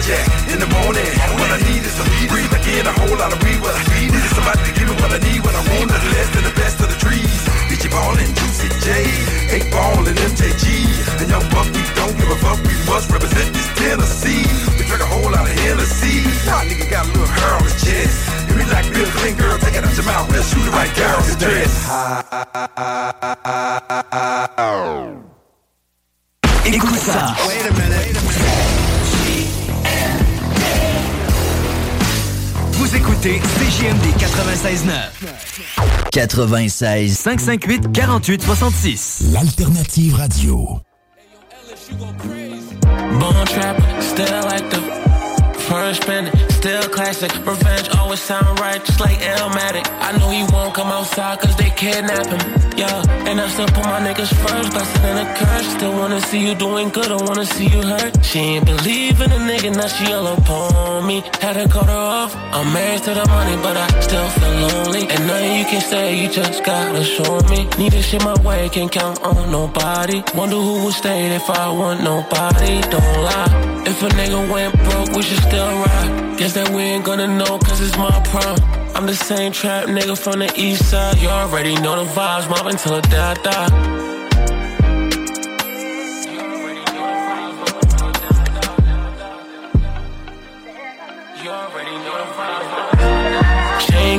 In 0.00 0.56
the 0.56 0.70
morning, 0.80 1.04
what 1.36 1.52
I 1.52 1.60
need 1.60 1.84
is 1.84 1.92
a 2.00 2.04
lead. 2.08 2.32
Breathe 2.32 2.56
again, 2.56 2.88
a 2.88 2.92
whole 3.04 3.20
lot 3.20 3.36
of 3.36 3.38
weed. 3.44 3.60
What 3.60 3.76
I 3.76 3.84
need 4.00 4.08
is 4.08 4.24
somebody 4.32 4.64
to 4.64 4.72
give 4.72 4.88
me 4.88 4.96
what 4.96 5.12
I 5.12 5.20
need. 5.20 5.44
What 5.44 5.52
I 5.52 5.60
want, 5.60 5.92
nothing 5.92 6.12
less 6.16 6.32
than 6.32 6.40
the 6.48 6.56
best 6.56 6.80
of 6.80 6.88
the 6.88 6.96
trees. 6.96 7.28
DJ 7.68 7.92
Paul, 7.92 8.16
Juicy 8.16 8.72
J, 8.80 8.88
Eight 9.52 9.68
Ball 9.68 10.00
and 10.08 10.16
MJG. 10.16 10.88
And 11.20 11.28
young 11.28 11.44
buck, 11.52 11.68
we 11.76 11.84
don't 11.92 12.16
give 12.16 12.32
a 12.32 12.38
fuck. 12.40 12.56
We 12.64 12.72
must 12.88 13.12
represent 13.12 13.52
this 13.52 13.68
Tennessee. 13.76 14.48
We 14.80 14.88
drink 14.88 15.04
a 15.04 15.10
whole 15.12 15.28
lot 15.28 15.44
of 15.44 15.52
Hennessy. 15.68 16.24
Nah, 16.48 16.64
nigga 16.64 16.88
got 16.88 17.04
a 17.04 17.12
little 17.12 17.28
hair 17.36 17.60
on 17.60 17.64
his 17.68 17.76
chest. 17.84 18.24
If 18.48 18.56
we 18.56 18.64
like 18.72 18.88
Bill 18.96 19.04
Clinton, 19.20 19.36
girl, 19.36 19.60
take 19.60 19.76
it 19.76 19.84
out 19.84 19.92
your 19.92 20.08
mouth. 20.08 20.32
We'll 20.32 20.40
shoot 20.48 20.64
it 20.64 20.72
right 20.72 20.88
his 21.28 21.36
dress. 21.36 21.76
Écoute 26.64 26.96
ça. 27.04 27.36
Vous 32.90 32.96
écoutez 32.96 33.38
CJMD 33.38 34.04
96.9. 34.18 36.10
96 36.10 37.18
558 37.20 37.92
48 37.92 38.42
66. 38.42 39.30
L'alternative 39.32 40.16
radio. 40.16 40.80
Bone 43.20 43.44
trap, 43.46 43.80
still 44.00 44.40
like 44.42 44.68
the 44.70 44.80
first 45.68 46.04
still 46.60 46.88
classic. 46.90 47.32
Revenge 47.46 47.88
always 47.96 48.20
sound 48.20 48.60
right, 48.60 48.84
just 48.84 49.00
like 49.00 49.18
Illmatic. 49.18 49.86
I 50.08 50.10
know 50.18 50.28
he 50.28 50.42
won't 50.52 50.74
come 50.74 50.88
outside 50.88 51.40
cause 51.40 51.56
they 51.56 51.70
kidnap 51.70 52.26
him. 52.26 52.42
Yeah, 52.76 53.28
and 53.28 53.40
I 53.40 53.48
still 53.48 53.70
put 53.76 53.84
my 53.94 54.00
niggas 54.06 54.32
first, 54.42 54.68
blessed 54.72 55.04
in 55.10 55.16
a 55.24 55.26
curse. 55.38 55.68
Still 55.76 55.94
wanna 56.00 56.20
see 56.20 56.40
you 56.46 56.54
doing 56.54 56.88
good, 56.90 57.10
I 57.10 57.16
wanna 57.28 57.46
see 57.46 57.68
you 57.74 57.82
hurt. 57.92 58.12
She 58.24 58.38
ain't 58.52 58.66
believe 58.66 59.20
in 59.24 59.30
a 59.32 59.40
nigga, 59.50 59.70
now 59.74 59.88
she 59.96 60.12
all 60.12 60.26
upon 60.36 61.06
me. 61.06 61.22
Had 61.40 61.54
to 61.54 61.66
cut 61.68 61.86
her 61.86 62.04
off. 62.20 62.32
I'm 62.56 62.72
married 62.74 63.02
to 63.04 63.12
the 63.14 63.26
money, 63.36 63.56
but 63.64 63.76
I 63.84 63.88
still 64.06 64.28
feel 64.36 64.54
lonely. 64.64 65.02
And 65.12 65.20
nothing 65.26 65.54
you 65.60 65.64
can 65.72 65.80
say, 65.80 66.04
you 66.20 66.28
just 66.28 66.62
gotta 66.64 67.04
show 67.04 67.40
me. 67.52 67.60
Need 67.78 67.92
this 67.92 68.06
shit 68.08 68.22
my 68.22 68.36
way, 68.42 68.68
can't 68.68 68.92
count 68.92 69.18
on 69.22 69.50
nobody. 69.50 70.22
Wonder 70.34 70.60
who 70.66 70.84
would 70.84 70.94
stay 70.94 71.20
if 71.34 71.48
I 71.48 71.70
want 71.80 72.02
nobody. 72.02 72.72
Don't 72.94 73.18
lie. 73.28 73.82
If 73.90 74.02
a 74.02 74.08
nigga 74.18 74.40
went 74.52 74.72
broke, 74.84 75.10
we 75.16 75.22
should 75.22 75.42
still 75.48 75.72
ride. 75.86 76.29
Guess 76.40 76.54
that 76.54 76.70
we 76.70 76.80
ain't 76.80 77.04
gonna 77.04 77.26
know, 77.26 77.58
cause 77.58 77.82
it's 77.82 77.98
my 77.98 78.18
prime. 78.30 78.56
I'm 78.96 79.04
the 79.04 79.14
same 79.14 79.52
trap 79.52 79.88
nigga 79.88 80.16
from 80.16 80.38
the 80.38 80.50
east 80.56 80.88
side. 80.88 81.18
You 81.18 81.28
already 81.28 81.74
know 81.74 82.02
the 82.02 82.10
vibes, 82.10 82.48
mobbing 82.48 82.78
till 82.78 82.94
I 82.94 83.34
die. 83.34 84.09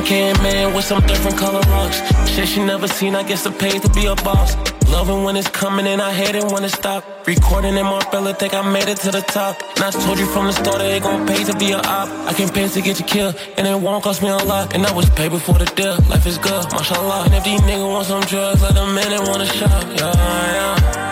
Chain 0.04 0.34
came 0.34 0.46
in 0.46 0.74
with 0.74 0.84
some 0.84 1.04
different 1.06 1.36
color 1.36 1.60
rocks. 1.60 2.00
Shit 2.30 2.48
she 2.48 2.64
never 2.64 2.88
seen, 2.88 3.14
I 3.14 3.22
guess 3.22 3.44
the 3.44 3.50
pay 3.50 3.78
to 3.78 3.88
be 3.90 4.06
a 4.06 4.14
boss. 4.16 4.56
Loving 4.88 5.24
when 5.24 5.36
it's 5.36 5.48
coming 5.48 5.86
and 5.86 6.00
I 6.00 6.12
hate 6.12 6.34
it 6.34 6.44
when 6.44 6.64
it 6.64 6.70
stop. 6.70 7.04
Recording 7.26 7.76
in 7.76 7.84
my 7.84 8.00
fella, 8.10 8.34
think 8.34 8.54
I 8.54 8.62
made 8.72 8.88
it 8.88 8.98
to 8.98 9.10
the 9.10 9.20
top. 9.20 9.60
And 9.76 9.84
I 9.84 9.90
told 9.90 10.18
you 10.18 10.26
from 10.26 10.46
the 10.46 10.52
start 10.52 10.78
that 10.78 10.90
it 10.90 11.02
gon' 11.02 11.26
pay 11.26 11.44
to 11.44 11.56
be 11.56 11.72
a 11.72 11.78
op. 11.78 12.08
I 12.28 12.32
can 12.32 12.48
pay 12.48 12.68
to 12.68 12.80
get 12.80 12.98
you 12.98 13.06
killed, 13.06 13.36
and 13.56 13.66
it 13.66 13.78
won't 13.78 14.02
cost 14.04 14.22
me 14.22 14.28
a 14.28 14.36
lot. 14.36 14.74
And 14.74 14.84
I 14.86 14.92
was 14.92 15.08
paid 15.10 15.30
before 15.30 15.58
the 15.58 15.66
deal. 15.66 15.96
Life 16.10 16.26
is 16.26 16.38
good, 16.38 16.64
mashallah. 16.72 17.24
And 17.26 17.34
if 17.34 17.44
these 17.44 17.60
niggas 17.60 17.88
want 17.88 18.06
some 18.06 18.22
drugs, 18.22 18.62
let 18.62 18.74
them 18.74 18.96
in 18.98 19.12
and 19.12 19.26
want 19.28 19.42
a 19.42 19.46
shop. 19.46 19.84
Yeah, 19.96 20.12
yeah. 20.12 21.11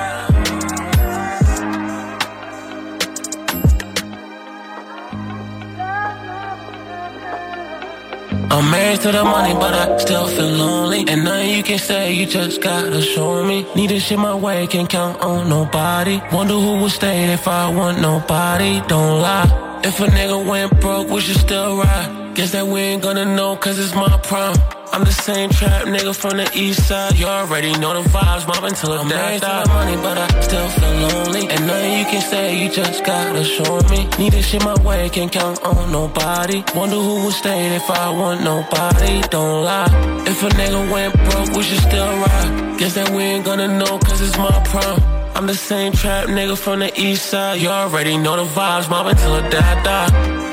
I'm 8.52 8.68
married 8.68 9.00
to 9.02 9.12
the 9.12 9.22
money, 9.22 9.54
but 9.54 9.72
I 9.72 9.96
still 9.98 10.26
feel 10.26 10.48
lonely. 10.48 11.04
And 11.06 11.24
nothing 11.24 11.50
you 11.50 11.62
can 11.62 11.78
say, 11.78 12.12
you 12.12 12.26
just 12.26 12.60
gotta 12.60 13.00
show 13.00 13.44
me. 13.44 13.64
Need 13.76 13.90
this 13.90 14.04
shit 14.04 14.18
my 14.18 14.34
way, 14.34 14.66
can't 14.66 14.90
count 14.90 15.20
on 15.20 15.48
nobody. 15.48 16.20
Wonder 16.32 16.54
who 16.54 16.80
would 16.82 16.90
stay 16.90 17.32
if 17.32 17.46
I 17.46 17.72
want 17.72 18.00
nobody. 18.00 18.80
Don't 18.88 19.20
lie. 19.22 19.80
If 19.84 20.00
a 20.00 20.06
nigga 20.06 20.44
went 20.44 20.80
broke, 20.80 21.08
we 21.08 21.20
should 21.20 21.36
still 21.36 21.78
ride. 21.78 22.32
Guess 22.34 22.50
that 22.50 22.66
we 22.66 22.80
ain't 22.80 23.02
gonna 23.02 23.24
know, 23.24 23.54
cause 23.54 23.78
it's 23.78 23.94
my 23.94 24.18
prime. 24.18 24.79
I'm 24.92 25.04
the 25.04 25.12
same 25.12 25.50
trap 25.50 25.86
nigga 25.86 26.14
from 26.14 26.38
the 26.38 26.50
east 26.52 26.88
side. 26.88 27.16
You 27.16 27.26
already 27.26 27.72
know 27.78 28.02
the 28.02 28.08
vibes, 28.08 28.46
mobbing 28.48 28.74
till 28.74 28.90
the 28.90 29.08
day 29.08 29.36
I 29.36 29.38
die. 29.38 29.64
money, 29.68 29.96
but 29.96 30.18
I 30.18 30.40
still 30.40 30.68
feel 30.68 30.94
lonely. 31.06 31.48
And 31.48 31.66
nothing 31.66 31.98
you 31.98 32.04
can 32.06 32.20
say, 32.20 32.58
you 32.60 32.68
just 32.68 33.04
gotta 33.04 33.44
show 33.44 33.78
me. 33.88 34.08
Need 34.18 34.32
this 34.32 34.46
shit 34.46 34.64
my 34.64 34.74
way, 34.82 35.08
can't 35.08 35.30
count 35.30 35.62
on 35.62 35.92
nobody. 35.92 36.64
Wonder 36.74 36.96
who 36.96 37.24
would 37.24 37.34
stay 37.34 37.76
if 37.76 37.88
I 37.88 38.10
want 38.10 38.42
nobody. 38.42 39.20
Don't 39.30 39.64
lie. 39.64 40.24
If 40.26 40.42
a 40.42 40.48
nigga 40.48 40.90
went 40.90 41.14
broke, 41.14 41.56
we 41.56 41.62
should 41.62 41.82
still 41.82 42.10
ride. 42.24 42.78
Guess 42.78 42.94
that 42.94 43.10
we 43.10 43.22
ain't 43.22 43.44
gonna 43.44 43.68
know, 43.68 43.96
cause 43.98 44.20
it's 44.20 44.36
my 44.38 44.50
prime. 44.64 45.00
I'm 45.36 45.46
the 45.46 45.54
same 45.54 45.92
trap 45.92 46.26
nigga 46.26 46.58
from 46.58 46.80
the 46.80 46.90
east 47.00 47.26
side. 47.26 47.60
You 47.60 47.68
already 47.68 48.16
know 48.16 48.36
the 48.36 48.44
vibes, 48.44 48.90
mobbing 48.90 49.14
till 49.14 49.34
I 49.34 49.82
die. 49.84 50.49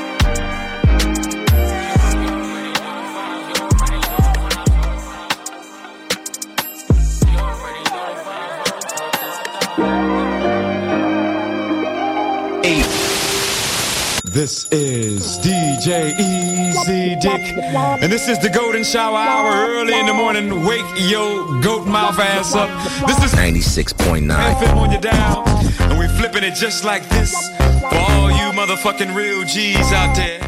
This 14.30 14.68
is 14.70 15.38
DJ 15.38 16.12
Easy 16.18 17.16
Dick, 17.16 17.56
and 18.02 18.12
this 18.12 18.28
is 18.28 18.38
the 18.38 18.50
Golden 18.50 18.84
Shower 18.84 19.16
Hour 19.16 19.70
early 19.70 19.98
in 19.98 20.04
the 20.04 20.12
morning. 20.12 20.66
Wake 20.66 20.84
your 20.96 21.58
goat 21.62 21.86
mouth 21.86 22.18
ass 22.18 22.54
up. 22.54 22.68
This 23.06 23.24
is 23.24 23.32
96.9 23.32 24.28
FM 24.28 24.76
on 24.76 24.90
your 24.90 25.00
dial, 25.00 25.44
and 25.80 25.98
we 25.98 26.06
flipping 26.18 26.44
it 26.44 26.54
just 26.54 26.84
like 26.84 27.08
this 27.08 27.32
for 27.80 27.96
all 27.96 28.30
you 28.30 28.52
motherfucking 28.52 29.14
real 29.16 29.44
G's 29.44 29.92
out 29.92 30.14
there. 30.14 30.40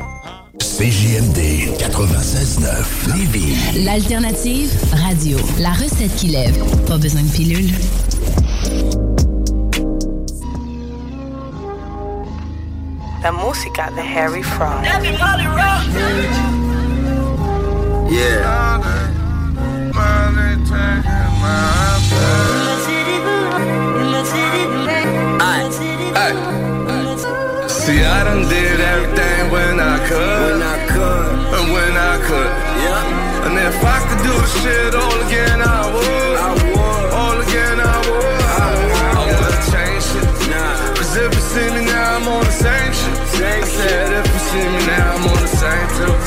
CJMD 0.59 1.78
96.9 1.78 3.16
Lévis. 3.16 3.85
L'alternative 3.85 4.70
radio. 4.93 5.39
La 5.59 5.72
recette 5.72 6.14
qui 6.16 6.28
lève. 6.28 6.62
Pas 6.87 6.99
besoin 6.99 7.22
de 7.22 7.31
pilule. 7.33 7.70
La 13.22 13.32
música 13.32 13.90
de 13.90 14.02
Harry 14.02 14.42
Fraud. 14.42 14.82
Yeah. 18.10 18.80
Hey. 26.12 26.34
See, 27.68 28.02
I 28.02 28.24
done 28.24 28.48
did 28.48 28.80
everything 28.80 29.50
when 29.50 29.80
I 29.80 29.98
could. 30.08 30.52
When 30.52 30.62
I 30.62 30.86
could. 30.86 31.30
And 31.56 31.72
when 31.72 31.96
I 31.96 32.16
could. 32.26 32.52
Yeah. 32.82 33.46
And 33.46 33.58
if 33.58 33.84
I 33.84 33.98
could 34.08 34.22
do 34.22 34.32
the 34.32 34.46
shit 34.60 34.94
all 34.94 35.20
again, 35.26 35.62
I 35.62 35.94
would. 35.94 36.19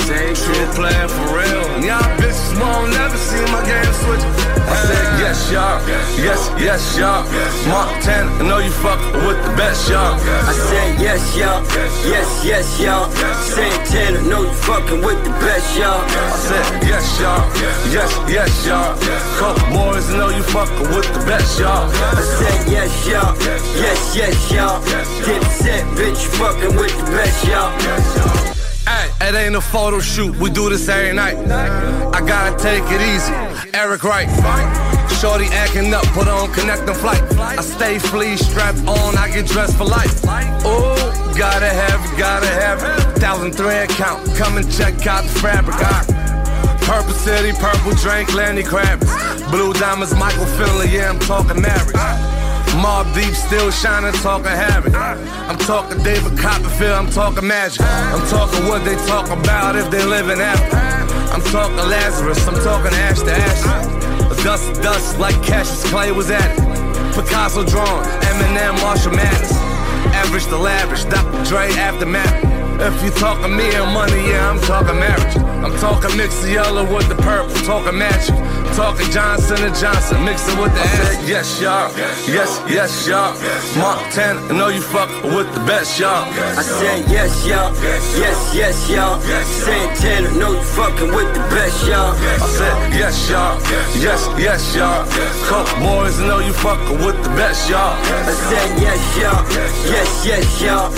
Same 0.04 0.36
True 0.36 0.68
player 0.76 1.08
for 1.08 1.28
real. 1.40 1.64
And 1.76 1.84
y'all 1.86 2.04
bitches 2.20 2.54
won't 2.60 2.92
never 2.92 3.18
see 3.18 3.44
my 3.52 3.64
game 3.64 3.94
switch. 4.04 4.24
I 4.64 4.76
said, 4.88 5.06
yes, 5.20 5.52
y'all. 5.52 5.78
Yes, 6.18 6.42
yes, 6.58 6.98
y'all. 6.98 7.24
Montana, 7.70 8.32
I 8.40 8.44
know 8.48 8.60
you 8.60 8.72
fuck 8.72 9.00
with 9.24 9.40
the 9.46 9.54
best, 9.56 9.90
y'all. 9.90 10.16
I 10.16 10.54
said 10.54 11.00
yes, 11.00 11.22
y'all. 11.38 11.62
Yes, 12.08 12.30
yes, 12.44 12.80
y'all. 12.80 13.10
Santana, 13.44 14.22
know 14.28 14.44
you 14.44 14.56
fucking 14.68 15.02
with 15.04 15.24
the 15.24 15.32
best, 15.44 15.78
y'all. 15.78 16.02
I 16.04 16.38
said 16.38 16.84
yes, 16.84 17.06
y'all. 17.20 17.44
Yes, 17.92 18.12
yes, 18.28 18.66
y'all. 18.66 18.96
Coke 19.38 19.62
boys, 19.72 20.10
know 20.10 20.30
you 20.30 20.44
fucking 20.44 20.90
with 20.96 21.08
the 21.14 21.24
best, 21.26 21.60
y'all. 21.60 21.88
I 21.92 22.22
said 22.40 22.72
yes, 22.72 22.92
y'all. 23.08 23.36
Yes, 23.78 24.16
yes, 24.16 24.52
y'all. 24.52 24.80
Get 25.26 25.44
set, 25.52 25.84
bitch, 25.96 26.26
fucking 26.40 26.76
with 26.76 26.96
the 26.98 27.12
best, 27.12 27.46
y'all. 27.48 28.63
Hey, 28.86 29.10
it 29.22 29.36
ain't 29.36 29.56
a 29.56 29.62
photo 29.62 30.00
shoot, 30.00 30.36
we 30.38 30.50
do 30.50 30.70
this 30.70 30.88
every 30.90 31.14
night. 31.14 31.38
I 31.38 32.20
gotta 32.26 32.62
take 32.62 32.84
it 32.88 33.02
easy. 33.02 33.34
Eric 33.74 34.04
Wright. 34.04 34.28
Shorty 35.20 35.46
acting 35.46 35.94
up, 35.94 36.04
put 36.08 36.28
on 36.28 36.52
connecting 36.52 36.96
flight. 36.96 37.22
I 37.40 37.62
stay 37.62 37.98
flea 37.98 38.36
strapped 38.36 38.80
on, 38.80 39.18
I 39.18 39.32
get 39.34 39.48
dressed 39.48 39.78
for 39.78 39.86
life. 39.86 40.24
Ooh, 40.66 41.38
gotta 41.38 41.70
have 41.70 42.04
it, 42.04 42.18
gotta 42.18 42.48
have 42.48 42.84
it. 42.84 43.20
Thousand 43.20 43.54
thread 43.54 43.90
count, 43.90 44.26
come 44.36 44.58
and 44.58 44.70
check 44.72 45.08
out 45.08 45.24
the 45.24 45.40
fabric. 45.40 45.78
I, 45.80 46.80
Purple 46.82 47.14
City, 47.14 47.54
purple 47.54 47.94
drink, 47.96 48.34
Lenny 48.34 48.64
Kravitz. 48.64 49.50
Blue 49.50 49.72
diamonds, 49.74 50.14
Michael 50.16 50.46
Finley, 50.58 50.90
yeah, 50.90 51.10
I'm 51.10 51.20
talking 51.20 51.62
marriage. 51.62 51.96
Mobb 52.80 53.14
Deep, 53.14 53.34
still 53.36 53.72
shining, 53.72 54.14
talking 54.22 54.52
havoc. 54.52 54.94
I'm 54.96 55.58
talking 55.58 56.02
David 56.04 56.38
Copperfield, 56.38 56.92
I'm 56.92 57.10
talking 57.10 57.48
magic. 57.48 57.82
I'm 57.82 58.26
talking 58.28 58.68
what 58.68 58.84
they 58.86 58.96
talk 59.08 59.30
about 59.30 59.76
if 59.76 59.90
they 59.90 60.04
live 60.06 60.30
in 60.30 60.40
after. 60.40 60.78
I'm 61.34 61.42
talking 61.52 61.78
Lazarus, 61.78 62.48
I'm 62.48 62.56
talking 62.56 62.94
ash 62.94 63.20
to 63.22 63.32
ash. 63.32 64.04
Dust 64.44 64.82
dust, 64.82 65.20
like 65.20 65.42
Cassius 65.42 65.90
Clay 65.90 66.12
was 66.12 66.30
at 66.30 66.44
it. 66.52 66.60
Picasso 67.16 67.64
drawn, 67.64 68.04
Eminem, 68.28 68.76
Marshall 68.82 69.14
Mathers. 69.14 69.52
Average 70.12 70.46
to 70.48 70.58
lavish, 70.58 71.06
Dr. 71.06 71.44
Dre, 71.46 71.70
aftermath. 71.80 72.44
If 72.82 73.04
you 73.04 73.12
talking 73.12 73.56
me 73.56 73.74
and 73.74 73.94
money, 73.94 74.28
yeah, 74.28 74.50
I'm 74.50 74.60
talking 74.62 75.00
marriage. 75.00 75.38
I'm 75.64 75.72
talking 75.80 76.18
mix 76.18 76.42
the 76.42 76.52
yellow 76.52 76.84
with 76.94 77.08
the 77.08 77.16
purple, 77.16 77.56
talking 77.64 77.98
magic. 77.98 78.36
Talking 78.76 79.12
Johnson 79.12 79.62
and 79.62 79.76
Johnson, 79.76 80.26
mixing 80.26 80.58
with 80.58 80.74
the 80.74 80.82
ass. 80.82 81.30
Yes, 81.30 81.62
y'all. 81.62 81.94
Yes, 82.26 82.60
yes, 82.68 83.08
y'all. 83.08 83.38
Montana, 83.78 84.42
I 84.50 84.58
know 84.58 84.70
you 84.70 84.82
fuck 84.82 85.10
with 85.24 85.46
the 85.54 85.60
best, 85.62 86.00
y'all. 86.00 86.26
I 86.58 86.64
said 86.64 87.06
yes, 87.08 87.46
y'all. 87.46 87.72
Yes, 88.18 88.56
yes, 88.56 88.90
y'all. 88.90 89.22
Santana, 89.22 90.32
know 90.40 90.54
you 90.54 90.62
fucking 90.74 91.14
with 91.14 91.32
the 91.36 91.40
best, 91.54 91.88
y'all. 91.88 92.18
I 92.18 92.48
said 92.50 92.94
yes, 92.98 93.30
y'all. 93.30 93.62
Yes, 94.02 94.28
yes, 94.42 94.76
y'all. 94.76 95.06
Coke 95.46 95.70
boys, 95.78 96.20
I 96.20 96.28
know 96.28 96.40
you 96.40 96.54
fucking 96.54 96.98
with 97.06 97.22
the 97.22 97.30
best, 97.38 97.70
y'all. 97.70 97.94
I 97.94 98.34
said 98.50 98.82
yes, 98.82 99.18
y'all. 99.22 99.46
Yes, 99.86 100.26
yes, 100.26 100.62
y'all. 100.64 100.90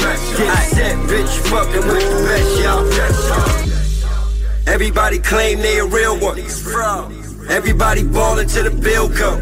I 0.47 0.63
set, 0.71 0.95
bitch, 1.11 1.27
you 1.35 1.43
fucking 1.51 1.87
with 1.91 2.07
the 2.07 2.23
best, 2.23 2.55
y'all. 2.63 3.75
Everybody 4.65 5.19
claim 5.19 5.59
they 5.59 5.79
a 5.79 5.85
real 5.85 6.17
one. 6.19 6.37
Everybody 7.49 8.03
ballin' 8.03 8.47
till 8.47 8.63
the 8.63 8.71
bill 8.71 9.09
come. 9.09 9.39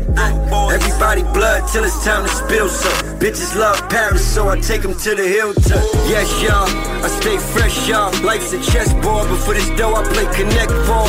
Everybody 0.70 1.24
blood 1.34 1.68
till 1.72 1.84
it's 1.84 2.04
time 2.04 2.24
to 2.24 2.30
spill 2.30 2.68
some. 2.68 3.20
Bitches 3.20 3.56
love 3.56 3.80
Paris, 3.90 4.26
so 4.26 4.50
I 4.50 4.60
take 4.60 4.82
them 4.82 4.94
to 4.94 5.16
the 5.16 5.28
hilltop. 5.28 5.84
Yes, 6.12 6.28
y'all, 6.44 6.68
I 7.04 7.08
stay 7.08 7.38
fresh, 7.38 7.88
y'all. 7.88 8.12
Life's 8.24 8.52
a 8.54 8.62
chessboard, 8.62 9.30
but 9.30 9.38
for 9.38 9.54
this 9.54 9.70
dough 9.78 9.96
I 9.96 10.04
play 10.04 10.26
connect 10.36 10.72
ball. 10.86 11.08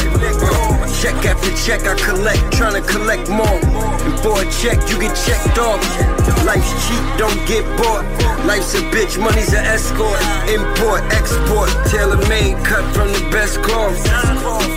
Check 1.03 1.16
after 1.26 1.51
check 1.66 1.82
I 1.82 1.95
collect, 1.99 2.40
tryna 2.55 2.86
collect 2.86 3.28
more. 3.28 3.61
Before 4.07 4.40
a 4.40 4.47
check, 4.62 4.78
you 4.88 5.01
get 5.01 5.14
checked 5.26 5.59
off. 5.59 5.82
Life's 6.47 6.72
cheap, 6.86 7.05
don't 7.18 7.40
get 7.47 7.64
bought. 7.76 8.05
Life's 8.47 8.74
a 8.74 8.82
bitch, 8.92 9.18
money's 9.18 9.53
an 9.53 9.64
escort. 9.64 10.20
Import, 10.49 11.03
export, 11.12 11.70
tailor 11.88 12.20
made, 12.28 12.57
cut 12.64 12.84
from 12.95 13.09
the 13.09 13.20
best 13.32 13.61
cloth. 13.62 13.97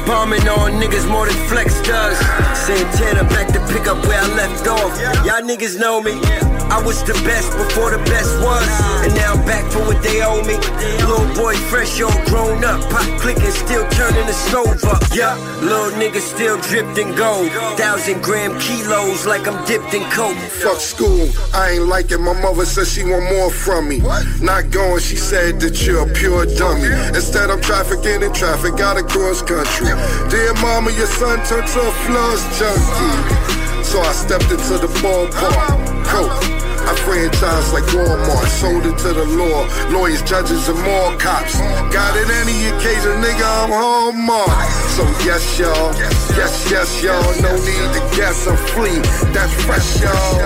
Bombing 0.08 0.48
on 0.48 0.80
niggas 0.82 1.08
more 1.10 1.28
than 1.28 1.36
Flex 1.48 1.82
does. 1.82 2.07
Santana 2.56 3.24
back 3.30 3.48
to 3.54 3.60
pick 3.74 3.88
up 3.88 4.06
where 4.06 4.22
I 4.22 4.28
left 4.36 4.68
off. 4.68 4.98
Y'all 5.26 5.42
niggas 5.42 5.80
know 5.80 6.02
me. 6.02 6.57
I 6.78 6.84
was 6.86 7.02
the 7.02 7.14
best 7.26 7.50
before 7.58 7.90
the 7.90 7.98
best 8.06 8.38
was. 8.38 8.62
And 9.02 9.12
now 9.16 9.34
I'm 9.34 9.44
back 9.50 9.66
for 9.72 9.80
what 9.80 9.98
they 10.04 10.22
owe 10.22 10.46
me. 10.46 10.62
Little 11.10 11.26
boy 11.34 11.56
fresh, 11.74 12.00
all 12.02 12.14
grown 12.30 12.64
up. 12.64 12.78
Pop 12.92 13.10
clicking, 13.20 13.50
still 13.50 13.82
turning 13.98 14.28
the 14.28 14.38
stove 14.46 14.78
up. 14.86 15.02
Yeah, 15.12 15.34
little 15.58 15.90
nigga 15.98 16.22
still 16.22 16.62
dripped 16.62 17.00
in 17.00 17.16
gold. 17.16 17.50
Thousand 17.82 18.22
gram 18.22 18.54
kilos 18.60 19.26
like 19.26 19.48
I'm 19.48 19.58
dipped 19.66 19.96
in 19.96 20.04
coke. 20.12 20.38
Fuck 20.62 20.78
school, 20.78 21.28
I 21.52 21.82
ain't 21.82 21.88
like 21.88 22.12
it. 22.12 22.20
My 22.20 22.40
mother 22.40 22.66
said 22.66 22.86
she 22.86 23.04
want 23.04 23.26
more 23.26 23.50
from 23.50 23.90
me. 23.90 23.98
Not 24.40 24.70
going, 24.70 25.02
she 25.02 25.16
said 25.16 25.60
that 25.62 25.82
you're 25.84 26.06
a 26.08 26.14
pure 26.14 26.46
dummy. 26.46 26.94
Instead, 27.18 27.50
I'm 27.50 27.62
trafficking 27.62 28.22
in 28.22 28.32
traffic 28.34 28.80
out 28.80 28.98
across 28.98 29.42
country. 29.42 29.90
Dear 30.30 30.54
mama, 30.62 30.92
your 30.92 31.08
son 31.08 31.42
turned 31.50 31.66
to 31.74 31.80
a 31.82 31.92
floss 32.06 32.42
junkie. 32.60 33.82
So 33.82 34.00
I 34.00 34.12
stepped 34.14 34.52
into 34.52 34.78
the 34.78 34.94
ballpark. 35.02 36.06
Coke. 36.06 36.67
I 36.88 36.96
franchise 37.04 37.74
like 37.74 37.84
Walmart, 37.92 38.48
sold 38.48 38.86
it 38.86 38.98
to 39.04 39.12
the 39.12 39.26
law. 39.36 39.68
Lawyers, 39.92 40.22
judges, 40.24 40.70
and 40.70 40.80
more 40.88 41.12
cops. 41.20 41.60
Got 41.92 42.16
it 42.16 42.30
any 42.32 42.72
occasion, 42.72 43.20
nigga, 43.20 43.44
I'm 43.44 43.72
hallmark. 43.76 44.48
So 44.96 45.04
yes, 45.28 45.60
y'all. 45.60 45.92
Yes, 46.40 46.72
yes, 46.72 47.04
y'all. 47.04 47.28
No 47.44 47.52
need 47.60 47.92
to 47.92 48.02
guess, 48.16 48.48
I'm 48.48 48.56
free. 48.72 49.04
That's 49.36 49.52
fresh, 49.68 50.00
y'all. 50.00 50.40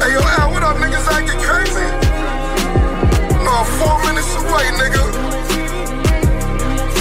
Hey, 0.00 0.12
yo, 0.16 0.20
Al, 0.40 0.50
what 0.50 0.62
up, 0.62 0.78
niggas? 0.78 1.04
Get 1.28 1.36
crazy. 1.44 1.84
No, 3.44 3.64
four 3.76 4.00
minutes 4.08 4.32
away, 4.32 4.64
nigga. 4.80 5.19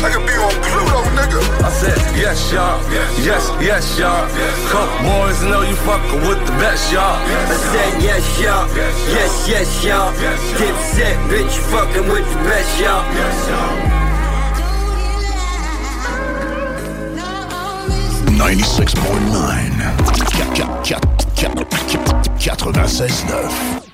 I 0.02 0.10
could 0.10 0.26
be 0.26 0.32
on 0.40 0.56
Pluto, 0.64 1.04
nigga. 1.12 1.44
I 1.60 1.70
said, 1.70 2.00
yes, 2.16 2.40
y'all. 2.54 2.80
Yes, 3.20 3.52
yes, 3.60 4.00
y'all. 4.00 4.24
Coke 4.72 4.96
boys 5.04 5.44
know 5.44 5.60
you 5.62 5.76
fucking 5.84 6.22
with 6.28 6.40
the 6.46 6.54
best, 6.56 6.90
y'all. 6.92 7.20
I 7.20 7.56
said, 7.74 8.02
yes, 8.02 8.24
y'all. 8.40 8.66
Yes, 9.12 9.46
yes, 9.48 9.84
y'all. 9.84 10.14
Dipset, 10.56 11.18
bitch, 11.28 11.52
you 11.52 11.64
fucking 11.68 12.08
with 12.08 12.24
the 12.32 12.40
best, 12.48 12.80
y'all. 12.80 13.04
Ninety-six 18.38 18.94
point 18.94 19.26
nine. 19.34 19.74
96.9 20.00 22.74
96.9 22.74 23.89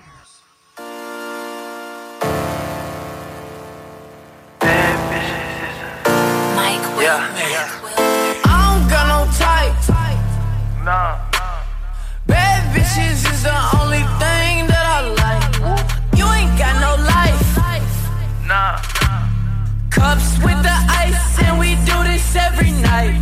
night. 22.96 23.16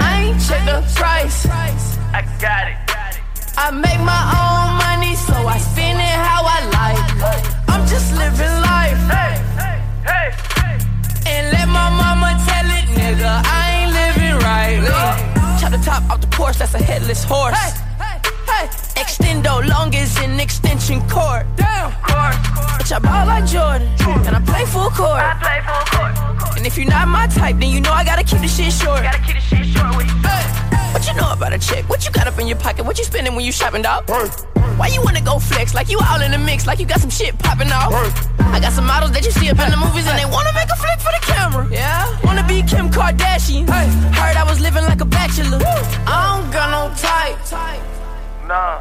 I 0.00 0.12
ain't 0.26 0.40
check 0.46 0.62
the 0.66 0.82
price. 0.94 1.46
I 2.18 2.20
got 2.40 2.64
it. 2.70 2.76
I 3.56 3.70
make 3.70 4.00
my 4.02 4.24
own 4.42 4.66
money, 4.84 5.14
so 5.14 5.34
I 5.34 5.58
spend 5.58 5.98
it 6.00 6.18
how 6.28 6.42
I 6.56 6.58
like. 6.78 7.00
I'm 7.72 7.86
just 7.86 8.08
living 8.22 8.56
life. 8.72 8.98
And 11.32 11.44
let 11.54 11.66
my 11.68 11.88
mama 12.02 12.28
tell 12.48 12.68
it, 12.78 12.86
nigga, 12.98 13.32
I 13.58 13.62
ain't 13.76 13.92
living 14.00 14.36
right. 14.48 14.78
Chop 15.60 15.70
the 15.70 15.78
top 15.78 16.02
off 16.10 16.20
the 16.20 16.26
Porsche, 16.28 16.58
that's 16.58 16.74
a 16.74 16.82
headless 16.82 17.24
horse. 17.24 17.54
Extendo 18.96 19.66
long 19.68 19.94
as 19.94 20.16
an 20.18 20.40
extension 20.40 21.00
cord. 21.08 21.46
Damn. 21.56 21.92
Bitch, 22.78 22.92
I 22.92 22.98
ball 22.98 23.26
like 23.26 23.46
Jordan, 23.46 23.88
and 24.26 24.36
I 24.36 24.40
play 24.40 24.64
full 24.66 24.90
court. 24.90 25.22
I 25.22 25.34
play 25.40 25.60
full 25.66 25.84
court. 25.86 25.93
And 26.64 26.72
if 26.72 26.78
you're 26.78 26.88
not 26.88 27.08
my 27.08 27.26
type, 27.26 27.60
then 27.60 27.68
you 27.68 27.78
know 27.82 27.92
I 27.92 28.04
gotta 28.04 28.24
keep 28.24 28.40
the 28.40 28.48
shit 28.48 28.72
short. 28.72 29.02
Gotta 29.02 29.20
keep 29.20 29.36
the 29.36 29.44
shit 29.52 29.66
short 29.68 29.94
with 30.00 30.08
you. 30.08 30.16
What 30.96 31.06
you 31.06 31.12
know 31.12 31.30
about 31.30 31.52
a 31.52 31.58
chick? 31.58 31.86
What 31.90 32.06
you 32.06 32.10
got 32.10 32.26
up 32.26 32.38
in 32.38 32.46
your 32.46 32.56
pocket? 32.56 32.86
What 32.86 32.96
you 32.96 33.04
spending 33.04 33.34
when 33.34 33.44
you 33.44 33.52
shopping, 33.52 33.82
dog? 33.82 34.08
Why 34.08 34.86
you 34.86 35.02
wanna 35.02 35.20
go 35.20 35.38
flex? 35.38 35.74
Like 35.74 35.90
you 35.90 36.00
all 36.08 36.22
in 36.22 36.30
the 36.30 36.38
mix, 36.38 36.66
like 36.66 36.78
you 36.78 36.86
got 36.86 37.00
some 37.00 37.10
shit 37.10 37.38
popping 37.38 37.70
off. 37.70 37.92
I 38.40 38.60
got 38.60 38.72
some 38.72 38.86
models 38.86 39.12
that 39.12 39.26
you 39.26 39.30
see 39.30 39.50
up 39.50 39.60
in 39.60 39.72
the 39.72 39.76
movies 39.76 40.08
and 40.08 40.18
they 40.18 40.24
wanna 40.24 40.54
make 40.54 40.70
a 40.72 40.76
flick 40.76 40.98
for 41.04 41.12
the 41.12 41.20
camera. 41.20 41.68
Yeah, 41.70 42.08
wanna 42.24 42.46
be 42.48 42.62
Kim 42.62 42.88
Kardashian. 42.88 43.68
Hey, 43.68 43.86
heard 44.16 44.38
I 44.38 44.44
was 44.48 44.58
living 44.58 44.84
like 44.84 45.02
a 45.02 45.04
bachelor. 45.04 45.60
I 46.08 46.40
don't 46.40 46.50
got 46.50 46.72
no 46.72 46.88
type. 46.96 47.36
Nah. 48.48 48.80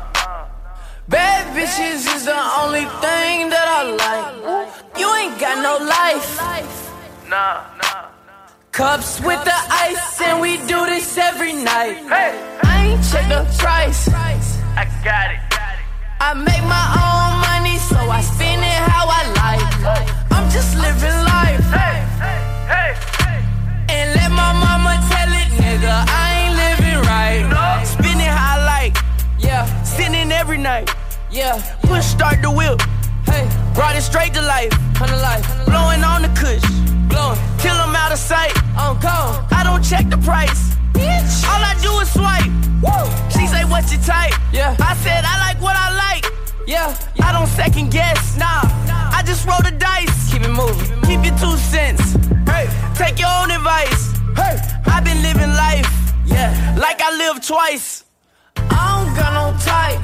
Bad 1.10 1.52
bitches 1.52 2.08
is 2.16 2.24
the 2.24 2.42
only 2.64 2.88
thing 3.04 3.50
that 3.52 3.68
I 3.68 3.82
like. 4.00 4.72
You 4.98 5.14
ain't 5.16 5.38
got 5.38 5.62
no 5.62 5.86
life. 5.86 6.93
Nah, 7.30 7.64
nah. 7.78 8.10
Cups 8.72 9.22
with 9.22 9.44
the 9.46 9.60
ice, 9.70 10.22
and 10.22 10.42
we 10.42 10.58
do 10.68 10.86
this 10.86 11.18
every 11.18 11.54
night. 11.54 11.98
Hey, 12.10 12.34
I 12.64 12.86
ain't 12.88 13.04
check 13.10 13.30
the 13.30 13.46
price. 13.58 14.10
I 14.10 14.86
got 15.04 15.32
it. 15.32 15.40
I 16.20 16.34
make 16.34 16.64
my 16.64 16.88
own 17.04 17.40
money, 17.48 17.78
so 17.78 17.98
I 17.98 18.22
spend 18.22 18.62
it 18.62 18.82
how 18.92 19.08
I 19.08 19.22
like. 19.42 20.12
I'm 20.32 20.50
just 20.50 20.76
living 20.76 21.20
life. 21.36 21.64
Hey, 21.72 22.04
hey, 22.74 22.92
And 23.90 24.16
let 24.16 24.32
my 24.32 24.52
mama 24.54 25.00
tell 25.10 25.32
it, 25.32 25.50
nigga, 25.62 26.06
I 26.08 26.26
ain't 26.42 26.56
living 26.64 27.00
right. 27.08 27.86
Spend 27.86 28.20
it 28.20 28.28
how 28.28 28.60
I 28.60 28.66
like. 28.66 28.98
Yeah, 29.40 29.66
sinning 29.84 30.32
every 30.32 30.58
night. 30.58 30.90
Yeah, 31.32 31.62
push 31.84 32.06
start 32.06 32.42
the 32.42 32.52
wheel. 32.52 32.78
Hey, 33.26 33.48
brought 33.74 33.96
it 33.96 34.02
straight 34.02 34.34
to 34.34 34.42
life. 34.42 34.72
Life. 35.04 35.46
Blowing 35.66 36.04
on 36.04 36.22
the 36.22 36.30
kush. 36.30 36.64
Blowing. 37.10 37.38
Kill 37.60 37.76
'em 37.76 37.96
out 37.96 38.12
of 38.14 38.18
sight. 38.18 38.54
I'm 38.78 38.98
gone. 39.00 39.46
I 39.52 39.64
don't 39.64 39.84
check 39.84 40.10
the 40.10 40.18
price. 40.18 40.76
Bitch. 40.94 41.44
All 41.50 41.62
I 41.62 41.76
do 41.82 41.92
is 42.00 42.10
swipe. 42.12 42.52
Woo. 42.82 43.06
She 43.30 43.48
say, 43.48 43.66
what's 43.66 43.92
your 43.92 44.02
type? 44.02 44.34
Yeah. 44.54 44.76
I 44.80 44.96
said, 45.04 45.26
I 45.26 45.36
like 45.46 45.62
what 45.62 45.76
I 45.76 45.90
like. 46.06 46.26
Yeah. 46.68 46.96
I 47.22 47.32
don't 47.34 47.48
second 47.48 47.92
guess. 47.92 48.38
Nah. 48.38 48.64
I 49.18 49.24
just 49.26 49.46
roll 49.46 49.62
the 49.62 49.72
dice. 49.72 50.32
Keep 50.32 50.44
it 50.44 50.52
moving. 50.52 51.02
Keep 51.02 51.26
your 51.26 51.38
two 51.38 51.58
cents. 51.58 52.14
Hey. 52.48 52.66
Take 52.96 53.20
your 53.20 53.34
own 53.42 53.52
advice. 53.52 54.14
Hey. 54.36 54.56
I've 54.86 55.04
been 55.04 55.22
living 55.22 55.54
life. 55.66 55.90
Yeah. 56.26 56.50
Like 56.78 57.02
I 57.02 57.12
live 57.18 57.46
twice. 57.46 58.06
I 58.56 58.84
don't 58.96 59.14
got 59.20 59.32
no 59.40 59.46
type. 59.60 60.00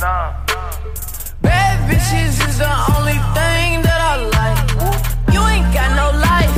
Nah. 0.00 0.32
Bad 1.42 1.76
bitches 1.90 2.41
the 2.62 2.74
only 2.94 3.18
thing 3.36 3.82
that 3.86 4.00
I 4.12 4.14
like. 4.38 4.60
You 5.34 5.40
ain't 5.52 5.70
got 5.74 5.90
no 6.02 6.08
life. 6.30 6.54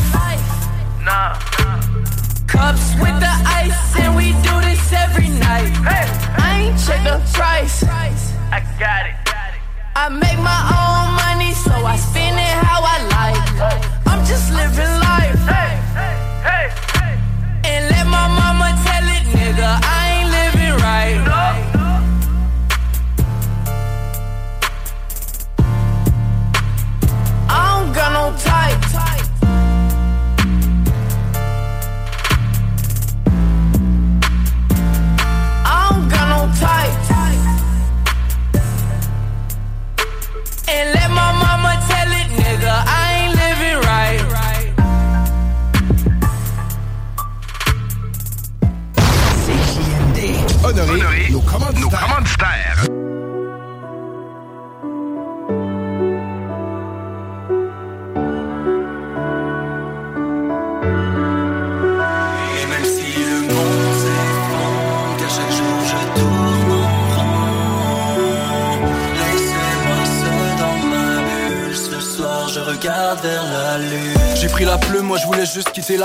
Nah. 1.07 1.33
Cups 2.47 2.87
with 3.03 3.17
the 3.27 3.35
ice, 3.63 3.97
and 4.03 4.13
we 4.15 4.27
do 4.49 4.55
this 4.69 4.85
every 4.93 5.31
night. 5.49 5.73
I 6.47 6.51
ain't 6.61 6.79
check 6.85 7.01
the 7.09 7.17
price. 7.33 7.85
I 8.57 8.61
got 8.79 9.03
it. 9.11 9.17
I 9.97 10.09
make 10.11 10.41
my 10.53 10.63
own 10.83 11.07
money, 11.25 11.53
so 11.55 11.73
I 11.73 11.97
spend 11.97 12.37
it 12.49 12.55
how 12.69 12.81
I 12.95 12.99
like. 13.17 13.41
I'm 14.11 14.23
just 14.27 14.53
living 14.53 14.95
life. 15.09 15.64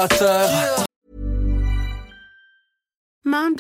Juste 0.08 0.69